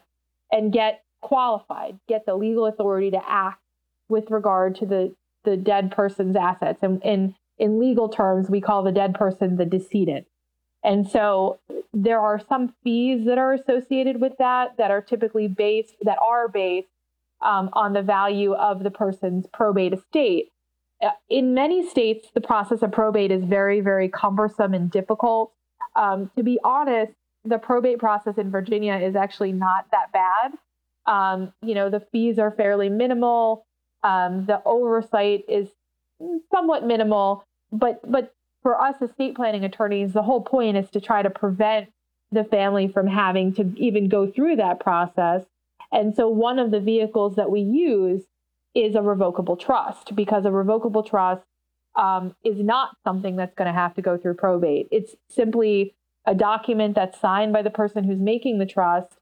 and 0.52 0.74
get 0.74 1.04
qualified, 1.22 2.00
get 2.08 2.26
the 2.26 2.36
legal 2.36 2.66
authority 2.66 3.12
to 3.12 3.22
act 3.30 3.62
with 4.10 4.30
regard 4.32 4.76
to 4.76 4.86
the, 4.86 5.14
the 5.44 5.58
dead 5.58 5.92
person's 5.92 6.36
assets. 6.36 6.80
And, 6.82 7.04
and 7.04 7.36
in 7.58 7.80
legal 7.80 8.10
terms, 8.10 8.50
we 8.50 8.62
call 8.62 8.84
the 8.84 8.92
dead 8.92 9.14
person 9.14 9.58
the 9.58 9.66
decedent. 9.66 10.28
And 10.84 11.08
so 11.10 11.60
there 11.94 12.20
are 12.20 12.40
some 12.48 12.74
fees 12.84 13.26
that 13.26 13.40
are 13.40 13.54
associated 13.54 14.22
with 14.22 14.34
that 14.38 14.78
that 14.78 14.92
are 14.92 15.02
typically 15.02 15.48
based, 15.48 15.96
that 16.02 16.20
are 16.22 16.48
based 16.48 16.88
um, 17.42 17.70
on 17.74 17.94
the 17.94 18.04
value 18.04 18.54
of 18.54 18.84
the 18.84 18.92
person's 18.92 19.48
probate 19.48 19.94
estate. 19.94 20.52
Uh, 21.04 21.10
In 21.30 21.54
many 21.54 21.88
states, 21.88 22.30
the 22.34 22.42
process 22.42 22.82
of 22.82 22.92
probate 22.92 23.32
is 23.32 23.44
very, 23.44 23.82
very 23.82 24.10
cumbersome 24.10 24.74
and 24.74 24.90
difficult. 24.90 25.52
Um, 25.96 26.32
to 26.36 26.44
be 26.44 26.60
honest, 26.64 27.14
the 27.44 27.58
probate 27.58 28.00
process 28.00 28.38
in 28.38 28.50
Virginia 28.52 28.96
is 28.96 29.16
actually 29.16 29.52
not 29.52 29.86
that 29.92 30.12
bad. 30.12 30.54
Um, 31.06 31.54
you 31.62 31.76
know, 31.76 31.90
the 31.90 32.00
fees 32.12 32.40
are 32.40 32.52
fairly 32.52 32.90
minimal. 32.90 33.66
Um, 34.04 34.46
the 34.46 34.62
oversight 34.66 35.46
is 35.48 35.70
somewhat 36.52 36.86
minimal, 36.86 37.44
but 37.72 38.00
but 38.10 38.34
for 38.64 38.80
us 38.80 39.02
estate 39.02 39.36
planning 39.36 39.64
attorneys, 39.64 40.14
the 40.14 40.24
whole 40.24 40.42
point 40.42 40.78
is 40.78 40.90
to 40.92 41.02
try 41.02 41.22
to 41.22 41.30
prevent 41.30 41.90
the 42.32 42.44
family 42.44 42.88
from 42.88 43.06
having 43.06 43.54
to 43.54 43.72
even 43.78 44.10
go 44.10 44.30
through 44.30 44.56
that 44.56 44.80
process. 44.80 45.44
And 45.92 46.16
so 46.16 46.28
one 46.28 46.58
of 46.58 46.72
the 46.72 46.80
vehicles 46.80 47.36
that 47.36 47.52
we 47.52 47.62
use 47.62 48.24
is 48.76 48.96
a 48.96 49.02
revocable 49.02 49.56
trust 49.56 50.16
because 50.16 50.46
a 50.46 50.52
revocable 50.52 51.02
trust 51.02 51.44
um, 51.96 52.36
is 52.44 52.60
not 52.60 52.98
something 53.04 53.38
that's 53.38 53.56
going 53.56 53.68
to 53.68 53.74
have 53.74 53.96
to 53.96 54.02
go 54.02 54.18
through 54.18 54.34
probate. 54.36 54.88
It's 54.92 55.16
simply 55.30 55.96
a 56.26 56.36
document 56.36 56.96
that's 56.96 57.20
signed 57.20 57.54
by 57.54 57.62
the 57.62 57.70
person 57.70 58.04
who's 58.04 58.20
making 58.20 58.60
the 58.60 58.66
trust. 58.66 59.14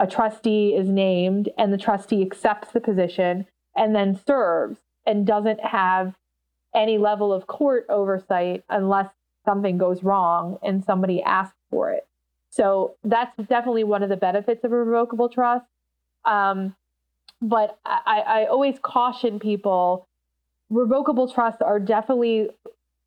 A 0.00 0.06
trustee 0.06 0.74
is 0.74 0.88
named, 0.88 1.50
and 1.58 1.72
the 1.72 1.78
trustee 1.78 2.22
accepts 2.22 2.72
the 2.72 2.80
position 2.80 3.46
and 3.76 3.94
then 3.94 4.18
serves 4.26 4.78
and 5.06 5.26
doesn't 5.26 5.60
have 5.60 6.14
any 6.74 6.98
level 6.98 7.32
of 7.32 7.46
court 7.46 7.86
oversight 7.88 8.64
unless 8.68 9.08
something 9.44 9.78
goes 9.78 10.02
wrong 10.02 10.58
and 10.62 10.84
somebody 10.84 11.22
asks 11.22 11.56
for 11.70 11.90
it. 11.90 12.06
So 12.50 12.94
that's 13.04 13.36
definitely 13.36 13.84
one 13.84 14.02
of 14.02 14.08
the 14.08 14.16
benefits 14.16 14.64
of 14.64 14.72
a 14.72 14.76
revocable 14.76 15.28
trust. 15.28 15.66
Um, 16.24 16.74
but 17.48 17.78
I, 17.84 18.22
I 18.26 18.46
always 18.46 18.78
caution 18.82 19.38
people 19.38 20.06
revocable 20.70 21.30
trusts 21.30 21.60
are 21.62 21.78
definitely, 21.78 22.48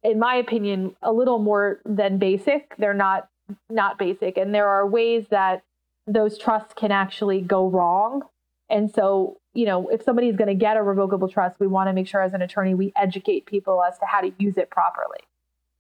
in 0.04 0.20
my 0.20 0.36
opinion, 0.36 0.96
a 1.02 1.12
little 1.12 1.40
more 1.40 1.80
than 1.86 2.18
basic. 2.18 2.76
They're 2.78 2.94
not 2.94 3.28
not 3.70 3.98
basic, 3.98 4.38
and 4.38 4.54
there 4.54 4.68
are 4.68 4.86
ways 4.86 5.26
that 5.30 5.64
those 6.06 6.38
trusts 6.38 6.74
can 6.76 6.92
actually 6.92 7.42
go 7.42 7.68
wrong. 7.68 8.24
And 8.70 8.94
so, 8.94 9.38
you 9.54 9.66
know, 9.66 9.88
if 9.88 10.04
somebody's 10.04 10.36
going 10.36 10.50
to 10.50 10.56
get 10.56 10.76
a 10.76 10.84
revocable 10.84 11.30
trust, 11.30 11.58
we 11.60 11.68
want 11.68 11.88
to 11.88 11.94
make 11.94 12.08
sure 12.08 12.22
as 12.22 12.34
an 12.34 12.42
attorney 12.42 12.76
we 12.76 12.92
educate 12.96 13.46
people 13.46 13.82
as 13.82 13.98
to 14.00 14.06
how 14.06 14.22
to 14.22 14.34
use 14.38 14.58
it 14.58 14.70
properly. 14.70 15.20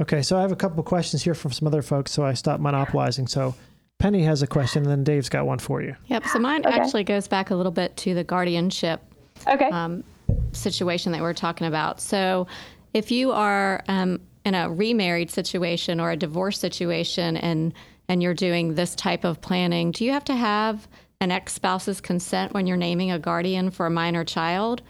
Okay, 0.01 0.21
so 0.21 0.37
I 0.37 0.41
have 0.41 0.51
a 0.51 0.55
couple 0.55 0.81
questions 0.83 1.23
here 1.23 1.33
from 1.33 1.51
some 1.51 1.67
other 1.67 1.81
folks, 1.81 2.11
so 2.11 2.23
I 2.23 2.33
stopped 2.33 2.61
monopolizing. 2.61 3.27
So 3.27 3.55
Penny 3.99 4.23
has 4.23 4.41
a 4.41 4.47
question, 4.47 4.83
and 4.83 4.91
then 4.91 5.03
Dave's 5.03 5.29
got 5.29 5.45
one 5.45 5.59
for 5.59 5.81
you. 5.81 5.95
Yep. 6.05 6.27
So 6.27 6.39
mine 6.39 6.65
Okay. 6.65 6.79
actually 6.79 7.03
goes 7.03 7.27
back 7.27 7.49
a 7.49 7.55
little 7.55 7.71
bit 7.71 7.95
to 7.97 8.13
the 8.13 8.23
guardianship 8.23 9.01
Okay. 9.47 9.69
um, 9.69 10.03
situation 10.51 11.11
that 11.13 11.21
we're 11.21 11.33
talking 11.33 11.67
about. 11.67 11.99
So, 11.99 12.47
if 12.93 13.11
you 13.11 13.31
are 13.31 13.83
um, 13.87 14.19
in 14.45 14.55
a 14.55 14.69
remarried 14.69 15.29
situation 15.29 15.99
or 15.99 16.11
a 16.11 16.15
divorce 16.17 16.59
situation, 16.59 17.37
and 17.37 17.73
and 18.09 18.23
you're 18.23 18.33
doing 18.33 18.75
this 18.75 18.95
type 18.95 19.25
of 19.25 19.41
planning, 19.41 19.91
do 19.91 20.05
you 20.05 20.11
have 20.13 20.23
to 20.25 20.35
have 20.35 20.87
an 21.19 21.29
ex 21.31 21.53
spouse's 21.53 21.99
consent 21.99 22.53
when 22.53 22.65
you're 22.67 22.77
naming 22.77 23.11
a 23.11 23.19
guardian 23.19 23.69
for 23.71 23.85
a 23.85 23.89
minor 23.89 24.23
child? 24.23 24.81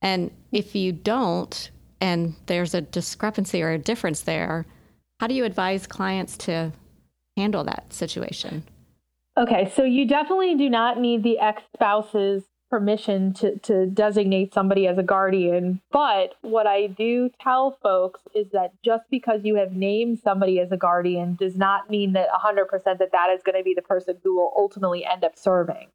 And 0.00 0.30
if 0.52 0.74
you 0.74 0.90
don't, 0.92 1.70
and 2.00 2.34
there's 2.46 2.74
a 2.74 2.80
discrepancy 2.80 3.62
or 3.62 3.70
a 3.72 3.78
difference 3.78 4.22
there, 4.22 4.64
how 5.20 5.26
do 5.26 5.34
you 5.34 5.44
advise 5.44 5.86
clients 5.86 6.36
to 6.38 6.72
handle 7.36 7.64
that 7.64 7.92
situation? 7.92 8.64
Okay, 9.36 9.72
so 9.74 9.82
you 9.82 10.06
definitely 10.06 10.54
do 10.56 10.68
not 10.68 11.00
need 11.00 11.22
the 11.22 11.38
ex 11.38 11.62
spouse's 11.74 12.44
permission 12.72 13.34
to, 13.34 13.58
to 13.58 13.84
designate 13.84 14.54
somebody 14.54 14.86
as 14.86 14.96
a 14.96 15.02
guardian. 15.02 15.78
But 15.90 16.36
what 16.40 16.66
I 16.66 16.86
do 16.86 17.30
tell 17.38 17.76
folks 17.82 18.22
is 18.34 18.46
that 18.52 18.72
just 18.82 19.04
because 19.10 19.40
you 19.44 19.56
have 19.56 19.72
named 19.72 20.20
somebody 20.24 20.58
as 20.58 20.72
a 20.72 20.78
guardian 20.78 21.34
does 21.34 21.54
not 21.54 21.90
mean 21.90 22.14
that 22.14 22.28
100% 22.30 22.82
that 22.84 23.12
that 23.12 23.28
is 23.30 23.42
going 23.42 23.58
to 23.58 23.62
be 23.62 23.74
the 23.74 23.82
person 23.82 24.16
who 24.22 24.36
will 24.36 24.54
ultimately 24.56 25.04
end 25.04 25.22
up 25.22 25.36
serving. 25.36 25.88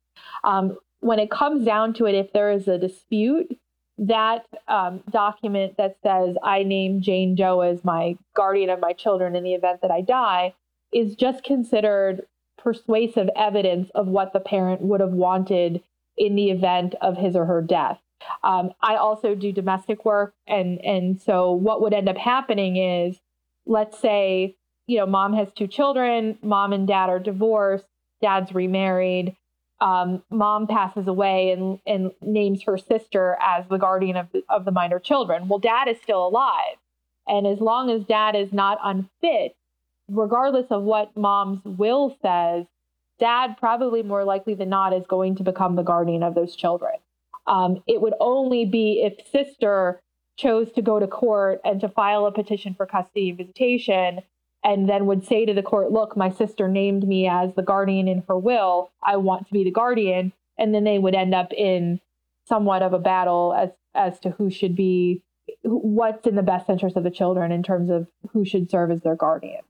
Um, 0.43 0.77
when 0.99 1.17
it 1.17 1.31
comes 1.31 1.65
down 1.65 1.93
to 1.95 2.05
it, 2.05 2.13
if 2.13 2.31
there 2.31 2.51
is 2.51 2.67
a 2.67 2.77
dispute, 2.77 3.57
that 3.97 4.45
um, 4.67 5.01
document 5.09 5.77
that 5.77 5.97
says 6.03 6.35
I 6.43 6.61
name 6.61 7.01
Jane 7.01 7.33
Doe 7.33 7.61
as 7.61 7.83
my 7.83 8.17
guardian 8.35 8.69
of 8.69 8.79
my 8.79 8.93
children 8.93 9.35
in 9.35 9.43
the 9.43 9.55
event 9.55 9.81
that 9.81 9.89
I 9.89 10.01
die 10.01 10.53
is 10.93 11.15
just 11.15 11.43
considered 11.43 12.25
persuasive 12.57 13.29
evidence 13.35 13.89
of 13.95 14.07
what 14.07 14.33
the 14.33 14.39
parent 14.39 14.81
would 14.81 14.99
have 14.99 15.11
wanted 15.11 15.81
in 16.17 16.35
the 16.35 16.49
event 16.49 16.95
of 17.01 17.17
his 17.17 17.35
or 17.35 17.45
her 17.45 17.61
death. 17.61 17.99
Um, 18.43 18.71
I 18.81 18.95
also 18.95 19.35
do 19.35 19.51
domestic 19.51 20.03
work, 20.03 20.33
and 20.47 20.83
and 20.83 21.21
so 21.21 21.51
what 21.51 21.81
would 21.81 21.93
end 21.93 22.09
up 22.09 22.17
happening 22.17 22.77
is, 22.77 23.19
let's 23.65 23.99
say, 23.99 24.55
you 24.87 24.97
know, 24.97 25.05
mom 25.05 25.33
has 25.33 25.49
two 25.55 25.67
children, 25.67 26.37
mom 26.41 26.73
and 26.73 26.87
dad 26.87 27.09
are 27.09 27.19
divorced, 27.19 27.85
dad's 28.21 28.53
remarried, 28.53 29.35
um, 29.79 30.23
mom 30.31 30.65
passes 30.67 31.07
away 31.07 31.51
and 31.51 31.79
and 31.85 32.11
names 32.21 32.63
her 32.63 32.77
sister 32.77 33.37
as 33.39 33.65
the 33.69 33.77
guardian 33.77 34.17
of 34.17 34.31
the, 34.31 34.43
of 34.49 34.65
the 34.65 34.71
minor 34.71 34.99
children. 34.99 35.47
Well, 35.47 35.59
dad 35.59 35.87
is 35.87 36.01
still 36.01 36.27
alive, 36.27 36.77
and 37.27 37.45
as 37.45 37.59
long 37.59 37.91
as 37.91 38.03
dad 38.03 38.35
is 38.35 38.51
not 38.51 38.79
unfit, 38.83 39.55
regardless 40.09 40.67
of 40.69 40.83
what 40.83 41.15
mom's 41.15 41.63
will 41.65 42.15
says, 42.21 42.65
dad 43.19 43.55
probably 43.57 44.03
more 44.03 44.23
likely 44.23 44.53
than 44.53 44.69
not 44.69 44.93
is 44.93 45.05
going 45.07 45.35
to 45.35 45.43
become 45.43 45.75
the 45.75 45.83
guardian 45.83 46.23
of 46.23 46.35
those 46.35 46.55
children. 46.55 46.93
Um, 47.45 47.81
it 47.87 48.01
would 48.01 48.13
only 48.19 48.65
be 48.65 49.01
if 49.03 49.27
sister 49.29 50.01
chose 50.37 50.71
to 50.73 50.81
go 50.81 50.99
to 50.99 51.07
court 51.07 51.59
and 51.63 51.81
to 51.81 51.89
file 51.89 52.25
a 52.25 52.31
petition 52.31 52.73
for 52.75 52.85
custody 52.85 53.29
and 53.29 53.37
visitation 53.37 54.21
and 54.63 54.89
then 54.89 55.05
would 55.05 55.25
say 55.25 55.45
to 55.45 55.53
the 55.53 55.63
court, 55.63 55.91
look, 55.91 56.17
my 56.17 56.29
sister 56.29 56.67
named 56.67 57.07
me 57.07 57.27
as 57.27 57.53
the 57.55 57.61
guardian 57.61 58.07
in 58.07 58.23
her 58.27 58.37
will. 58.37 58.91
I 59.01 59.17
want 59.17 59.47
to 59.47 59.53
be 59.53 59.63
the 59.63 59.71
guardian. 59.71 60.33
And 60.57 60.73
then 60.73 60.83
they 60.83 60.99
would 60.99 61.15
end 61.15 61.33
up 61.33 61.53
in 61.53 62.01
somewhat 62.45 62.81
of 62.81 62.93
a 62.93 62.99
battle 62.99 63.53
as, 63.57 63.69
as 63.95 64.19
to 64.21 64.31
who 64.31 64.49
should 64.49 64.75
be, 64.75 65.23
what's 65.63 66.27
in 66.27 66.35
the 66.35 66.41
best 66.41 66.69
interest 66.69 66.97
of 66.97 67.03
the 67.03 67.11
children 67.11 67.51
in 67.51 67.63
terms 67.63 67.89
of 67.89 68.07
who 68.31 68.43
should 68.43 68.69
serve 68.69 68.91
as 68.91 69.01
their 69.01 69.15
guardian. 69.15 69.61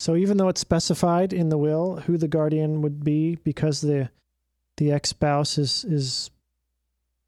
So 0.00 0.14
even 0.16 0.36
though 0.36 0.48
it's 0.48 0.60
specified 0.60 1.32
in 1.32 1.48
the 1.48 1.58
will 1.58 1.96
who 1.96 2.16
the 2.16 2.28
guardian 2.28 2.82
would 2.82 3.02
be 3.04 3.36
because 3.44 3.80
the 3.80 4.10
the 4.76 4.92
ex 4.92 5.08
spouse 5.10 5.58
is 5.58 5.84
is 5.84 6.30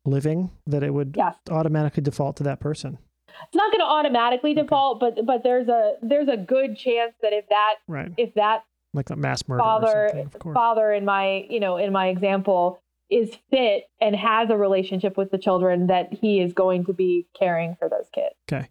living, 0.05 0.51
that 0.67 0.83
it 0.83 0.95
would 0.95 1.15
Yes. 1.17 1.37
automatically 1.51 2.03
default 2.03 2.37
to 2.37 2.43
that 2.45 2.61
person. 2.61 2.99
It's 3.29 3.55
not 3.55 3.71
going 3.73 3.81
to 3.81 3.87
automatically 3.87 4.55
default, 4.55 5.01
but 5.01 5.25
but 5.27 5.43
there's 5.43 5.69
a 5.69 5.95
there's 6.03 6.29
a 6.29 6.37
good 6.37 6.77
chance 6.77 7.15
that 7.23 7.33
if 7.33 7.49
that 7.49 7.75
Right. 7.89 8.13
if 8.17 8.35
that 8.35 8.65
Like 8.95 9.11
a 9.11 9.17
mass 9.17 9.47
murder 9.49 9.63
father 9.63 10.09
something, 10.11 10.27
of 10.27 10.39
course. 10.39 10.55
father 10.55 10.93
in 10.93 11.05
my 11.05 11.47
you 11.51 11.61
know 11.61 11.77
in 11.77 11.93
my 11.93 12.09
example 12.09 12.81
is 13.11 13.35
fit 13.51 13.85
and 14.01 14.15
has 14.15 14.49
a 14.51 14.57
relationship 14.57 15.17
with 15.17 15.33
the 15.33 15.39
children 15.39 15.89
that 15.89 16.13
he 16.13 16.41
is 16.41 16.53
going 16.53 16.85
to 16.87 16.93
be 16.93 17.27
caring 17.35 17.75
for 17.75 17.89
those 17.89 18.09
kids 18.13 18.35
Okay. 18.51 18.69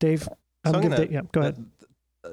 Dave, 0.00 0.24
So 0.24 0.36
I'm 0.64 0.74
I'm 0.74 0.82
gonna- 0.82 0.96
Dave, 0.96 1.12
yeah, 1.12 1.20
go 1.30 1.40
ahead. 1.42 1.64
uh, 2.24 2.30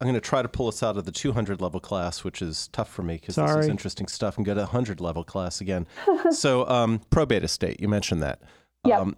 I'm 0.00 0.06
going 0.06 0.14
to 0.14 0.20
try 0.20 0.42
to 0.42 0.48
pull 0.48 0.68
us 0.68 0.82
out 0.82 0.98
of 0.98 1.06
the 1.06 1.12
200 1.12 1.60
level 1.62 1.80
class, 1.80 2.22
which 2.22 2.42
is 2.42 2.68
tough 2.68 2.90
for 2.90 3.02
me 3.02 3.14
because 3.14 3.36
this 3.36 3.50
is 3.50 3.68
interesting 3.68 4.08
stuff, 4.08 4.36
and 4.36 4.44
go 4.44 4.52
to 4.52 4.60
100 4.60 5.00
level 5.00 5.24
class 5.24 5.60
again. 5.62 5.86
so, 6.30 6.68
um, 6.68 7.00
probate 7.08 7.44
estate, 7.44 7.80
you 7.80 7.88
mentioned 7.88 8.22
that. 8.22 8.42
Yep. 8.84 9.00
Um, 9.00 9.16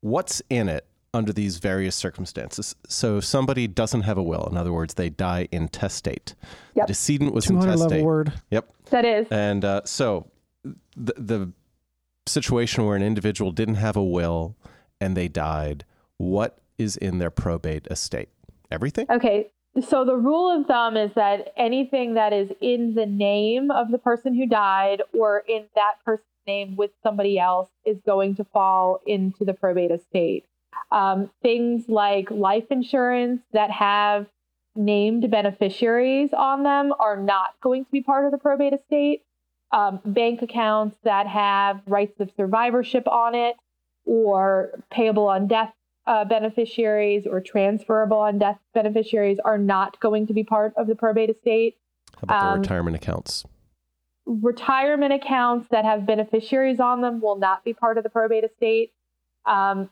what's 0.00 0.40
in 0.48 0.68
it 0.68 0.86
under 1.12 1.32
these 1.32 1.58
various 1.58 1.96
circumstances? 1.96 2.76
So, 2.86 3.18
if 3.18 3.24
somebody 3.24 3.66
doesn't 3.66 4.02
have 4.02 4.16
a 4.16 4.22
will, 4.22 4.46
in 4.48 4.56
other 4.56 4.72
words, 4.72 4.94
they 4.94 5.08
die 5.08 5.48
intestate. 5.50 6.36
Yep. 6.76 6.86
The 6.86 6.92
decedent 6.92 7.34
was 7.34 7.46
200 7.46 7.72
intestate. 7.72 7.90
level 7.90 8.06
word. 8.06 8.32
Yep. 8.50 8.72
that 8.90 9.04
is 9.04 9.26
And 9.32 9.64
uh, 9.64 9.80
so, 9.84 10.30
the, 10.96 11.14
the 11.16 11.52
situation 12.26 12.86
where 12.86 12.94
an 12.94 13.02
individual 13.02 13.50
didn't 13.50 13.74
have 13.76 13.96
a 13.96 14.04
will 14.04 14.54
and 15.00 15.16
they 15.16 15.26
died, 15.26 15.84
what 16.18 16.58
is 16.78 16.96
in 16.96 17.18
their 17.18 17.30
probate 17.30 17.88
estate? 17.90 18.28
Everything? 18.70 19.06
okay 19.10 19.50
so 19.82 20.04
the 20.04 20.16
rule 20.16 20.50
of 20.50 20.66
thumb 20.66 20.96
is 20.96 21.10
that 21.14 21.52
anything 21.56 22.14
that 22.14 22.32
is 22.32 22.50
in 22.60 22.94
the 22.94 23.06
name 23.06 23.70
of 23.70 23.90
the 23.90 23.98
person 23.98 24.34
who 24.34 24.46
died 24.46 25.02
or 25.12 25.42
in 25.48 25.64
that 25.74 25.94
person's 26.04 26.26
name 26.46 26.76
with 26.76 26.90
somebody 27.02 27.38
else 27.38 27.70
is 27.84 27.98
going 28.04 28.36
to 28.36 28.44
fall 28.44 29.00
into 29.06 29.44
the 29.44 29.54
probate 29.54 29.90
estate 29.90 30.44
um, 30.90 31.30
things 31.42 31.88
like 31.88 32.30
life 32.30 32.66
insurance 32.70 33.40
that 33.52 33.70
have 33.70 34.26
named 34.76 35.30
beneficiaries 35.30 36.30
on 36.32 36.62
them 36.62 36.92
are 36.98 37.16
not 37.16 37.54
going 37.60 37.84
to 37.84 37.90
be 37.90 38.02
part 38.02 38.24
of 38.24 38.32
the 38.32 38.38
probate 38.38 38.72
estate. 38.72 39.22
Um, 39.72 40.00
bank 40.04 40.42
accounts 40.42 40.96
that 41.02 41.26
have 41.26 41.80
rights 41.86 42.20
of 42.20 42.30
survivorship 42.36 43.08
on 43.08 43.34
it, 43.34 43.56
or 44.04 44.70
payable 44.90 45.26
on 45.26 45.48
death 45.48 45.72
uh, 46.06 46.24
beneficiaries, 46.24 47.26
or 47.26 47.40
transferable 47.40 48.18
on 48.18 48.38
death 48.38 48.58
beneficiaries 48.74 49.38
are 49.44 49.58
not 49.58 49.98
going 50.00 50.26
to 50.26 50.34
be 50.34 50.44
part 50.44 50.74
of 50.76 50.86
the 50.86 50.94
probate 50.94 51.30
estate. 51.30 51.76
How 52.16 52.20
about 52.22 52.40
the 52.40 52.48
Um, 52.54 52.60
retirement 52.60 52.96
accounts? 52.96 53.44
retirement 54.26 55.12
accounts 55.12 55.68
that 55.70 55.84
have 55.84 56.06
beneficiaries 56.06 56.80
on 56.80 57.02
them 57.02 57.20
will 57.20 57.36
not 57.36 57.62
be 57.62 57.74
part 57.74 57.98
of 57.98 58.04
the 58.04 58.10
probate 58.10 58.44
estate. 58.44 58.92
Um, 59.44 59.90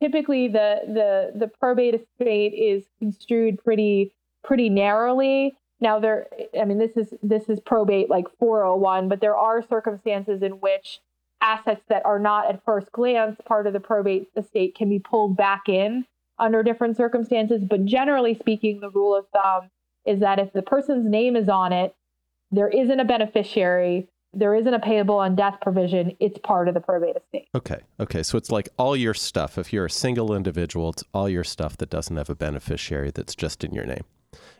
typically, 0.00 0.48
the 0.48 0.80
the 0.86 1.38
the 1.38 1.48
probate 1.48 1.94
estate 1.94 2.54
is 2.54 2.84
construed 2.98 3.62
pretty 3.62 4.12
pretty 4.42 4.68
narrowly. 4.68 5.56
Now, 5.80 5.98
there, 5.98 6.28
I 6.60 6.64
mean, 6.64 6.78
this 6.78 6.96
is 6.96 7.14
this 7.22 7.48
is 7.48 7.60
probate 7.60 8.08
like 8.10 8.26
401, 8.38 9.08
but 9.08 9.20
there 9.20 9.36
are 9.36 9.62
circumstances 9.62 10.42
in 10.42 10.52
which 10.60 11.00
assets 11.42 11.82
that 11.88 12.04
are 12.06 12.18
not 12.18 12.48
at 12.48 12.64
first 12.64 12.90
glance 12.92 13.36
part 13.44 13.66
of 13.66 13.72
the 13.72 13.80
probate 13.80 14.28
estate 14.36 14.74
can 14.74 14.88
be 14.88 14.98
pulled 14.98 15.36
back 15.36 15.68
in 15.68 16.06
under 16.38 16.62
different 16.62 16.96
circumstances. 16.96 17.62
But 17.68 17.84
generally 17.84 18.34
speaking, 18.38 18.80
the 18.80 18.90
rule 18.90 19.14
of 19.14 19.26
thumb 19.32 19.70
is 20.06 20.20
that 20.20 20.38
if 20.38 20.52
the 20.52 20.62
person's 20.62 21.08
name 21.08 21.36
is 21.36 21.48
on 21.48 21.72
it, 21.72 21.94
there 22.50 22.68
isn't 22.68 22.98
a 23.00 23.04
beneficiary, 23.04 24.08
there 24.34 24.54
isn't 24.54 24.72
a 24.72 24.78
payable 24.80 25.16
on 25.16 25.34
death 25.36 25.58
provision, 25.60 26.16
it's 26.20 26.38
part 26.38 26.68
of 26.68 26.74
the 26.74 26.80
probate 26.80 27.16
estate. 27.16 27.48
Okay. 27.54 27.80
Okay. 28.00 28.22
So 28.22 28.38
it's 28.38 28.50
like 28.50 28.68
all 28.78 28.96
your 28.96 29.14
stuff. 29.14 29.58
If 29.58 29.72
you're 29.72 29.86
a 29.86 29.90
single 29.90 30.34
individual, 30.34 30.90
it's 30.90 31.04
all 31.12 31.28
your 31.28 31.44
stuff 31.44 31.76
that 31.78 31.90
doesn't 31.90 32.16
have 32.16 32.30
a 32.30 32.34
beneficiary 32.34 33.10
that's 33.10 33.34
just 33.34 33.62
in 33.64 33.72
your 33.74 33.84
name. 33.84 34.04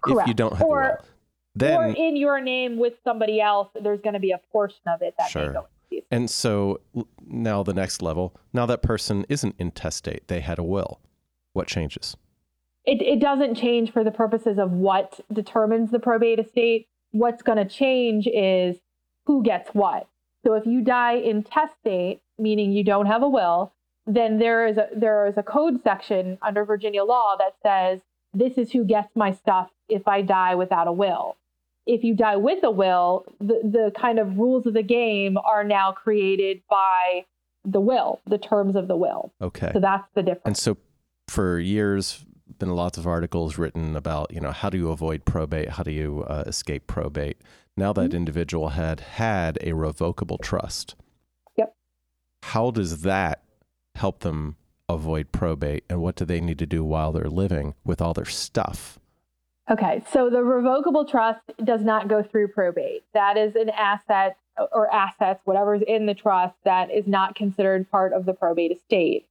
If 0.06 0.26
you 0.26 0.34
don't 0.34 0.56
have 0.56 0.66
Or- 0.66 0.82
a 0.82 0.88
will, 0.88 1.06
then 1.54 1.76
or 1.78 1.86
in 1.86 2.16
your 2.16 2.40
name 2.40 2.78
with 2.78 2.94
somebody 3.04 3.40
else, 3.40 3.68
there's 3.82 4.00
going 4.00 4.14
to 4.14 4.20
be 4.20 4.30
a 4.30 4.40
portion 4.52 4.80
of 4.86 5.02
it 5.02 5.14
that 5.18 5.30
Sure. 5.30 5.48
may 5.48 5.52
go 5.52 5.66
and 6.10 6.30
so 6.30 6.80
now 7.26 7.62
the 7.62 7.74
next 7.74 8.02
level. 8.02 8.34
Now 8.52 8.66
that 8.66 8.82
person 8.82 9.26
isn't 9.28 9.56
intestate; 9.58 10.28
they 10.28 10.40
had 10.40 10.58
a 10.58 10.62
will. 10.62 11.00
What 11.52 11.66
changes? 11.66 12.16
It, 12.84 13.00
it 13.00 13.20
doesn't 13.20 13.54
change 13.54 13.92
for 13.92 14.02
the 14.02 14.10
purposes 14.10 14.58
of 14.58 14.72
what 14.72 15.20
determines 15.32 15.90
the 15.90 16.00
probate 16.00 16.40
estate. 16.40 16.88
What's 17.12 17.42
going 17.42 17.58
to 17.58 17.64
change 17.64 18.26
is 18.26 18.76
who 19.26 19.42
gets 19.42 19.70
what. 19.70 20.08
So 20.44 20.54
if 20.54 20.66
you 20.66 20.82
die 20.82 21.14
intestate, 21.14 22.22
meaning 22.38 22.72
you 22.72 22.82
don't 22.82 23.06
have 23.06 23.22
a 23.22 23.28
will, 23.28 23.72
then 24.06 24.38
there 24.38 24.66
is 24.66 24.78
a 24.78 24.88
there 24.96 25.26
is 25.26 25.36
a 25.36 25.42
code 25.42 25.82
section 25.82 26.38
under 26.42 26.64
Virginia 26.64 27.04
law 27.04 27.36
that 27.38 27.54
says 27.62 28.00
this 28.34 28.58
is 28.58 28.72
who 28.72 28.84
gets 28.84 29.14
my 29.14 29.32
stuff 29.32 29.70
if 29.88 30.08
I 30.08 30.22
die 30.22 30.54
without 30.54 30.88
a 30.88 30.92
will. 30.92 31.36
If 31.86 32.04
you 32.04 32.14
die 32.14 32.36
with 32.36 32.62
a 32.62 32.70
will, 32.70 33.24
the, 33.40 33.60
the 33.64 33.92
kind 33.98 34.18
of 34.18 34.38
rules 34.38 34.66
of 34.66 34.74
the 34.74 34.82
game 34.82 35.36
are 35.36 35.64
now 35.64 35.92
created 35.92 36.62
by 36.70 37.24
the 37.64 37.80
will, 37.80 38.20
the 38.26 38.38
terms 38.38 38.76
of 38.76 38.88
the 38.88 38.96
will. 38.96 39.32
Okay. 39.40 39.70
So 39.72 39.80
that's 39.80 40.06
the 40.14 40.22
difference. 40.22 40.42
And 40.44 40.56
so 40.56 40.76
for 41.28 41.58
years, 41.58 42.24
been 42.58 42.70
lots 42.70 42.98
of 42.98 43.06
articles 43.06 43.58
written 43.58 43.96
about 43.96 44.32
you 44.32 44.40
know 44.40 44.52
how 44.52 44.70
do 44.70 44.78
you 44.78 44.90
avoid 44.90 45.24
probate, 45.24 45.70
how 45.70 45.82
do 45.82 45.90
you 45.90 46.22
uh, 46.28 46.44
escape 46.46 46.86
probate. 46.86 47.38
Now 47.76 47.92
that 47.94 48.12
individual 48.14 48.70
had 48.70 49.00
had 49.00 49.58
a 49.62 49.72
revocable 49.72 50.38
trust. 50.38 50.94
Yep. 51.56 51.74
How 52.44 52.70
does 52.70 53.02
that 53.02 53.42
help 53.94 54.20
them 54.20 54.56
avoid 54.88 55.32
probate, 55.32 55.84
and 55.88 56.00
what 56.00 56.16
do 56.16 56.24
they 56.24 56.40
need 56.40 56.58
to 56.58 56.66
do 56.66 56.84
while 56.84 57.12
they're 57.12 57.24
living 57.24 57.74
with 57.84 58.00
all 58.00 58.14
their 58.14 58.26
stuff? 58.26 58.98
Okay, 59.70 60.02
so 60.12 60.28
the 60.28 60.42
revocable 60.42 61.04
trust 61.04 61.40
does 61.64 61.82
not 61.82 62.08
go 62.08 62.22
through 62.22 62.48
probate. 62.48 63.04
That 63.14 63.36
is 63.36 63.54
an 63.54 63.70
asset 63.70 64.36
or 64.72 64.92
assets, 64.92 65.40
whatever's 65.44 65.82
in 65.86 66.06
the 66.06 66.14
trust, 66.14 66.56
that 66.64 66.90
is 66.90 67.06
not 67.06 67.34
considered 67.34 67.90
part 67.90 68.12
of 68.12 68.26
the 68.26 68.34
probate 68.34 68.72
estate. 68.72 69.26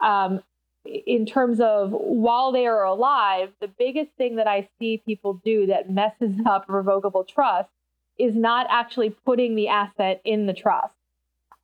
Um, 0.00 0.42
in 0.84 1.26
terms 1.26 1.60
of 1.60 1.90
while 1.92 2.52
they 2.52 2.66
are 2.66 2.84
alive, 2.84 3.52
the 3.60 3.68
biggest 3.68 4.12
thing 4.12 4.36
that 4.36 4.46
I 4.46 4.68
see 4.78 5.02
people 5.04 5.40
do 5.44 5.66
that 5.66 5.90
messes 5.90 6.34
up 6.46 6.66
revocable 6.68 7.24
trust 7.24 7.70
is 8.18 8.34
not 8.34 8.66
actually 8.70 9.10
putting 9.10 9.54
the 9.54 9.68
asset 9.68 10.20
in 10.24 10.46
the 10.46 10.54
trust. 10.54 10.94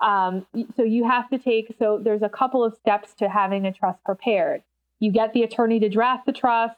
Um, 0.01 0.47
so 0.77 0.83
you 0.83 1.05
have 1.05 1.31
to 1.31 1.39
take, 1.39 1.75
so 1.79 1.99
there's 2.03 2.23
a 2.23 2.29
couple 2.29 2.65
of 2.65 2.75
steps 2.75 3.15
to 3.15 3.29
having 3.29 3.65
a 3.65 3.73
trust 3.73 4.03
prepared. 4.05 4.63
You 4.99 5.13
get 5.13 5.33
the 5.33 5.45
attorney 5.45 5.81
to 5.81 5.89
draft 5.89 6.27
the 6.27 6.33
trust, 6.33 6.77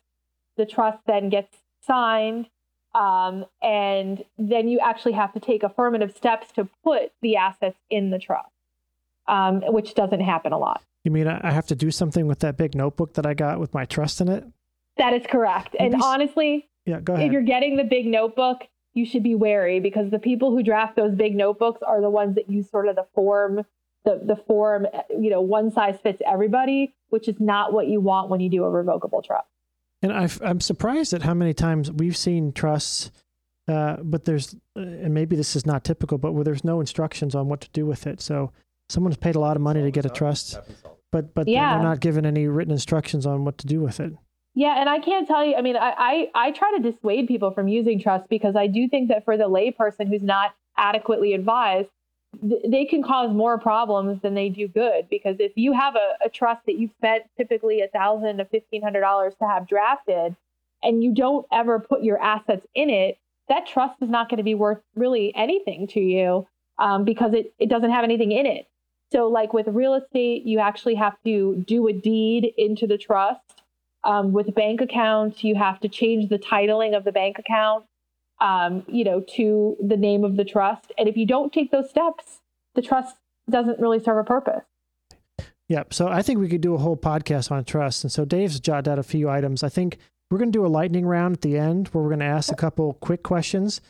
the 0.57 0.67
trust 0.67 0.99
then 1.07 1.29
gets 1.29 1.57
signed, 1.87 2.47
um, 2.95 3.45
and 3.63 4.25
then 4.39 4.69
you 4.69 4.79
actually 4.81 5.13
have 5.13 5.33
to 5.35 5.41
take 5.41 5.63
affirmative 5.63 6.15
steps 6.17 6.53
to 6.53 6.69
put 6.83 7.13
the 7.23 7.37
assets 7.37 7.77
in 7.91 8.11
the 8.11 8.19
trust, 8.19 8.51
um, 9.27 9.63
which 9.73 9.95
doesn't 9.95 10.21
happen 10.21 10.53
a 10.53 10.59
lot. 10.59 10.83
You 11.03 11.11
mean 11.11 11.27
I 11.29 11.51
have 11.51 11.67
to 11.67 11.75
do 11.75 11.91
something 11.91 12.27
with 12.27 12.39
that 12.41 12.57
big 12.57 12.75
notebook 12.75 13.15
that 13.15 13.27
I 13.27 13.35
got 13.35 13.59
with 13.61 13.75
my 13.75 13.85
trust 13.85 14.21
in 14.21 14.29
it? 14.29 14.45
That 14.97 15.13
is 15.13 15.27
correct. 15.27 15.75
And 15.79 15.95
s- 15.97 16.01
honestly, 16.03 16.69
Yeah, 16.87 17.01
go 17.01 17.15
ahead. 17.15 17.27
if 17.27 17.33
you're 17.33 17.43
getting 17.43 17.77
the 17.77 17.85
big 17.85 18.07
notebook, 18.07 18.63
you 18.95 19.05
should 19.05 19.23
be 19.25 19.35
wary 19.35 19.81
because 19.81 20.11
the 20.11 20.19
people 20.21 20.51
who 20.53 20.63
draft 20.63 20.95
those 20.97 21.15
big 21.15 21.35
notebooks 21.35 21.83
are 21.83 22.01
the 22.01 22.09
ones 22.09 22.37
that 22.37 22.49
use 22.49 22.71
sort 22.71 22.87
of 22.89 22.95
the 22.97 23.05
form, 23.15 23.67
the, 24.05 24.21
the 24.25 24.37
form, 24.37 24.87
you 25.11 25.31
know, 25.31 25.41
one 25.41 25.71
size 25.73 25.99
fits 26.03 26.23
everybody, 26.25 26.95
which 27.09 27.27
is 27.29 27.41
not 27.41 27.73
what 27.73 27.89
you 27.89 28.01
want 28.01 28.31
when 28.31 28.41
you 28.41 28.49
do 28.49 28.63
a 28.65 28.71
revocable 28.71 29.21
trust. 29.21 29.49
And 30.05 30.13
I've, 30.13 30.39
I'm 30.45 30.61
surprised 30.61 31.15
at 31.15 31.23
how 31.23 31.33
many 31.33 31.55
times 31.55 31.91
we've 31.91 32.17
seen 32.17 32.53
trusts, 32.53 33.11
uh, 33.67 33.97
but 34.03 34.27
there's, 34.27 34.55
uh, 34.77 34.81
and 34.81 35.15
maybe 35.15 35.35
this 35.35 35.57
is 35.57 35.65
not 35.65 35.83
typical, 35.83 36.19
but 36.19 36.33
where 36.33 36.45
there's 36.45 36.63
no 36.63 36.81
instructions 36.81 37.35
on 37.35 37.49
what 37.49 37.63
to 37.63 37.71
do 37.71 37.87
with 37.87 38.07
it. 38.07 38.21
So 38.21 38.53
someone's 38.91 39.17
paid 39.17 39.35
a 39.35 39.41
lot 39.41 39.57
of 39.57 39.63
money 39.63 39.81
to 39.83 39.91
get 39.91 40.05
a 40.05 40.11
trust, 40.11 40.59
but 41.11 41.35
but 41.35 41.49
Yeah. 41.49 41.73
they're 41.73 41.83
not 41.83 42.01
given 42.01 42.27
any 42.27 42.47
written 42.49 42.71
instructions 42.71 43.25
on 43.25 43.47
what 43.47 43.57
to 43.57 43.67
do 43.67 43.81
with 43.81 43.99
it. 43.99 44.13
Yeah, 44.55 44.79
and 44.79 44.91
I 44.91 44.99
can't 44.99 45.27
tell 45.27 45.43
you. 45.43 45.55
I 45.55 45.63
mean, 45.63 45.77
I, 45.77 45.95
I 45.97 46.29
I 46.35 46.51
try 46.51 46.71
to 46.77 46.83
dissuade 46.91 47.27
people 47.27 47.53
from 47.53 47.67
using 47.67 47.99
trust 47.99 48.29
because 48.29 48.57
I 48.57 48.67
do 48.67 48.87
think 48.91 49.09
that 49.09 49.25
for 49.25 49.39
the 49.39 49.49
layperson 49.49 50.09
who's 50.09 50.23
not 50.23 50.55
adequately 50.77 51.33
advised, 51.33 51.89
th- 52.41 52.63
they 52.69 52.85
can 52.85 53.03
cause 53.03 53.33
more 53.33 53.59
problems 53.59 54.21
than 54.23 54.35
they 54.35 54.49
do 54.49 54.69
good. 54.69 55.09
Because 55.09 55.37
if 55.39 55.53
you 55.57 55.73
have 55.73 55.95
a, 55.97 56.27
a 56.27 56.29
trust 56.29 56.65
that 56.67 56.79
you've 56.79 56.93
spent 56.99 57.25
typically 57.37 57.81
a 57.81 57.89
thousand 57.89 58.39
to 58.39 58.45
fifteen 58.45 58.83
hundred 58.83 59.01
dollars 59.01 59.35
to 59.41 59.49
have 59.49 59.69
drafted, 59.69 60.37
and 60.83 61.03
you 61.03 61.15
don't 61.15 61.47
ever 61.53 61.79
put 61.79 62.03
your 62.03 62.21
assets 62.23 62.67
in 62.75 62.91
it, 62.91 63.19
that 63.49 63.67
trust 63.67 64.01
is 64.03 64.11
not 64.11 64.29
going 64.29 64.39
to 64.39 64.45
be 64.45 64.55
worth 64.55 64.81
really 64.95 65.35
anything 65.35 65.87
to 65.89 66.01
you 66.01 66.47
um, 66.79 67.05
because 67.05 67.33
it 67.35 67.53
it 67.59 67.69
doesn't 67.69 67.91
have 67.91 68.05
anything 68.05 68.33
in 68.33 68.47
it. 68.47 68.67
So, 69.13 69.29
like 69.29 69.53
with 69.53 69.69
real 69.69 69.95
estate, 69.95 70.45
you 70.45 70.59
actually 70.59 70.97
have 70.97 71.17
to 71.25 71.63
do 71.67 71.87
a 71.89 71.93
deed 71.93 72.53
into 72.57 72.87
the 72.87 72.99
trust. 72.99 73.41
Um, 74.03 74.33
with 74.33 74.55
bank 74.55 74.83
accounts, 74.83 75.43
you 75.45 75.55
have 75.55 75.81
to 75.81 75.89
change 75.89 76.29
the 76.29 76.39
titling 76.39 76.95
of 76.97 77.05
the 77.05 77.13
bank 77.13 77.39
account, 77.39 77.87
um, 78.41 78.85
you 78.89 79.05
know, 79.05 79.25
to 79.37 79.77
the 79.81 79.97
name 79.97 80.25
of 80.25 80.37
the 80.37 80.45
trust. 80.45 80.93
And 80.99 81.09
if 81.09 81.17
you 81.17 81.27
don't 81.27 81.53
take 81.53 81.71
those 81.71 81.89
steps, 81.91 82.41
the 82.75 82.83
trust 82.83 83.17
doesn't 83.49 83.79
really 83.79 84.03
serve 84.03 84.19
a 84.19 84.25
purpose. 84.25 84.63
Yeah. 85.69 85.85
So 85.91 86.09
I 86.09 86.23
think 86.23 86.41
we 86.41 86.49
could 86.49 86.61
do 86.61 86.75
a 86.75 86.79
whole 86.79 86.97
podcast 86.97 87.51
on 87.51 87.65
trust. 87.65 88.05
And 88.05 88.13
so 88.13 88.25
Dave's 88.25 88.61
jotted 88.61 88.89
out 88.89 88.99
a 88.99 89.03
few 89.03 89.31
items. 89.31 89.63
I 89.63 89.69
think 89.71 89.99
we're 90.31 90.39
going 90.39 90.53
to 90.53 90.59
do 90.59 90.67
a 90.67 90.69
lightning 90.69 91.07
round 91.07 91.37
at 91.37 91.41
the 91.43 91.57
end 91.57 91.89
where 91.89 92.03
we're 92.03 92.11
going 92.11 92.21
to 92.21 92.27
ask 92.27 92.53
a 92.53 92.57
couple 92.57 92.95
quick 92.95 93.23
questions. 93.23 93.81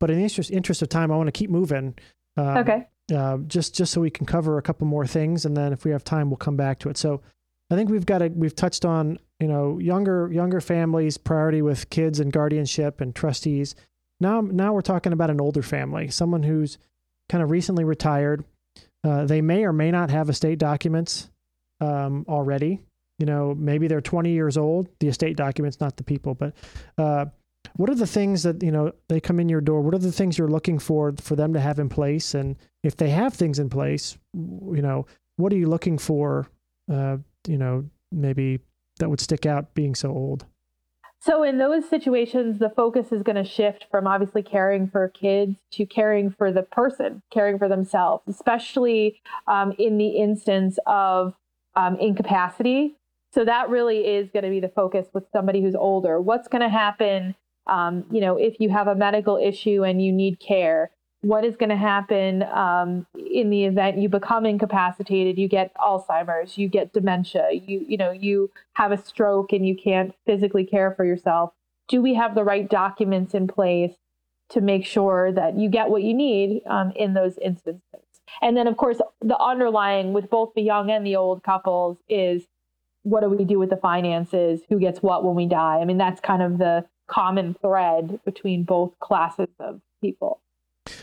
But 0.00 0.10
in 0.10 0.16
the 0.18 0.22
interest, 0.22 0.50
interest 0.50 0.80
of 0.80 0.88
time, 0.88 1.10
I 1.10 1.16
want 1.16 1.26
to 1.26 1.32
keep 1.32 1.50
moving. 1.50 1.96
Um, 2.36 2.58
Okay. 2.58 2.86
uh, 3.14 3.38
just 3.46 3.74
just 3.74 3.92
so 3.92 4.00
we 4.00 4.10
can 4.10 4.26
cover 4.26 4.56
a 4.58 4.62
couple 4.62 4.86
more 4.86 5.06
things, 5.06 5.44
and 5.44 5.56
then 5.56 5.72
if 5.72 5.84
we 5.84 5.90
have 5.90 6.04
time, 6.04 6.30
we'll 6.30 6.36
come 6.36 6.56
back 6.56 6.78
to 6.80 6.88
it. 6.88 6.96
So, 6.96 7.20
I 7.70 7.74
think 7.74 7.90
we've 7.90 8.06
got 8.06 8.22
a, 8.22 8.28
we've 8.28 8.54
touched 8.54 8.84
on 8.84 9.18
you 9.40 9.48
know 9.48 9.78
younger 9.78 10.30
younger 10.32 10.60
families 10.60 11.18
priority 11.18 11.62
with 11.62 11.90
kids 11.90 12.20
and 12.20 12.32
guardianship 12.32 13.00
and 13.00 13.14
trustees. 13.14 13.74
Now 14.20 14.40
now 14.40 14.72
we're 14.72 14.80
talking 14.80 15.12
about 15.12 15.30
an 15.30 15.40
older 15.40 15.62
family, 15.62 16.08
someone 16.08 16.42
who's 16.42 16.78
kind 17.28 17.42
of 17.42 17.50
recently 17.50 17.84
retired. 17.84 18.44
Uh, 19.04 19.24
they 19.24 19.40
may 19.40 19.64
or 19.64 19.72
may 19.72 19.90
not 19.90 20.10
have 20.10 20.28
estate 20.28 20.58
documents 20.58 21.30
um, 21.80 22.24
already. 22.28 22.80
You 23.18 23.26
know, 23.26 23.54
maybe 23.54 23.88
they're 23.88 24.00
20 24.00 24.32
years 24.32 24.56
old. 24.56 24.88
The 25.00 25.08
estate 25.08 25.36
documents, 25.36 25.80
not 25.80 25.96
the 25.96 26.04
people, 26.04 26.34
but 26.34 26.54
uh, 26.96 27.26
what 27.76 27.90
are 27.90 27.94
the 27.94 28.06
things 28.06 28.42
that 28.42 28.62
you 28.62 28.72
know 28.72 28.92
they 29.08 29.20
come 29.20 29.40
in 29.40 29.48
your 29.48 29.60
door 29.60 29.80
what 29.80 29.94
are 29.94 29.98
the 29.98 30.12
things 30.12 30.36
you're 30.36 30.48
looking 30.48 30.78
for 30.78 31.14
for 31.20 31.36
them 31.36 31.52
to 31.52 31.60
have 31.60 31.78
in 31.78 31.88
place 31.88 32.34
and 32.34 32.56
if 32.82 32.96
they 32.96 33.10
have 33.10 33.34
things 33.34 33.58
in 33.58 33.68
place 33.68 34.18
you 34.34 34.82
know 34.82 35.06
what 35.36 35.52
are 35.52 35.56
you 35.56 35.68
looking 35.68 35.98
for 35.98 36.48
uh 36.92 37.16
you 37.48 37.58
know 37.58 37.84
maybe 38.12 38.60
that 38.98 39.08
would 39.08 39.20
stick 39.20 39.46
out 39.46 39.74
being 39.74 39.94
so 39.94 40.10
old 40.10 40.44
So 41.20 41.42
in 41.42 41.58
those 41.58 41.88
situations, 41.88 42.60
the 42.60 42.70
focus 42.70 43.10
is 43.10 43.24
going 43.24 43.36
to 43.36 43.44
shift 43.44 43.86
from 43.90 44.06
obviously 44.06 44.42
caring 44.42 44.88
for 44.88 45.08
kids 45.08 45.56
to 45.72 45.84
caring 45.84 46.30
for 46.30 46.52
the 46.52 46.62
person, 46.62 47.22
caring 47.32 47.58
for 47.58 47.68
themselves, 47.68 48.22
especially 48.28 49.20
um, 49.48 49.74
in 49.78 49.98
the 49.98 50.10
instance 50.10 50.78
of 50.86 51.34
um, 51.74 51.96
incapacity. 51.96 52.94
So 53.34 53.44
that 53.44 53.68
really 53.68 54.06
is 54.06 54.30
going 54.30 54.44
to 54.44 54.50
be 54.50 54.60
the 54.60 54.68
focus 54.68 55.08
with 55.12 55.24
somebody 55.32 55.60
who's 55.60 55.74
older. 55.74 56.20
What's 56.20 56.48
going 56.48 56.62
to 56.62 56.68
happen, 56.68 57.34
um, 57.66 58.04
you 58.12 58.20
know, 58.20 58.36
if 58.36 58.60
you 58.60 58.70
have 58.70 58.86
a 58.86 58.94
medical 58.94 59.36
issue 59.36 59.84
and 59.84 60.00
you 60.00 60.12
need 60.12 60.38
care? 60.38 60.92
What 61.22 61.44
is 61.44 61.56
going 61.56 61.70
to 61.70 61.76
happen 61.76 62.44
um, 62.44 63.06
in 63.14 63.50
the 63.50 63.64
event 63.64 63.98
you 63.98 64.08
become 64.08 64.46
incapacitated? 64.46 65.36
You 65.36 65.48
get 65.48 65.74
Alzheimer's, 65.74 66.56
you 66.56 66.68
get 66.68 66.92
dementia, 66.92 67.48
you 67.52 67.84
you 67.88 67.96
know 67.96 68.12
you 68.12 68.50
have 68.74 68.92
a 68.92 68.98
stroke 68.98 69.52
and 69.52 69.66
you 69.66 69.76
can't 69.76 70.14
physically 70.26 70.64
care 70.64 70.92
for 70.92 71.04
yourself. 71.04 71.52
Do 71.88 72.00
we 72.00 72.14
have 72.14 72.34
the 72.34 72.44
right 72.44 72.68
documents 72.68 73.34
in 73.34 73.48
place 73.48 73.94
to 74.50 74.60
make 74.60 74.86
sure 74.86 75.32
that 75.32 75.58
you 75.58 75.68
get 75.68 75.90
what 75.90 76.02
you 76.02 76.14
need 76.14 76.62
um, 76.66 76.92
in 76.94 77.14
those 77.14 77.36
instances? 77.38 77.82
And 78.40 78.56
then, 78.56 78.66
of 78.66 78.76
course, 78.76 79.00
the 79.20 79.38
underlying 79.38 80.12
with 80.12 80.30
both 80.30 80.52
the 80.54 80.62
young 80.62 80.90
and 80.90 81.04
the 81.04 81.16
old 81.16 81.42
couples 81.42 81.98
is 82.08 82.44
what 83.02 83.22
do 83.22 83.28
we 83.28 83.44
do 83.44 83.58
with 83.58 83.70
the 83.70 83.76
finances? 83.76 84.60
Who 84.68 84.78
gets 84.78 85.02
what 85.02 85.24
when 85.24 85.34
we 85.34 85.46
die? 85.46 85.78
I 85.80 85.84
mean, 85.84 85.98
that's 85.98 86.20
kind 86.20 86.42
of 86.42 86.58
the 86.58 86.84
common 87.06 87.54
thread 87.54 88.20
between 88.24 88.64
both 88.64 88.98
classes 89.00 89.48
of 89.58 89.80
people. 90.00 90.40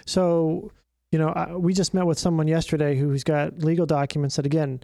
So 0.05 0.71
you 1.11 1.19
know 1.19 1.29
I, 1.29 1.55
we 1.55 1.73
just 1.73 1.93
met 1.93 2.05
with 2.05 2.19
someone 2.19 2.47
yesterday 2.47 2.97
who's 2.97 3.23
got 3.23 3.59
legal 3.59 3.86
documents 3.86 4.36
that 4.36 4.45
again 4.45 4.81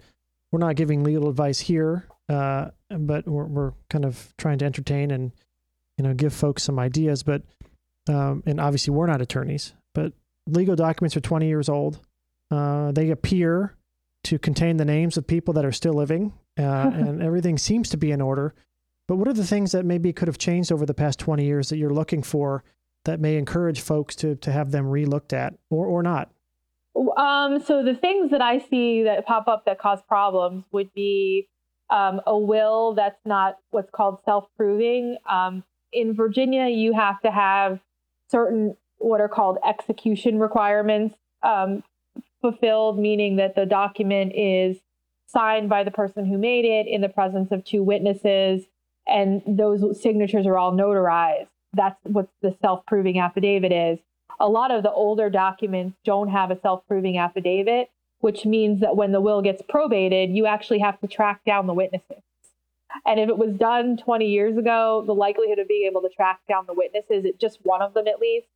we're 0.50 0.58
not 0.58 0.76
giving 0.76 1.02
legal 1.04 1.28
advice 1.28 1.60
here 1.60 2.06
uh 2.28 2.68
but 2.90 3.26
we're, 3.26 3.46
we're 3.46 3.72
kind 3.90 4.04
of 4.04 4.32
trying 4.38 4.58
to 4.58 4.64
entertain 4.64 5.10
and 5.10 5.32
you 5.98 6.04
know 6.04 6.14
give 6.14 6.32
folks 6.32 6.62
some 6.62 6.78
ideas 6.78 7.22
but 7.22 7.42
um 8.08 8.42
and 8.46 8.60
obviously 8.60 8.92
we're 8.92 9.06
not 9.06 9.20
attorneys 9.20 9.72
but 9.94 10.12
legal 10.46 10.76
documents 10.76 11.16
are 11.16 11.20
20 11.20 11.46
years 11.46 11.68
old. 11.68 12.00
Uh 12.50 12.92
they 12.92 13.10
appear 13.10 13.76
to 14.24 14.38
contain 14.38 14.76
the 14.76 14.84
names 14.84 15.16
of 15.16 15.26
people 15.26 15.54
that 15.54 15.64
are 15.64 15.72
still 15.72 15.94
living 15.94 16.32
uh, 16.58 16.62
and 16.94 17.22
everything 17.22 17.58
seems 17.58 17.88
to 17.90 17.96
be 17.96 18.10
in 18.12 18.20
order. 18.20 18.54
But 19.08 19.16
what 19.16 19.28
are 19.28 19.32
the 19.32 19.46
things 19.46 19.72
that 19.72 19.84
maybe 19.84 20.12
could 20.12 20.28
have 20.28 20.38
changed 20.38 20.70
over 20.70 20.86
the 20.86 20.94
past 20.94 21.18
20 21.18 21.44
years 21.44 21.68
that 21.68 21.76
you're 21.76 21.92
looking 21.92 22.22
for 22.22 22.62
that 23.04 23.20
may 23.20 23.36
encourage 23.36 23.80
folks 23.80 24.14
to 24.16 24.34
to 24.36 24.52
have 24.52 24.70
them 24.70 24.86
relooked 24.86 25.32
at 25.32 25.54
or 25.70 25.86
or 25.86 26.02
not 26.02 26.30
Um, 27.16 27.60
so 27.62 27.82
the 27.82 27.94
things 27.94 28.30
that 28.30 28.42
I 28.42 28.58
see 28.58 29.02
that 29.04 29.26
pop 29.26 29.48
up 29.48 29.64
that 29.64 29.78
cause 29.78 30.00
problems 30.06 30.64
would 30.72 30.92
be 30.92 31.48
um, 31.90 32.20
a 32.26 32.36
will 32.36 32.94
that's 32.94 33.20
not 33.24 33.56
what's 33.70 33.90
called 33.90 34.18
self-proving. 34.24 35.16
Um, 35.28 35.64
in 35.92 36.14
Virginia, 36.14 36.68
you 36.68 36.94
have 36.94 37.20
to 37.20 37.30
have 37.30 37.80
certain 38.30 38.76
what 38.98 39.20
are 39.20 39.28
called 39.28 39.58
execution 39.66 40.38
requirements 40.38 41.14
um, 41.42 41.82
fulfilled, 42.40 42.98
meaning 42.98 43.36
that 43.36 43.54
the 43.54 43.66
document 43.66 44.32
is 44.34 44.78
signed 45.26 45.68
by 45.68 45.82
the 45.84 45.90
person 45.90 46.24
who 46.24 46.38
made 46.38 46.64
it 46.64 46.86
in 46.86 47.00
the 47.00 47.08
presence 47.08 47.50
of 47.52 47.64
two 47.64 47.82
witnesses, 47.82 48.64
and 49.06 49.42
those 49.46 50.00
signatures 50.00 50.46
are 50.46 50.56
all 50.56 50.72
notarized. 50.72 51.48
That's 51.74 51.98
what 52.04 52.28
the 52.42 52.56
self-proving 52.60 53.18
affidavit 53.18 53.72
is 53.72 53.98
a 54.42 54.48
lot 54.48 54.72
of 54.72 54.82
the 54.82 54.92
older 54.92 55.30
documents 55.30 55.96
don't 56.04 56.28
have 56.28 56.50
a 56.50 56.60
self-proving 56.60 57.16
affidavit, 57.16 57.90
which 58.20 58.44
means 58.44 58.80
that 58.80 58.96
when 58.96 59.12
the 59.12 59.20
will 59.20 59.40
gets 59.40 59.62
probated, 59.62 60.30
you 60.30 60.46
actually 60.46 60.80
have 60.80 61.00
to 61.00 61.06
track 61.06 61.40
down 61.44 61.66
the 61.66 61.72
witnesses. 61.74 62.22
And 63.06 63.18
if 63.18 63.28
it 63.28 63.38
was 63.38 63.54
done 63.54 63.96
20 63.96 64.26
years 64.26 64.58
ago, 64.58 65.02
the 65.06 65.14
likelihood 65.14 65.58
of 65.60 65.68
being 65.68 65.86
able 65.86 66.02
to 66.02 66.08
track 66.08 66.40
down 66.48 66.66
the 66.66 66.74
witnesses, 66.74 67.24
it, 67.24 67.40
just 67.40 67.58
one 67.62 67.82
of 67.82 67.94
them 67.94 68.06
at 68.06 68.20
least, 68.20 68.48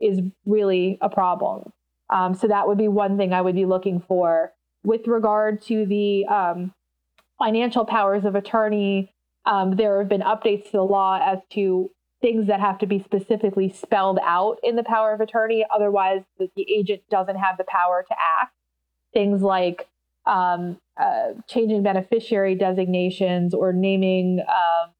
is 0.00 0.20
really 0.46 0.96
a 1.00 1.10
problem. 1.10 1.72
Um, 2.08 2.34
so 2.34 2.46
that 2.46 2.68
would 2.68 2.78
be 2.78 2.88
one 2.88 3.16
thing 3.16 3.32
I 3.32 3.42
would 3.42 3.54
be 3.54 3.66
looking 3.66 4.00
for. 4.00 4.52
With 4.84 5.06
regard 5.06 5.60
to 5.62 5.86
the 5.86 6.26
um, 6.26 6.72
financial 7.38 7.84
powers 7.84 8.24
of 8.24 8.34
attorney, 8.34 9.12
um, 9.44 9.76
there 9.76 9.98
have 9.98 10.08
been 10.08 10.22
updates 10.22 10.66
to 10.66 10.72
the 10.72 10.84
law 10.84 11.20
as 11.22 11.38
to 11.50 11.90
things 12.22 12.46
that 12.46 12.60
have 12.60 12.78
to 12.78 12.86
be 12.86 13.00
specifically 13.00 13.68
spelled 13.68 14.18
out 14.22 14.58
in 14.62 14.76
the 14.76 14.84
power 14.84 15.12
of 15.12 15.20
attorney. 15.20 15.66
Otherwise, 15.74 16.22
the, 16.38 16.48
the 16.56 16.66
agent 16.72 17.02
doesn't 17.10 17.36
have 17.36 17.58
the 17.58 17.64
power 17.64 18.04
to 18.08 18.14
act. 18.40 18.54
Things 19.12 19.42
like 19.42 19.88
um, 20.24 20.78
uh, 20.96 21.32
changing 21.48 21.82
beneficiary 21.82 22.54
designations 22.54 23.52
or 23.52 23.72
naming, 23.72 24.40
um, 24.48 24.90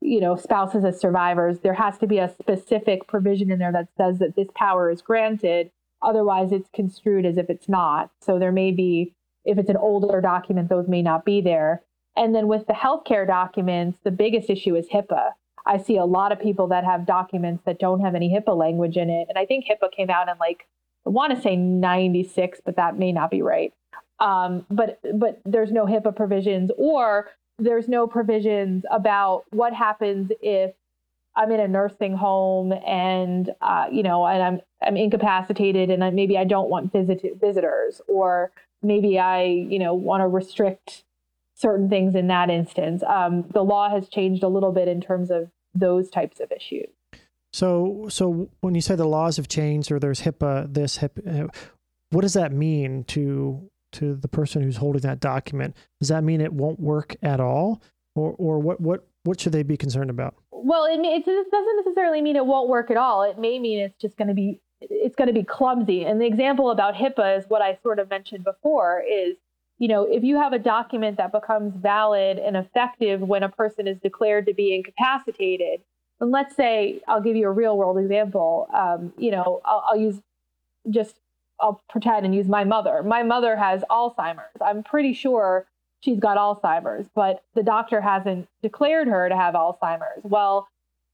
you 0.00 0.20
know, 0.20 0.34
spouses 0.34 0.84
as 0.84 0.98
survivors. 0.98 1.60
There 1.60 1.74
has 1.74 1.98
to 1.98 2.06
be 2.06 2.18
a 2.18 2.34
specific 2.40 3.06
provision 3.06 3.52
in 3.52 3.58
there 3.58 3.72
that 3.72 3.88
says 3.96 4.18
that 4.18 4.34
this 4.34 4.48
power 4.56 4.90
is 4.90 5.02
granted. 5.02 5.70
Otherwise, 6.00 6.50
it's 6.50 6.68
construed 6.74 7.26
as 7.26 7.36
if 7.36 7.48
it's 7.50 7.68
not. 7.68 8.10
So 8.20 8.38
there 8.38 8.50
may 8.50 8.72
be, 8.72 9.14
if 9.44 9.58
it's 9.58 9.70
an 9.70 9.76
older 9.76 10.20
document, 10.20 10.70
those 10.70 10.88
may 10.88 11.02
not 11.02 11.24
be 11.24 11.40
there. 11.40 11.82
And 12.16 12.34
then 12.34 12.48
with 12.48 12.66
the 12.66 12.72
healthcare 12.72 13.26
documents, 13.26 13.98
the 14.02 14.10
biggest 14.10 14.50
issue 14.50 14.74
is 14.74 14.88
HIPAA. 14.88 15.30
I 15.66 15.78
see 15.78 15.96
a 15.96 16.04
lot 16.04 16.32
of 16.32 16.40
people 16.40 16.68
that 16.68 16.84
have 16.84 17.06
documents 17.06 17.62
that 17.66 17.78
don't 17.78 18.00
have 18.00 18.14
any 18.14 18.30
HIPAA 18.30 18.56
language 18.56 18.96
in 18.96 19.10
it. 19.10 19.26
And 19.28 19.38
I 19.38 19.46
think 19.46 19.64
HIPAA 19.66 19.92
came 19.92 20.10
out 20.10 20.28
in 20.28 20.34
like, 20.40 20.66
I 21.06 21.10
want 21.10 21.34
to 21.34 21.40
say 21.40 21.56
96, 21.56 22.60
but 22.64 22.76
that 22.76 22.98
may 22.98 23.12
not 23.12 23.30
be 23.30 23.42
right. 23.42 23.72
Um, 24.18 24.66
but 24.70 25.00
but 25.14 25.40
there's 25.44 25.72
no 25.72 25.86
HIPAA 25.86 26.14
provisions 26.14 26.70
or 26.78 27.30
there's 27.58 27.88
no 27.88 28.06
provisions 28.06 28.84
about 28.90 29.44
what 29.50 29.72
happens 29.72 30.30
if 30.40 30.74
I'm 31.34 31.50
in 31.50 31.60
a 31.60 31.68
nursing 31.68 32.14
home 32.14 32.72
and 32.86 33.50
uh, 33.60 33.86
you 33.90 34.02
know 34.02 34.26
and 34.26 34.42
I'm 34.42 34.60
I'm 34.80 34.96
incapacitated 34.96 35.90
and 35.90 36.04
I, 36.04 36.10
maybe 36.10 36.38
I 36.38 36.44
don't 36.44 36.68
want 36.68 36.92
visit 36.92 37.22
visitors 37.40 38.00
or 38.06 38.52
maybe 38.82 39.18
I 39.18 39.44
you 39.44 39.78
know 39.78 39.94
want 39.94 40.20
to 40.20 40.28
restrict 40.28 41.04
certain 41.62 41.88
things 41.88 42.14
in 42.14 42.26
that 42.26 42.50
instance. 42.50 43.02
Um, 43.08 43.44
the 43.54 43.62
law 43.62 43.88
has 43.88 44.08
changed 44.08 44.42
a 44.42 44.48
little 44.48 44.72
bit 44.72 44.88
in 44.88 45.00
terms 45.00 45.30
of 45.30 45.48
those 45.74 46.10
types 46.10 46.40
of 46.40 46.52
issues. 46.52 46.90
So, 47.52 48.06
so 48.08 48.50
when 48.60 48.74
you 48.74 48.80
say 48.80 48.96
the 48.96 49.06
laws 49.06 49.36
have 49.36 49.48
changed 49.48 49.92
or 49.92 49.98
there's 49.98 50.22
HIPAA, 50.22 50.74
this 50.74 50.98
HIPAA, 50.98 51.54
what 52.10 52.22
does 52.22 52.34
that 52.34 52.52
mean 52.52 53.04
to 53.04 53.70
to 53.92 54.14
the 54.14 54.28
person 54.28 54.62
who's 54.62 54.78
holding 54.78 55.02
that 55.02 55.20
document? 55.20 55.76
Does 56.00 56.08
that 56.08 56.24
mean 56.24 56.40
it 56.40 56.52
won't 56.52 56.80
work 56.80 57.14
at 57.22 57.40
all, 57.40 57.82
or 58.14 58.34
or 58.38 58.58
what 58.58 58.80
what 58.80 59.06
what 59.24 59.40
should 59.40 59.52
they 59.52 59.62
be 59.62 59.76
concerned 59.76 60.10
about? 60.10 60.34
Well, 60.50 60.84
it, 60.84 61.00
it 61.00 61.24
doesn't 61.24 61.76
necessarily 61.84 62.22
mean 62.22 62.36
it 62.36 62.46
won't 62.46 62.68
work 62.68 62.90
at 62.90 62.96
all. 62.96 63.22
It 63.22 63.38
may 63.38 63.58
mean 63.58 63.80
it's 63.80 64.00
just 64.00 64.16
going 64.16 64.28
to 64.28 64.34
be 64.34 64.60
it's 64.80 65.14
going 65.14 65.28
to 65.28 65.34
be 65.34 65.44
clumsy. 65.44 66.04
And 66.04 66.20
the 66.20 66.26
example 66.26 66.70
about 66.70 66.94
HIPAA 66.94 67.38
is 67.38 67.44
what 67.48 67.62
I 67.62 67.78
sort 67.82 67.98
of 67.98 68.10
mentioned 68.10 68.44
before 68.44 69.02
is 69.02 69.36
you 69.82 69.88
know, 69.88 70.04
if 70.04 70.22
you 70.22 70.36
have 70.36 70.52
a 70.52 70.60
document 70.60 71.16
that 71.16 71.32
becomes 71.32 71.74
valid 71.74 72.38
and 72.38 72.56
effective 72.56 73.20
when 73.20 73.42
a 73.42 73.48
person 73.48 73.88
is 73.88 73.98
declared 73.98 74.46
to 74.46 74.54
be 74.54 74.76
incapacitated, 74.76 75.80
and 76.20 76.30
let's 76.30 76.54
say, 76.54 77.00
I'll 77.08 77.20
give 77.20 77.34
you 77.34 77.48
a 77.48 77.50
real 77.50 77.76
world 77.76 77.98
example. 77.98 78.68
Um, 78.72 79.12
you 79.18 79.32
know, 79.32 79.60
I'll, 79.64 79.84
I'll 79.88 79.96
use 79.96 80.20
just, 80.88 81.16
I'll 81.58 81.82
pretend 81.90 82.24
and 82.24 82.32
use 82.32 82.46
my 82.46 82.62
mother. 82.62 83.02
My 83.02 83.24
mother 83.24 83.56
has 83.56 83.82
Alzheimer's. 83.90 84.56
I'm 84.64 84.84
pretty 84.84 85.14
sure 85.14 85.66
she's 85.98 86.20
got 86.20 86.36
Alzheimer's, 86.36 87.08
but 87.12 87.42
the 87.56 87.64
doctor 87.64 88.00
hasn't 88.00 88.46
declared 88.62 89.08
her 89.08 89.28
to 89.28 89.34
have 89.34 89.54
Alzheimer's. 89.54 90.22
Well, 90.22 90.68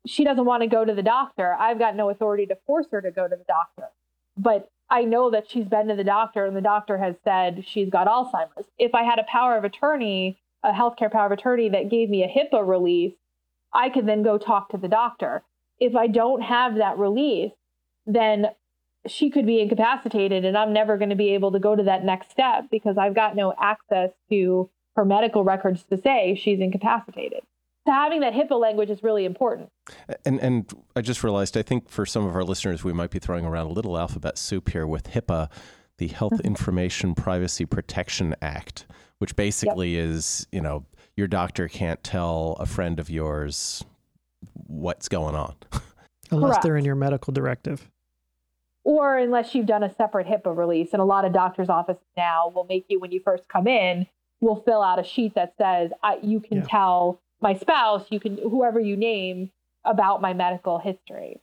she 0.07 0.25
doesn't 0.25 0.45
want 0.45 0.63
to 0.63 0.69
go 0.69 0.85
to 0.85 0.93
the 0.93 1.03
doctor. 1.03 1.55
I've 1.59 1.79
got 1.79 1.97
no 1.97 2.11
authority 2.11 2.45
to 2.45 2.59
force 2.67 2.89
her 2.91 3.01
to 3.01 3.11
go 3.11 3.27
to 3.29 3.35
the 3.35 3.45
doctor. 3.49 3.89
But 4.37 4.69
I 4.91 5.05
know 5.05 5.31
that 5.31 5.51
she's 5.51 5.67
been 5.67 5.89
to 5.89 5.97
the 5.97 6.05
doctor 6.05 6.47
and 6.47 6.57
the 6.57 6.63
doctor 6.63 6.99
has 6.99 7.17
said 7.23 7.65
she's 7.67 7.91
got 7.91 8.07
Alzheimer's. 8.07 8.67
If 8.79 8.95
I 8.95 9.03
had 9.03 9.19
a 9.19 9.25
power 9.25 9.57
of 9.57 9.65
attorney, 9.65 10.39
a 10.63 10.73
healthcare 10.73 11.13
power 11.13 11.27
of 11.27 11.33
attorney 11.33 11.69
that 11.69 11.91
gave 11.91 12.09
me 12.09 12.23
a 12.23 12.29
HIPAA 12.29 12.67
release, 12.67 13.15
I 13.73 13.91
could 13.91 14.07
then 14.07 14.23
go 14.23 14.39
talk 14.39 14.71
to 14.71 14.79
the 14.79 14.89
doctor. 14.89 15.43
If 15.79 15.95
I 15.95 16.07
don't 16.07 16.41
have 16.43 16.77
that 16.77 16.99
release, 16.99 17.53
then 18.07 18.47
she 19.07 19.31
could 19.31 19.47
be 19.47 19.61
incapacitated 19.61 20.45
and 20.45 20.57
I'm 20.57 20.73
never 20.73 20.97
going 20.97 21.11
to 21.11 21.17
be 21.17 21.35
able 21.35 21.53
to 21.53 21.59
go 21.59 21.77
to 21.77 21.83
that 21.85 22.05
next 22.05 22.31
step 22.31 22.65
because 22.71 22.97
I've 22.99 23.15
got 23.15 23.37
no 23.37 23.55
access 23.61 24.11
to 24.31 24.71
her 24.97 25.05
medical 25.05 25.45
records 25.45 25.85
to 25.85 26.01
say 26.01 26.35
she's 26.35 26.61
incapacitated. 26.61 27.43
So 27.89 27.93
having 27.95 28.21
that 28.21 28.35
HIPAA 28.35 28.61
language 28.61 28.91
is 28.91 29.03
really 29.03 29.25
important. 29.25 29.71
And 30.27 30.39
and 30.41 30.71
I 30.95 31.01
just 31.01 31.25
realized 31.25 31.57
I 31.57 31.63
think 31.63 31.89
for 31.89 32.05
some 32.05 32.27
of 32.27 32.35
our 32.37 32.45
listeners 32.45 32.85
we 32.85 32.93
might 32.93 33.11
be 33.11 33.19
throwing 33.19 33.47
around 33.47 33.65
a 33.69 33.73
little 33.73 33.97
alphabet 33.97 34.37
soup 34.37 34.69
here 34.69 34.87
with 34.87 35.05
HIPAA, 35.05 35.49
the 35.97 36.09
Health 36.09 36.35
Mm-hmm. 36.35 36.47
Information 36.49 37.15
Privacy 37.15 37.65
Protection 37.65 38.35
Act, 38.43 38.85
which 39.21 39.35
basically 39.37 39.97
is, 39.97 40.47
you 40.53 40.61
know, 40.61 40.85
your 41.17 41.29
doctor 41.29 41.67
can't 41.67 42.05
tell 42.05 42.59
a 42.61 42.67
friend 42.67 43.01
of 43.01 43.09
yours 43.09 43.83
what's 44.53 45.09
going 45.09 45.35
on. 45.35 45.55
Unless 46.31 46.63
they're 46.63 46.77
in 46.77 46.85
your 46.85 46.95
medical 46.95 47.33
directive. 47.33 47.89
or 48.85 49.17
unless 49.17 49.55
you've 49.55 49.65
done 49.67 49.83
a 49.83 49.95
separate 49.95 50.27
HIPAA 50.27 50.55
release. 50.55 50.91
And 50.93 51.01
a 51.01 51.07
lot 51.07 51.25
of 51.25 51.33
doctors' 51.33 51.71
offices 51.71 52.03
now 52.19 52.53
will 52.55 52.65
make 52.67 52.85
you, 52.91 53.01
when 53.01 53.13
you 53.13 53.21
first 53.25 53.49
come 53.49 53.67
in, 53.67 54.07
will 54.43 54.57
fill 54.67 54.83
out 54.83 54.99
a 55.01 55.05
sheet 55.05 55.35
that 55.37 55.55
says, 55.57 55.91
I, 56.03 56.19
you 56.23 56.39
can 56.41 56.59
Yeah. 56.59 56.67
tell 56.69 57.23
my 57.41 57.55
spouse, 57.55 58.07
you 58.11 58.21
can, 58.21 58.39
whoever 58.39 58.81
you 58.81 58.97
name, 58.97 59.51
about 59.85 60.21
my 60.21 60.35
medical 60.35 60.79
history. 60.79 61.41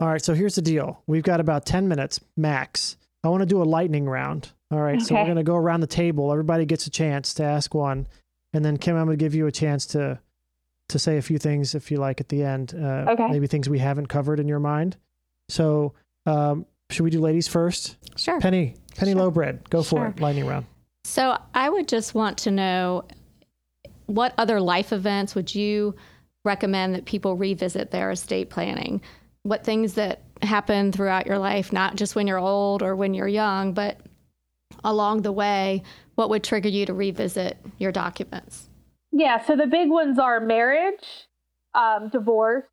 All 0.00 0.08
right, 0.08 0.24
so 0.24 0.34
here's 0.34 0.54
the 0.54 0.62
deal. 0.62 1.02
We've 1.06 1.22
got 1.22 1.40
about 1.40 1.66
10 1.66 1.88
minutes 1.88 2.20
max. 2.36 2.96
I 3.22 3.28
want 3.28 3.42
to 3.42 3.46
do 3.46 3.62
a 3.62 3.64
lightning 3.64 4.06
round. 4.08 4.50
All 4.70 4.80
right, 4.80 4.96
okay. 4.96 5.04
so 5.04 5.14
we're 5.14 5.24
going 5.24 5.36
to 5.36 5.42
go 5.42 5.56
around 5.56 5.80
the 5.80 5.86
table. 5.86 6.32
Everybody 6.32 6.64
gets 6.64 6.86
a 6.86 6.90
chance 6.90 7.34
to 7.34 7.44
ask 7.44 7.74
one. 7.74 8.06
And 8.52 8.64
then 8.64 8.76
Kim, 8.76 8.96
I'm 8.96 9.06
going 9.06 9.18
to 9.18 9.24
give 9.24 9.34
you 9.34 9.46
a 9.46 9.52
chance 9.52 9.86
to 9.86 10.20
to 10.90 10.98
say 10.98 11.16
a 11.16 11.22
few 11.22 11.38
things 11.38 11.74
if 11.74 11.90
you 11.90 11.96
like 11.96 12.20
at 12.20 12.28
the 12.28 12.42
end. 12.42 12.74
Uh, 12.74 13.06
Okay. 13.08 13.28
Maybe 13.28 13.46
things 13.46 13.68
we 13.70 13.78
haven't 13.78 14.08
covered 14.08 14.38
in 14.38 14.46
your 14.46 14.60
mind. 14.60 14.96
So, 15.48 15.94
um, 16.26 16.66
should 16.90 17.04
we 17.04 17.10
do 17.10 17.20
ladies 17.20 17.48
first? 17.48 17.96
Sure. 18.16 18.38
Penny, 18.38 18.74
Penny 18.94 19.12
Sure. 19.12 19.22
Lowbread, 19.22 19.70
go 19.70 19.82
for 19.82 20.08
it. 20.08 20.20
Lightning 20.20 20.46
round. 20.46 20.66
So 21.04 21.38
I 21.54 21.70
would 21.70 21.88
just 21.88 22.14
want 22.14 22.36
to 22.38 22.50
know 22.50 23.04
what 24.06 24.34
other 24.38 24.60
life 24.60 24.92
events 24.92 25.34
would 25.34 25.54
you 25.54 25.94
recommend 26.44 26.94
that 26.94 27.06
people 27.06 27.36
revisit 27.36 27.90
their 27.90 28.10
estate 28.10 28.50
planning? 28.50 29.00
What 29.42 29.64
things 29.64 29.94
that 29.94 30.22
happen 30.42 30.92
throughout 30.92 31.26
your 31.26 31.38
life, 31.38 31.72
not 31.72 31.96
just 31.96 32.14
when 32.14 32.26
you're 32.26 32.38
old 32.38 32.82
or 32.82 32.96
when 32.96 33.14
you're 33.14 33.28
young, 33.28 33.72
but 33.72 34.00
along 34.82 35.22
the 35.22 35.32
way, 35.32 35.82
what 36.14 36.30
would 36.30 36.44
trigger 36.44 36.68
you 36.68 36.86
to 36.86 36.94
revisit 36.94 37.58
your 37.78 37.92
documents? 37.92 38.68
Yeah, 39.12 39.44
so 39.44 39.56
the 39.56 39.66
big 39.66 39.90
ones 39.90 40.18
are 40.18 40.40
marriage, 40.40 41.28
um, 41.74 42.08
divorce, 42.08 42.64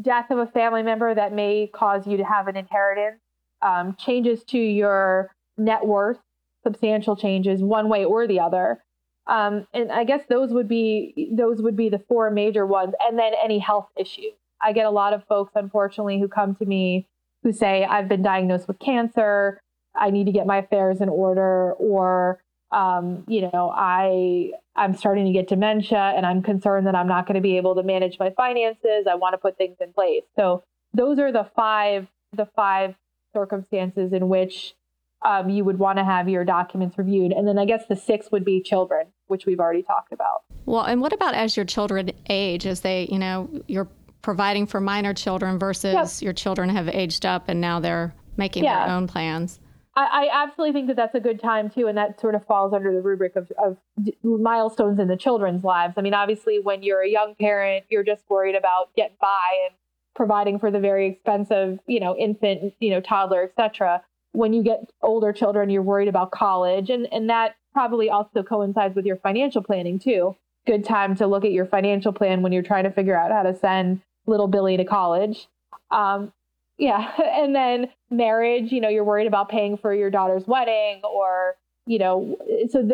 death 0.00 0.30
of 0.30 0.38
a 0.38 0.46
family 0.46 0.82
member 0.82 1.14
that 1.14 1.32
may 1.32 1.68
cause 1.72 2.06
you 2.06 2.16
to 2.16 2.24
have 2.24 2.48
an 2.48 2.56
inheritance, 2.56 3.20
um, 3.62 3.96
changes 3.98 4.44
to 4.44 4.58
your 4.58 5.34
net 5.56 5.84
worth, 5.84 6.18
substantial 6.62 7.16
changes 7.16 7.60
one 7.62 7.88
way 7.88 8.04
or 8.04 8.26
the 8.26 8.38
other. 8.38 8.84
Um, 9.28 9.66
and 9.74 9.92
I 9.92 10.04
guess 10.04 10.22
those 10.28 10.52
would 10.52 10.68
be 10.68 11.30
those 11.32 11.60
would 11.60 11.76
be 11.76 11.88
the 11.88 11.98
four 12.08 12.30
major 12.30 12.66
ones, 12.66 12.94
and 13.00 13.18
then 13.18 13.32
any 13.42 13.58
health 13.58 13.88
issues. 13.96 14.32
I 14.60 14.72
get 14.72 14.86
a 14.86 14.90
lot 14.90 15.12
of 15.12 15.24
folks, 15.24 15.52
unfortunately, 15.54 16.18
who 16.18 16.28
come 16.28 16.54
to 16.56 16.66
me 16.66 17.06
who 17.42 17.52
say, 17.52 17.84
"I've 17.84 18.08
been 18.08 18.22
diagnosed 18.22 18.66
with 18.66 18.78
cancer. 18.78 19.60
I 19.94 20.10
need 20.10 20.26
to 20.26 20.32
get 20.32 20.46
my 20.46 20.58
affairs 20.58 21.00
in 21.00 21.08
order," 21.08 21.72
or 21.74 22.40
um, 22.70 23.24
you 23.26 23.42
know, 23.42 23.72
I 23.74 24.50
I'm 24.76 24.94
starting 24.94 25.26
to 25.26 25.32
get 25.32 25.48
dementia 25.48 26.12
and 26.16 26.26
I'm 26.26 26.42
concerned 26.42 26.86
that 26.86 26.94
I'm 26.94 27.08
not 27.08 27.26
going 27.26 27.34
to 27.34 27.40
be 27.40 27.56
able 27.56 27.74
to 27.76 27.82
manage 27.82 28.18
my 28.18 28.30
finances. 28.30 29.06
I 29.10 29.14
want 29.14 29.32
to 29.34 29.38
put 29.38 29.56
things 29.56 29.76
in 29.80 29.92
place. 29.92 30.24
So 30.36 30.62
those 30.92 31.18
are 31.18 31.32
the 31.32 31.48
five 31.56 32.06
the 32.32 32.46
five 32.54 32.94
circumstances 33.34 34.12
in 34.12 34.28
which 34.28 34.74
um, 35.22 35.48
you 35.50 35.64
would 35.64 35.78
want 35.78 35.98
to 35.98 36.04
have 36.04 36.28
your 36.28 36.44
documents 36.44 36.96
reviewed. 36.98 37.32
And 37.32 37.46
then 37.46 37.58
I 37.58 37.64
guess 37.64 37.84
the 37.88 37.96
six 37.96 38.30
would 38.30 38.44
be 38.44 38.62
children, 38.62 39.06
which 39.26 39.46
we've 39.46 39.60
already 39.60 39.82
talked 39.82 40.12
about. 40.12 40.42
Well, 40.66 40.82
and 40.84 41.00
what 41.00 41.12
about 41.12 41.34
as 41.34 41.56
your 41.56 41.66
children 41.66 42.10
age, 42.28 42.66
as 42.66 42.80
they, 42.80 43.08
you 43.10 43.18
know, 43.18 43.48
you're 43.66 43.88
providing 44.22 44.66
for 44.66 44.80
minor 44.80 45.14
children 45.14 45.58
versus 45.58 46.22
your 46.22 46.32
children 46.32 46.68
have 46.68 46.88
aged 46.88 47.24
up 47.26 47.48
and 47.48 47.60
now 47.60 47.80
they're 47.80 48.14
making 48.36 48.64
Yeah. 48.64 48.86
their 48.86 48.94
own 48.94 49.06
plans? 49.08 49.60
I, 49.96 50.28
I 50.28 50.44
absolutely 50.44 50.72
think 50.74 50.86
that 50.88 50.96
that's 50.96 51.14
a 51.16 51.20
good 51.20 51.40
time 51.40 51.70
too, 51.70 51.88
and 51.88 51.98
that 51.98 52.20
sort 52.20 52.36
of 52.36 52.46
falls 52.46 52.72
under 52.72 52.92
the 52.92 53.00
rubric 53.00 53.34
of, 53.34 53.50
of 53.62 53.76
d- 54.00 54.14
milestones 54.22 55.00
in 55.00 55.08
the 55.08 55.16
children's 55.16 55.64
lives. 55.64 55.94
I 55.96 56.02
mean, 56.02 56.14
obviously, 56.14 56.60
when 56.60 56.84
you're 56.84 57.02
a 57.02 57.08
young 57.08 57.34
parent, 57.40 57.84
you're 57.88 58.04
just 58.04 58.22
worried 58.28 58.54
about 58.54 58.94
getting 58.94 59.16
by 59.20 59.66
and 59.66 59.74
providing 60.14 60.60
for 60.60 60.70
the 60.70 60.78
very 60.78 61.08
expensive, 61.08 61.80
you 61.88 61.98
know, 61.98 62.14
infant, 62.16 62.74
you 62.78 62.90
know, 62.90 63.00
toddler, 63.00 63.42
etc. 63.42 64.02
When 64.38 64.52
you 64.52 64.62
get 64.62 64.88
older 65.02 65.32
children, 65.32 65.68
you're 65.68 65.82
worried 65.82 66.06
about 66.06 66.30
college, 66.30 66.90
and 66.90 67.12
and 67.12 67.28
that 67.28 67.56
probably 67.72 68.08
also 68.08 68.44
coincides 68.44 68.94
with 68.94 69.04
your 69.04 69.16
financial 69.16 69.62
planning 69.62 69.98
too. 69.98 70.36
Good 70.64 70.84
time 70.84 71.16
to 71.16 71.26
look 71.26 71.44
at 71.44 71.50
your 71.50 71.66
financial 71.66 72.12
plan 72.12 72.42
when 72.42 72.52
you're 72.52 72.62
trying 72.62 72.84
to 72.84 72.90
figure 72.90 73.18
out 73.18 73.32
how 73.32 73.42
to 73.42 73.56
send 73.58 74.00
little 74.26 74.46
Billy 74.46 74.76
to 74.76 74.84
college. 74.84 75.48
Um, 75.90 76.32
yeah. 76.76 77.12
And 77.38 77.54
then 77.54 77.88
marriage, 78.10 78.72
you 78.72 78.80
know, 78.80 78.88
you're 78.88 79.04
worried 79.04 79.26
about 79.26 79.48
paying 79.48 79.76
for 79.76 79.94
your 79.94 80.10
daughter's 80.10 80.46
wedding 80.46 81.00
or, 81.02 81.56
you 81.86 81.98
know, 81.98 82.36
so 82.70 82.88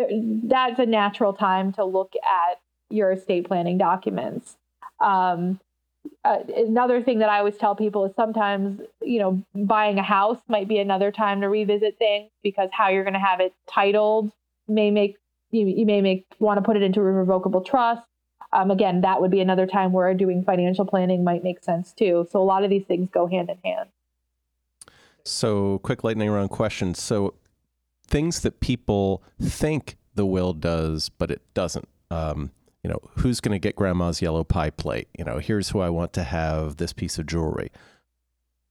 that's 0.45 0.79
a 0.79 0.87
natural 0.87 1.33
time 1.33 1.73
to 1.73 1.85
look 1.85 2.13
at 2.17 2.61
your 2.89 3.13
estate 3.13 3.47
planning 3.49 3.79
documents. 3.79 4.57
Um, 5.01 5.61
uh, 6.25 6.39
another 6.57 7.03
thing 7.03 7.19
that 7.19 7.29
I 7.29 7.39
always 7.39 7.57
tell 7.57 7.75
people 7.75 8.05
is 8.05 8.13
sometimes, 8.17 8.81
you 9.03 9.19
know, 9.19 9.43
buying 9.55 9.99
a 9.99 10.03
house 10.03 10.39
might 10.49 10.69
be 10.69 10.79
another 10.79 11.13
time 11.13 11.41
to 11.43 11.49
revisit 11.49 11.99
things 11.99 12.31
because 12.43 12.71
how 12.73 12.89
you're 12.89 13.05
going 13.05 13.15
to 13.15 13.21
have 13.21 13.41
it 13.41 13.55
titled 13.71 14.33
may 14.67 14.91
make 14.91 15.17
you, 15.51 15.67
you 15.67 15.87
may 15.87 16.01
make 16.01 16.27
want 16.39 16.59
to 16.59 16.63
put 16.63 16.77
it 16.77 16.83
into 16.83 17.01
a 17.01 17.05
revocable 17.05 17.61
trust. 17.61 18.03
Um, 18.53 18.71
again, 18.71 19.03
that 19.03 19.21
would 19.21 19.31
be 19.31 19.41
another 19.41 19.67
time 19.67 19.93
where 19.93 20.13
doing 20.15 20.45
financial 20.45 20.87
planning 20.87 21.25
might 21.25 21.45
make 21.45 21.63
sense 21.63 21.93
too. 21.93 22.27
So 22.31 22.41
a 22.41 22.45
lot 22.45 22.65
of 22.65 22.71
these 22.71 22.85
things 22.85 23.09
go 23.13 23.27
hand 23.27 23.51
in 23.51 23.59
hand. 23.65 23.91
So, 25.25 25.79
quick 25.79 26.05
lightning 26.05 26.31
round 26.31 26.51
question. 26.51 26.95
So, 26.95 27.35
things 28.07 28.41
that 28.41 28.61
people 28.61 29.23
think 29.41 29.97
the 30.15 30.27
will 30.27 30.53
does, 30.53 31.09
but 31.09 31.31
it 31.31 31.41
doesn't. 31.55 31.89
Um, 32.11 32.51
you 32.85 32.91
know, 32.91 33.01
who's 33.17 33.41
going 33.41 33.55
to 33.55 33.59
get 33.59 33.75
grandma's 33.75 34.21
yellow 34.23 34.45
pie 34.45 34.71
plate? 34.71 35.09
You 35.19 35.25
know, 35.25 35.39
here's 35.39 35.71
who 35.71 35.81
I 35.81 35.89
want 35.91 36.13
to 36.13 36.23
have 36.23 36.77
this 36.77 36.93
piece 36.93 37.19
of 37.19 37.27
jewelry. 37.27 37.71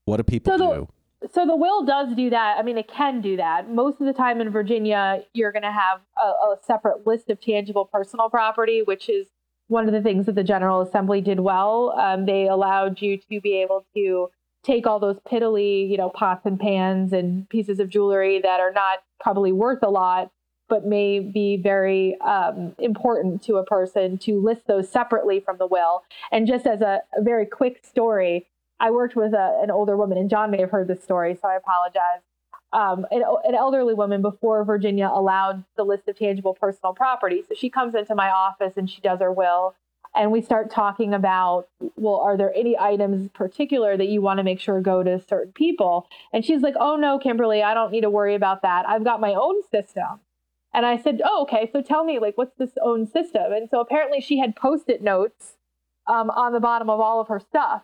What 0.06 0.18
do 0.18 0.22
people 0.22 0.56
So 0.56 0.58
the- 0.58 0.74
do? 0.74 0.88
So 1.32 1.46
the 1.46 1.56
will 1.56 1.84
does 1.86 2.14
do 2.14 2.28
that. 2.30 2.58
I 2.58 2.62
mean, 2.62 2.76
it 2.76 2.86
can 2.86 3.22
do 3.22 3.38
that. 3.38 3.70
Most 3.70 3.98
of 3.98 4.06
the 4.06 4.12
time 4.12 4.42
in 4.42 4.50
Virginia, 4.50 5.22
you're 5.32 5.52
going 5.52 5.62
to 5.62 5.72
have 5.72 6.00
a, 6.22 6.26
a 6.26 6.56
separate 6.62 7.06
list 7.06 7.30
of 7.30 7.40
tangible 7.40 7.86
personal 7.86 8.28
property, 8.28 8.82
which 8.82 9.08
is 9.08 9.28
one 9.68 9.86
of 9.86 9.94
the 9.94 10.02
things 10.02 10.26
that 10.26 10.34
the 10.34 10.44
General 10.44 10.82
Assembly 10.82 11.22
did 11.22 11.40
well. 11.40 11.94
Um, 11.98 12.26
they 12.26 12.46
allowed 12.46 13.00
you 13.00 13.16
to 13.16 13.40
be 13.40 13.56
able 13.62 13.86
to 13.94 14.28
take 14.62 14.86
all 14.86 14.98
those 15.00 15.18
piddly, 15.20 15.88
you 15.88 15.96
know, 15.96 16.10
pots 16.10 16.44
and 16.44 16.60
pans 16.60 17.14
and 17.14 17.48
pieces 17.48 17.80
of 17.80 17.88
jewelry 17.88 18.38
that 18.42 18.60
are 18.60 18.72
not 18.72 18.98
probably 19.18 19.50
worth 19.52 19.82
a 19.82 19.88
lot, 19.88 20.30
but 20.68 20.86
may 20.86 21.20
be 21.20 21.56
very 21.56 22.18
um, 22.20 22.74
important 22.78 23.42
to 23.44 23.56
a 23.56 23.64
person 23.64 24.18
to 24.18 24.40
list 24.40 24.62
those 24.66 24.88
separately 24.88 25.40
from 25.40 25.58
the 25.58 25.66
will. 25.66 26.04
And 26.32 26.46
just 26.46 26.66
as 26.66 26.80
a, 26.80 27.02
a 27.16 27.22
very 27.22 27.46
quick 27.46 27.84
story, 27.84 28.46
I 28.80 28.90
worked 28.90 29.16
with 29.16 29.34
a, 29.34 29.60
an 29.62 29.70
older 29.70 29.96
woman, 29.96 30.18
and 30.18 30.28
John 30.28 30.50
may 30.50 30.60
have 30.60 30.70
heard 30.70 30.88
this 30.88 31.02
story, 31.02 31.38
so 31.40 31.48
I 31.48 31.56
apologize. 31.56 32.22
Um, 32.72 33.06
an, 33.12 33.22
an 33.44 33.54
elderly 33.54 33.94
woman 33.94 34.20
before 34.20 34.64
Virginia 34.64 35.08
allowed 35.08 35.64
the 35.76 35.84
list 35.84 36.08
of 36.08 36.18
tangible 36.18 36.54
personal 36.54 36.92
property. 36.92 37.44
So 37.48 37.54
she 37.54 37.70
comes 37.70 37.94
into 37.94 38.16
my 38.16 38.30
office 38.30 38.72
and 38.76 38.90
she 38.90 39.00
does 39.00 39.20
her 39.20 39.32
will. 39.32 39.76
And 40.16 40.32
we 40.32 40.42
start 40.42 40.70
talking 40.70 41.14
about, 41.14 41.68
well, 41.96 42.16
are 42.16 42.36
there 42.36 42.52
any 42.54 42.76
items 42.78 43.28
particular 43.28 43.96
that 43.96 44.06
you 44.06 44.20
want 44.20 44.38
to 44.38 44.44
make 44.44 44.60
sure 44.60 44.80
go 44.80 45.02
to 45.02 45.20
certain 45.20 45.52
people? 45.52 46.08
And 46.32 46.44
she's 46.44 46.62
like, 46.62 46.74
oh, 46.78 46.96
no, 46.96 47.18
Kimberly, 47.18 47.62
I 47.62 47.74
don't 47.74 47.92
need 47.92 48.02
to 48.02 48.10
worry 48.10 48.34
about 48.34 48.62
that. 48.62 48.88
I've 48.88 49.04
got 49.04 49.20
my 49.20 49.34
own 49.34 49.62
system. 49.70 50.20
And 50.74 50.84
I 50.84 50.98
said, 51.00 51.22
oh, 51.24 51.42
okay. 51.44 51.70
So 51.72 51.80
tell 51.80 52.04
me, 52.04 52.18
like, 52.18 52.36
what's 52.36 52.56
this 52.58 52.72
own 52.82 53.06
system? 53.06 53.52
And 53.52 53.70
so 53.70 53.80
apparently 53.80 54.20
she 54.20 54.38
had 54.38 54.56
post 54.56 54.88
it 54.88 55.02
notes 55.02 55.54
um, 56.06 56.28
on 56.30 56.52
the 56.52 56.60
bottom 56.60 56.90
of 56.90 57.00
all 57.00 57.20
of 57.20 57.28
her 57.28 57.40
stuff 57.40 57.82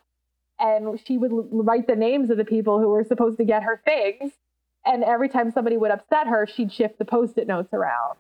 and 0.59 1.01
she 1.07 1.17
would 1.17 1.31
l- 1.33 1.49
write 1.51 1.87
the 1.87 1.97
names 1.97 2.31
of 2.31 2.37
the 2.37 2.45
people 2.45 2.79
who 2.79 2.89
were 2.89 3.05
supposed 3.05 3.39
to 3.39 3.45
get 3.45 3.63
her 3.63 3.81
things. 3.85 4.33
And 4.85 5.03
every 5.05 5.29
time 5.29 5.51
somebody 5.51 5.77
would 5.77 5.91
upset 5.91 6.27
her, 6.27 6.47
she'd 6.47 6.73
shift 6.73 6.99
the 6.99 7.05
post-it 7.05 7.47
notes 7.47 7.73
around. 7.73 8.17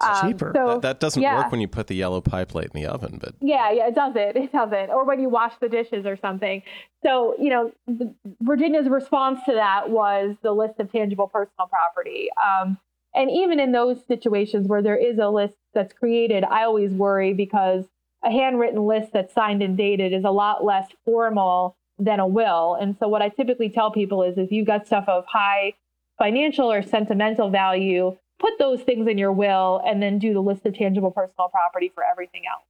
It's 0.00 0.22
Um, 0.22 0.28
cheaper. 0.32 0.52
So 0.54 0.66
That, 0.66 0.82
that 0.82 1.00
doesn't 1.00 1.22
yeah. 1.22 1.36
work 1.38 1.50
when 1.50 1.60
you 1.60 1.68
put 1.68 1.86
the 1.86 1.94
yellow 1.94 2.20
pie 2.20 2.44
plate 2.44 2.70
in 2.74 2.80
the 2.80 2.86
oven, 2.86 3.18
but 3.20 3.34
yeah, 3.40 3.70
yeah, 3.70 3.88
it 3.88 3.94
doesn't. 3.94 4.36
It 4.36 4.52
doesn't. 4.52 4.90
Or 4.90 5.04
when 5.04 5.20
you 5.20 5.28
wash 5.28 5.54
the 5.60 5.68
dishes 5.68 6.06
or 6.06 6.16
something. 6.16 6.62
So, 7.02 7.34
you 7.38 7.50
know, 7.50 7.72
the, 7.86 8.12
Virginia's 8.42 8.88
response 8.88 9.40
to 9.46 9.52
that 9.54 9.90
was 9.90 10.36
the 10.42 10.52
list 10.52 10.78
of 10.78 10.92
tangible 10.92 11.26
personal 11.28 11.68
property. 11.68 12.28
Um, 12.36 12.78
and 13.14 13.30
even 13.30 13.60
in 13.60 13.72
those 13.72 13.98
situations 14.06 14.68
where 14.68 14.82
there 14.82 14.96
is 14.96 15.18
a 15.18 15.28
list 15.28 15.54
that's 15.74 15.92
created, 15.92 16.44
I 16.44 16.64
always 16.64 16.90
worry 16.92 17.32
because 17.32 17.84
a 18.24 18.30
handwritten 18.30 18.84
list 18.86 19.12
that's 19.12 19.32
signed 19.32 19.62
and 19.62 19.76
dated 19.76 20.12
is 20.12 20.24
a 20.24 20.30
lot 20.30 20.64
less 20.64 20.88
formal 21.04 21.76
than 21.98 22.20
a 22.20 22.26
will. 22.26 22.76
And 22.80 22.96
so, 22.98 23.08
what 23.08 23.22
I 23.22 23.28
typically 23.28 23.70
tell 23.70 23.90
people 23.90 24.22
is 24.22 24.38
if 24.38 24.52
you've 24.52 24.66
got 24.66 24.86
stuff 24.86 25.04
of 25.08 25.24
high 25.26 25.74
financial 26.18 26.70
or 26.70 26.82
sentimental 26.82 27.50
value, 27.50 28.16
put 28.38 28.52
those 28.58 28.82
things 28.82 29.08
in 29.08 29.18
your 29.18 29.32
will 29.32 29.80
and 29.86 30.02
then 30.02 30.18
do 30.18 30.32
the 30.32 30.40
list 30.40 30.66
of 30.66 30.74
tangible 30.74 31.10
personal 31.10 31.48
property 31.48 31.90
for 31.94 32.04
everything 32.04 32.42
else. 32.52 32.64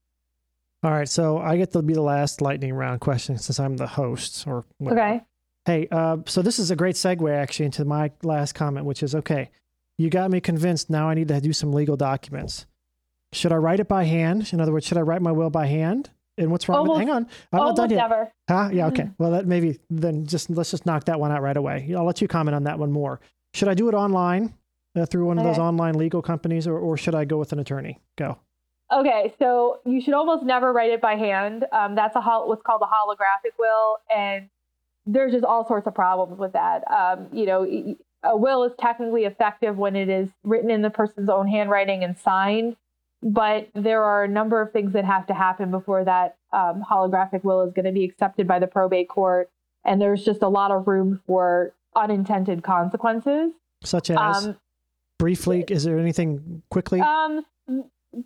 All 0.82 0.92
right, 0.92 1.08
so 1.08 1.38
I 1.38 1.56
get 1.56 1.72
to 1.72 1.82
be 1.82 1.94
the 1.94 2.02
last 2.02 2.40
lightning 2.40 2.72
round 2.72 3.00
question 3.00 3.36
since 3.36 3.58
I'm 3.58 3.76
the 3.76 3.86
host. 3.86 4.46
Or 4.46 4.64
whatever. 4.78 5.00
Okay. 5.00 5.20
Hey, 5.64 5.88
uh, 5.90 6.18
so 6.26 6.40
this 6.40 6.58
is 6.58 6.70
a 6.70 6.76
great 6.76 6.94
segue 6.94 7.30
actually 7.34 7.66
into 7.66 7.84
my 7.84 8.10
last 8.22 8.54
comment, 8.54 8.86
which 8.86 9.02
is 9.02 9.14
okay. 9.14 9.50
You 9.98 10.08
got 10.10 10.30
me 10.30 10.40
convinced. 10.40 10.88
Now 10.88 11.08
I 11.10 11.14
need 11.14 11.28
to 11.28 11.40
do 11.40 11.52
some 11.52 11.72
legal 11.72 11.96
documents. 11.96 12.66
Should 13.32 13.52
I 13.52 13.56
write 13.56 13.80
it 13.80 13.88
by 13.88 14.04
hand? 14.04 14.50
In 14.52 14.60
other 14.60 14.72
words, 14.72 14.86
should 14.86 14.96
I 14.96 15.02
write 15.02 15.20
my 15.20 15.32
will 15.32 15.50
by 15.50 15.66
hand? 15.66 16.10
And 16.38 16.50
what's 16.52 16.68
wrong? 16.68 16.82
with 16.82 16.90
Almost- 16.90 17.00
Hang 17.00 17.10
on, 17.10 17.26
I'm 17.52 17.58
not 17.58 17.76
done 17.76 17.90
yet. 17.90 17.96
never. 17.96 18.32
Huh? 18.48 18.70
Yeah. 18.72 18.86
Okay. 18.86 19.10
Well, 19.18 19.32
that 19.32 19.46
maybe 19.46 19.80
then 19.90 20.24
just 20.24 20.48
let's 20.50 20.70
just 20.70 20.86
knock 20.86 21.04
that 21.04 21.18
one 21.18 21.32
out 21.32 21.42
right 21.42 21.56
away. 21.56 21.92
I'll 21.96 22.04
let 22.04 22.22
you 22.22 22.28
comment 22.28 22.54
on 22.54 22.62
that 22.64 22.78
one 22.78 22.92
more. 22.92 23.20
Should 23.54 23.68
I 23.68 23.74
do 23.74 23.88
it 23.88 23.94
online 23.94 24.54
uh, 24.94 25.04
through 25.04 25.26
one 25.26 25.36
of 25.38 25.44
those 25.44 25.58
online 25.58 25.94
legal 25.94 26.22
companies, 26.22 26.66
or, 26.68 26.78
or 26.78 26.96
should 26.96 27.14
I 27.16 27.24
go 27.24 27.38
with 27.38 27.52
an 27.52 27.58
attorney? 27.58 27.98
Go. 28.16 28.38
Okay, 28.92 29.34
so 29.38 29.80
you 29.84 30.00
should 30.00 30.14
almost 30.14 30.44
never 30.44 30.72
write 30.72 30.90
it 30.90 31.00
by 31.00 31.16
hand. 31.16 31.66
Um, 31.72 31.94
that's 31.96 32.14
a 32.14 32.20
hol- 32.20 32.48
what's 32.48 32.62
called 32.62 32.82
a 32.82 32.86
holographic 32.86 33.58
will, 33.58 33.98
and 34.16 34.48
there's 35.06 35.32
just 35.32 35.44
all 35.44 35.66
sorts 35.66 35.86
of 35.88 35.94
problems 35.94 36.38
with 36.38 36.52
that. 36.52 36.84
Um, 36.90 37.26
you 37.32 37.46
know, 37.46 37.64
a 38.22 38.36
will 38.36 38.64
is 38.64 38.72
technically 38.78 39.24
effective 39.24 39.78
when 39.78 39.96
it 39.96 40.08
is 40.08 40.28
written 40.42 40.70
in 40.70 40.82
the 40.82 40.90
person's 40.90 41.28
own 41.28 41.46
handwriting 41.48 42.02
and 42.02 42.18
signed, 42.18 42.76
but 43.22 43.68
there 43.74 44.02
are 44.02 44.24
a 44.24 44.28
number 44.28 44.60
of 44.60 44.72
things 44.72 44.92
that 44.92 45.04
have 45.04 45.26
to 45.26 45.34
happen 45.34 45.70
before 45.70 46.04
that 46.04 46.36
um, 46.52 46.84
holographic 46.88 47.44
will 47.44 47.62
is 47.62 47.72
going 47.72 47.84
to 47.84 47.92
be 47.92 48.04
accepted 48.04 48.46
by 48.46 48.58
the 48.58 48.66
probate 48.66 49.08
court, 49.08 49.50
and 49.84 50.00
there's 50.00 50.24
just 50.24 50.42
a 50.42 50.48
lot 50.48 50.70
of 50.70 50.86
room 50.88 51.20
for 51.26 51.72
unintended 51.96 52.62
consequences. 52.62 53.52
Such 53.84 54.10
as 54.10 54.18
Um, 54.46 54.56
briefly, 55.18 55.64
is 55.68 55.84
there 55.84 55.98
anything 55.98 56.62
quickly? 56.70 57.00
Um, 57.00 57.44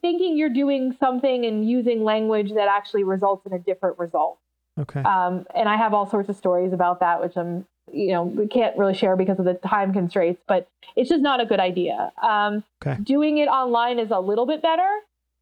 thinking 0.01 0.37
you're 0.37 0.49
doing 0.51 0.93
something 0.99 1.45
and 1.45 1.69
using 1.69 2.05
language 2.05 2.53
that 2.53 2.69
actually 2.69 3.05
results 3.05 3.45
in 3.47 3.53
a 3.53 3.59
different 3.59 3.99
result. 3.99 4.39
okay. 4.79 5.01
Um, 5.01 5.47
and 5.55 5.69
I 5.69 5.77
have 5.77 5.93
all 5.93 6.07
sorts 6.07 6.29
of 6.29 6.37
stories 6.37 6.73
about 6.73 7.01
that, 7.01 7.21
which 7.21 7.37
I'm, 7.37 7.67
you 7.91 8.13
know, 8.13 8.23
we 8.25 8.47
can't 8.47 8.77
really 8.77 8.95
share 8.95 9.17
because 9.17 9.39
of 9.39 9.45
the 9.45 9.55
time 9.55 9.93
constraints, 9.93 10.41
but 10.47 10.69
it's 10.97 11.09
just 11.09 11.23
not 11.23 11.41
a 11.41 11.47
good 11.47 11.61
idea. 11.61 12.13
Um, 12.23 12.65
Okay. 12.85 13.01
Doing 13.03 13.39
it 13.39 13.47
online 13.47 13.99
is 13.99 14.11
a 14.11 14.19
little 14.19 14.47
bit 14.47 14.61
better, 14.61 14.89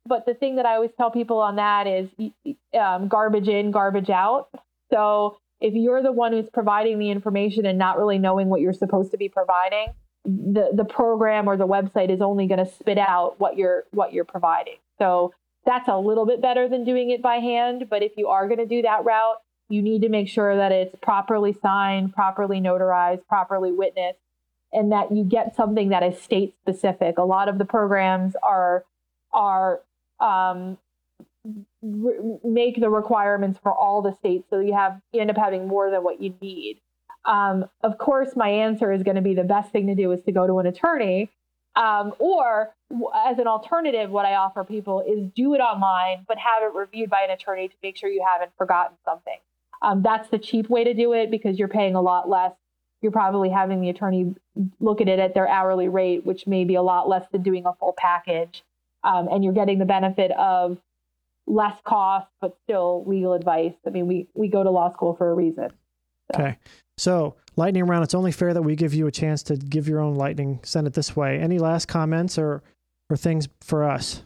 but 0.07 0.27
the 0.27 0.35
thing 0.35 0.57
that 0.57 0.67
I 0.67 0.75
always 0.75 0.91
tell 0.97 1.11
people 1.11 1.39
on 1.39 1.57
that 1.57 1.87
is 1.87 2.09
um, 2.79 3.09
garbage 3.09 3.49
in, 3.49 3.71
garbage 3.71 4.11
out. 4.11 4.49
So 4.93 5.39
if 5.61 5.75
you're 5.75 6.03
the 6.03 6.13
one 6.13 6.33
who's 6.33 6.49
providing 6.53 6.99
the 6.99 7.11
information 7.11 7.67
and 7.67 7.79
not 7.79 7.99
really 7.99 8.19
knowing 8.19 8.49
what 8.49 8.61
you're 8.61 8.73
supposed 8.73 9.11
to 9.13 9.17
be 9.17 9.29
providing, 9.29 9.89
the 10.25 10.71
the 10.75 10.85
program 10.85 11.49
or 11.49 11.57
the 11.57 11.67
website 11.67 12.11
is 12.11 12.21
only 12.21 12.47
going 12.47 12.63
to 12.63 12.71
spit 12.71 12.99
out 12.99 13.41
what 13.41 13.57
you're 13.57 13.85
what 13.93 14.13
you're 14.13 14.25
providing. 14.25 14.77
So 14.99 15.33
that's 15.65 15.89
a 15.89 15.97
little 15.99 16.27
bit 16.27 16.43
better 16.43 16.69
than 16.69 16.85
doing 16.85 17.11
it 17.11 17.23
by 17.23 17.37
hand. 17.37 17.87
But 17.89 18.03
if 18.03 18.13
you 18.17 18.29
are 18.29 18.47
going 18.49 18.59
to 18.59 18.67
do 18.67 18.83
that 18.83 19.05
route, 19.05 19.37
you 19.71 19.83
need 19.83 20.03
to 20.03 20.09
make 20.09 20.29
sure 20.29 20.57
that 20.57 20.73
it's 20.73 20.95
properly 21.01 21.57
signed, 21.63 22.13
properly 22.13 22.61
notarized, 22.61 23.27
properly 23.29 23.73
witnessed, 23.73 24.19
and 24.73 24.93
that 24.93 25.13
you 25.13 25.25
get 25.25 25.55
something 25.55 25.89
that 25.91 26.03
is 26.03 26.21
state 26.21 26.55
specific. 26.61 27.19
A 27.19 27.23
lot 27.23 27.49
of 27.49 27.59
the 27.59 27.65
programs 27.65 28.35
are 28.43 28.85
are 29.33 29.81
um, 30.19 30.77
re- 31.83 32.39
make 32.45 32.81
the 32.81 32.91
requirements 32.91 33.61
for 33.63 33.73
all 33.73 34.03
the 34.03 34.15
states, 34.17 34.45
so 34.51 34.59
you 34.59 34.75
have 34.75 35.01
you 35.13 35.21
end 35.21 35.31
up 35.31 35.37
having 35.37 35.69
more 35.69 35.91
than 35.91 36.03
what 36.03 36.21
you 36.21 36.35
need. 36.43 36.81
Um, 37.25 37.67
of 37.83 37.99
course, 37.99 38.35
my 38.35 38.49
answer 38.49 38.93
is 38.93 39.03
going 39.03 39.17
to 39.17 39.23
be 39.23 39.35
the 39.35 39.45
best 39.45 39.71
thing 39.71 39.87
to 39.87 39.95
do 39.95 40.11
is 40.13 40.23
to 40.25 40.33
go 40.33 40.47
to 40.47 40.59
an 40.59 40.67
attorney. 40.67 41.31
Um, 41.77 42.15
or 42.19 42.75
as 43.15 43.39
an 43.39 43.47
alternative, 43.47 44.11
what 44.11 44.27
I 44.27 44.35
offer 44.35 44.65
people 44.65 45.05
is 45.07 45.31
do 45.37 45.55
it 45.55 45.59
online, 45.59 46.25
but 46.27 46.37
have 46.39 46.63
it 46.63 46.75
reviewed 46.75 47.11
by 47.11 47.23
an 47.23 47.31
attorney 47.31 47.69
to 47.69 47.75
make 47.83 47.97
sure 47.97 48.11
you 48.11 48.25
haven't 48.27 48.51
forgotten 48.59 48.97
something. 49.05 49.39
Um, 49.83 50.03
that's 50.03 50.29
the 50.29 50.39
cheap 50.39 50.69
way 50.69 50.85
to 50.85 50.95
do 50.95 51.13
it 51.13 51.31
because 51.31 51.59
you're 51.59 51.69
paying 51.69 51.95
a 51.95 52.01
lot 52.01 52.29
less. 52.29 52.53
You're 53.03 53.13
probably 53.13 53.49
having 53.49 53.81
the 53.81 53.89
attorney 53.89 54.35
look 54.79 55.01
at 55.01 55.09
it 55.09 55.19
at 55.19 55.35
their 55.35 55.49
hourly 55.49 55.89
rate, 55.89 56.27
which 56.27 56.47
may 56.47 56.65
be 56.65 56.75
a 56.75 56.83
lot 56.83 57.09
less 57.09 57.25
than 57.33 57.43
doing 57.43 57.65
a 57.65 57.73
full 57.75 57.95
package. 57.97 58.63
Um, 59.03 59.29
and 59.31 59.43
you're 59.43 59.55
getting 59.55 59.79
the 59.79 59.87
benefit 59.87 60.31
of 60.33 60.79
less 61.47 61.79
cost, 61.85 62.29
but 62.41 62.57
still 62.65 63.05
legal 63.07 63.33
advice. 63.33 63.73
I 63.87 63.91
mean, 63.91 64.07
we, 64.07 64.29
we 64.35 64.49
go 64.49 64.63
to 64.63 64.71
law 64.71 64.93
school 64.93 65.15
for 65.15 65.31
a 65.31 65.35
reason. 65.35 65.71
Okay. 66.35 66.59
So, 66.99 67.37
lightning 67.57 67.87
round, 67.87 68.05
it's 68.05 68.15
only 68.15 68.31
fair 68.31 68.53
that 68.53 68.63
we 68.63 68.77
give 68.77 68.93
you 68.93 69.07
a 69.07 69.11
chance 69.11 69.43
to 69.45 69.57
give 69.57 69.89
your 69.89 70.01
own 70.01 70.17
lightning. 70.17 70.61
Send 70.63 70.87
it 70.87 70.93
this 70.93 71.17
way. 71.17 71.39
Any 71.39 71.59
last 71.59 71.89
comments 71.89 72.39
or, 72.39 72.63
or 73.09 73.17
things 73.17 73.49
for 73.63 73.85
us? 73.85 74.23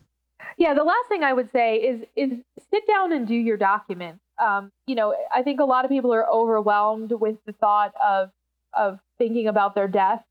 Yeah, 0.57 0.75
the 0.75 0.85
last 0.85 1.09
thing 1.09 1.23
I 1.23 1.33
would 1.33 1.51
say 1.53 1.77
is 1.77 2.05
is 2.17 2.39
sit 2.73 2.87
down 2.87 3.13
and 3.13 3.27
do 3.27 3.35
your 3.35 3.57
documents. 3.57 4.24
Um, 4.39 4.71
you 4.87 4.95
know, 4.95 5.15
I 5.35 5.43
think 5.43 5.61
a 5.61 5.65
lot 5.65 5.85
of 5.85 5.91
people 5.91 6.13
are 6.13 6.29
overwhelmed 6.29 7.13
with 7.13 7.37
the 7.47 7.53
thought 7.53 7.93
of 8.03 8.31
of 8.77 8.99
thinking 9.19 9.47
about 9.47 9.75
their 9.75 9.87
death, 9.89 10.23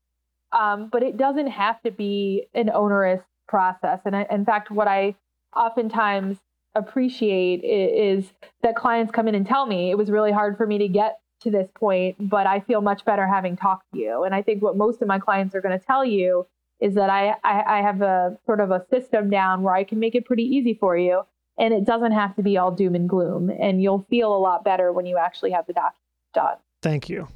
um, 0.52 0.88
but 0.92 1.02
it 1.02 1.16
doesn't 1.16 1.46
have 1.46 1.80
to 1.82 1.90
be 1.90 2.46
an 2.54 2.70
onerous 2.70 3.22
process. 3.48 4.00
And 4.04 4.14
I, 4.14 4.26
in 4.30 4.44
fact, 4.44 4.70
what 4.70 4.86
I 4.88 5.14
oftentimes 5.56 6.38
appreciate 6.74 7.60
i- 7.64 7.66
is 7.94 8.32
that 8.62 8.76
clients 8.76 9.12
come 9.12 9.28
in 9.28 9.34
and 9.34 9.46
tell 9.46 9.64
me 9.66 9.90
it 9.90 9.96
was 9.98 10.10
really 10.10 10.32
hard 10.32 10.56
for 10.56 10.66
me 10.66 10.78
to 10.78 10.88
get 10.88 11.20
to 11.40 11.50
this 11.50 11.68
point, 11.74 12.16
but 12.28 12.46
I 12.46 12.60
feel 12.60 12.80
much 12.80 13.04
better 13.04 13.26
having 13.26 13.56
talked 13.56 13.84
to 13.92 13.98
you. 13.98 14.24
And 14.24 14.34
I 14.34 14.42
think 14.42 14.62
what 14.62 14.76
most 14.76 15.00
of 15.02 15.08
my 15.08 15.18
clients 15.18 15.54
are 15.54 15.60
going 15.60 15.78
to 15.78 15.84
tell 15.84 16.04
you 16.04 16.46
is 16.80 16.94
that 16.94 17.08
I, 17.10 17.36
I 17.44 17.78
I 17.78 17.82
have 17.82 18.02
a 18.02 18.36
sort 18.46 18.60
of 18.60 18.70
a 18.70 18.84
system 18.90 19.30
down 19.30 19.62
where 19.62 19.74
I 19.74 19.84
can 19.84 19.98
make 20.00 20.14
it 20.14 20.24
pretty 20.24 20.42
easy 20.44 20.74
for 20.74 20.96
you, 20.96 21.22
and 21.58 21.72
it 21.72 21.84
doesn't 21.84 22.12
have 22.12 22.34
to 22.36 22.42
be 22.42 22.56
all 22.56 22.70
doom 22.70 22.94
and 22.94 23.08
gloom, 23.08 23.50
and 23.50 23.82
you'll 23.82 24.06
feel 24.10 24.34
a 24.34 24.38
lot 24.38 24.64
better 24.64 24.92
when 24.92 25.06
you 25.06 25.18
actually 25.18 25.50
have 25.52 25.66
the 25.66 25.72
document 25.72 25.96
done. 26.34 26.56
Thank 26.82 27.08
you. 27.08 27.28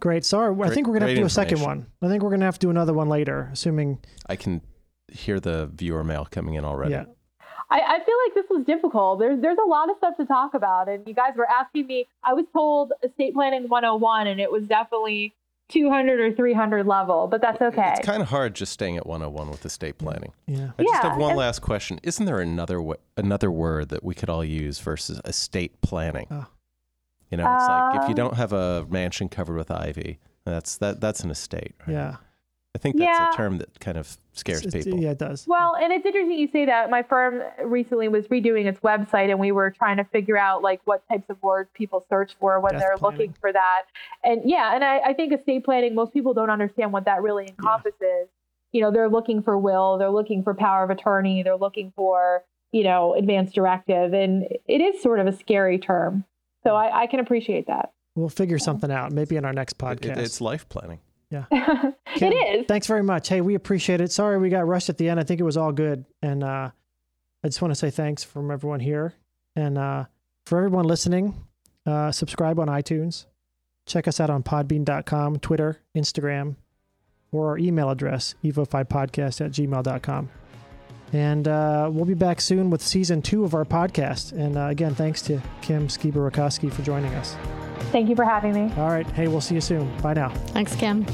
Great. 0.00 0.24
Sorry, 0.24 0.54
I 0.62 0.70
think 0.70 0.86
we're 0.86 0.94
gonna 0.94 1.06
have 1.06 1.14
to 1.14 1.20
do 1.20 1.26
a 1.26 1.30
second 1.30 1.60
one. 1.60 1.86
I 2.00 2.08
think 2.08 2.22
we're 2.22 2.30
gonna 2.30 2.44
have 2.44 2.58
to 2.58 2.66
do 2.66 2.70
another 2.70 2.94
one 2.94 3.08
later, 3.08 3.50
assuming. 3.52 3.98
I 4.26 4.36
can 4.36 4.62
hear 5.08 5.40
the 5.40 5.66
viewer 5.66 6.04
mail 6.04 6.26
coming 6.30 6.54
in 6.54 6.64
already. 6.64 6.92
Yeah. 6.92 7.04
I, 7.70 7.80
I 7.80 8.04
feel 8.04 8.16
like 8.26 8.34
this 8.34 8.44
was 8.50 8.64
difficult. 8.66 9.18
There's 9.18 9.40
there's 9.40 9.58
a 9.64 9.68
lot 9.68 9.90
of 9.90 9.96
stuff 9.96 10.16
to 10.18 10.26
talk 10.26 10.54
about, 10.54 10.88
and 10.88 11.06
you 11.06 11.14
guys 11.14 11.32
were 11.36 11.48
asking 11.48 11.86
me. 11.86 12.06
I 12.22 12.34
was 12.34 12.44
told 12.52 12.92
estate 13.02 13.34
planning 13.34 13.68
101, 13.68 14.26
and 14.26 14.40
it 14.40 14.50
was 14.50 14.62
definitely 14.64 15.34
200 15.72 16.20
or 16.20 16.32
300 16.32 16.86
level, 16.86 17.26
but 17.26 17.40
that's 17.40 17.60
okay. 17.60 17.94
It's 17.96 18.06
kind 18.06 18.22
of 18.22 18.28
hard 18.28 18.54
just 18.54 18.72
staying 18.72 18.96
at 18.96 19.06
101 19.06 19.50
with 19.50 19.64
estate 19.64 19.98
planning. 19.98 20.32
Yeah. 20.46 20.70
I 20.78 20.82
just 20.82 20.94
Yeah, 20.94 21.08
have 21.10 21.18
one 21.18 21.30
and- 21.30 21.38
last 21.38 21.60
question. 21.62 21.98
Isn't 22.02 22.26
there 22.26 22.40
another 22.40 22.76
w- 22.76 22.94
another 23.16 23.50
word 23.50 23.88
that 23.88 24.04
we 24.04 24.14
could 24.14 24.28
all 24.28 24.44
use 24.44 24.78
versus 24.78 25.20
estate 25.24 25.80
planning? 25.80 26.26
Oh. 26.30 26.46
You 27.30 27.38
know, 27.38 27.44
it's 27.54 27.66
like 27.68 27.96
if 27.96 28.02
you 28.02 28.08
Um, 28.10 28.14
don't 28.14 28.34
have 28.34 28.52
a 28.52 28.84
mansion 28.90 29.28
covered 29.30 29.56
with 29.56 29.70
ivy, 29.70 30.18
that's 30.44 30.76
that 30.78 31.00
that's 31.00 31.20
an 31.24 31.30
estate. 31.30 31.74
Right? 31.86 31.94
Yeah. 31.94 32.16
I 32.74 32.78
think 32.78 32.96
that's 32.96 33.06
Yeah. 33.18 33.30
a 33.30 33.36
term 33.36 33.58
that 33.58 33.78
kind 33.80 33.98
of 33.98 34.16
scares 34.32 34.64
It's- 34.64 34.84
people. 34.84 34.98
Yeah, 34.98 35.10
it 35.10 35.18
does. 35.18 35.46
Well, 35.46 35.74
and 35.74 35.92
it's 35.92 36.06
interesting 36.06 36.38
you 36.38 36.48
say 36.48 36.64
that. 36.64 36.88
My 36.88 37.02
firm 37.02 37.42
recently 37.62 38.08
was 38.08 38.26
redoing 38.28 38.64
its 38.64 38.80
website, 38.80 39.28
and 39.30 39.38
we 39.38 39.52
were 39.52 39.70
trying 39.70 39.98
to 39.98 40.04
figure 40.04 40.38
out 40.38 40.62
like 40.62 40.80
what 40.86 41.06
types 41.08 41.28
of 41.28 41.42
words 41.42 41.68
people 41.74 42.04
search 42.08 42.34
for 42.40 42.58
when 42.60 42.72
Death 42.72 42.80
they're 42.80 42.96
planning. 42.96 43.18
looking 43.18 43.32
for 43.40 43.52
that. 43.52 43.82
And 44.24 44.40
yeah, 44.48 44.74
and 44.74 44.82
I, 44.82 45.00
I 45.00 45.12
think 45.12 45.34
estate 45.34 45.64
planning. 45.64 45.94
Most 45.94 46.14
people 46.14 46.32
don't 46.32 46.48
understand 46.48 46.92
what 46.94 47.04
that 47.04 47.22
really 47.22 47.46
encompasses. 47.48 48.28
You 48.72 48.80
know, 48.80 48.90
they're 48.90 49.10
looking 49.10 49.42
for 49.42 49.58
will, 49.58 49.98
they're 49.98 50.08
looking 50.10 50.42
for 50.42 50.54
power 50.54 50.82
of 50.82 50.88
attorney, 50.88 51.42
they're 51.42 51.56
looking 51.56 51.92
for 51.94 52.42
you 52.70 52.84
know 52.84 53.12
advanced 53.14 53.54
directive, 53.54 54.14
and 54.14 54.44
it 54.66 54.80
is 54.80 55.02
sort 55.02 55.20
of 55.20 55.26
a 55.26 55.32
scary 55.32 55.78
term. 55.78 56.24
So 56.62 56.74
I, 56.74 57.02
I 57.02 57.06
can 57.06 57.20
appreciate 57.20 57.66
that. 57.66 57.92
We'll 58.14 58.30
figure 58.30 58.58
something 58.58 58.90
out. 58.90 59.12
Maybe 59.12 59.36
in 59.36 59.44
our 59.44 59.52
next 59.52 59.72
It- 59.74 59.78
podcast. 59.78 60.12
it- 60.12 60.18
it's 60.18 60.40
life 60.40 60.66
planning. 60.70 61.00
Kim, 62.14 62.32
it 62.32 62.60
is. 62.60 62.66
Thanks 62.66 62.86
very 62.86 63.02
much. 63.02 63.28
Hey, 63.28 63.40
we 63.40 63.54
appreciate 63.54 64.00
it. 64.00 64.12
Sorry 64.12 64.38
we 64.38 64.48
got 64.48 64.66
rushed 64.66 64.88
at 64.88 64.98
the 64.98 65.08
end. 65.08 65.18
I 65.18 65.24
think 65.24 65.40
it 65.40 65.44
was 65.44 65.56
all 65.56 65.72
good. 65.72 66.04
And 66.22 66.44
uh, 66.44 66.70
I 67.44 67.48
just 67.48 67.60
want 67.60 67.72
to 67.72 67.76
say 67.76 67.90
thanks 67.90 68.22
from 68.22 68.50
everyone 68.50 68.80
here. 68.80 69.14
And 69.56 69.78
uh, 69.78 70.04
for 70.46 70.58
everyone 70.58 70.86
listening, 70.86 71.34
uh, 71.86 72.12
subscribe 72.12 72.58
on 72.58 72.68
iTunes. 72.68 73.26
Check 73.86 74.06
us 74.06 74.20
out 74.20 74.30
on 74.30 74.42
podbean.com, 74.42 75.38
Twitter, 75.40 75.80
Instagram, 75.96 76.56
or 77.32 77.48
our 77.50 77.58
email 77.58 77.90
address, 77.90 78.34
evo5podcast 78.44 79.44
at 79.44 79.50
gmail.com. 79.50 80.30
And 81.12 81.46
uh, 81.46 81.90
we'll 81.92 82.06
be 82.06 82.14
back 82.14 82.40
soon 82.40 82.70
with 82.70 82.80
season 82.80 83.20
two 83.20 83.44
of 83.44 83.54
our 83.54 83.64
podcast. 83.64 84.32
And 84.32 84.56
uh, 84.56 84.66
again, 84.66 84.94
thanks 84.94 85.20
to 85.22 85.42
Kim 85.60 85.88
Skiba-Rakowski 85.88 86.72
for 86.72 86.82
joining 86.82 87.12
us. 87.14 87.36
Thank 87.90 88.08
you 88.08 88.16
for 88.16 88.24
having 88.24 88.54
me. 88.54 88.72
All 88.76 88.88
right. 88.88 89.06
Hey, 89.12 89.28
we'll 89.28 89.40
see 89.40 89.54
you 89.54 89.60
soon. 89.60 89.94
Bye 89.98 90.14
now. 90.14 90.30
Thanks, 90.48 90.74
Kim. 90.76 91.04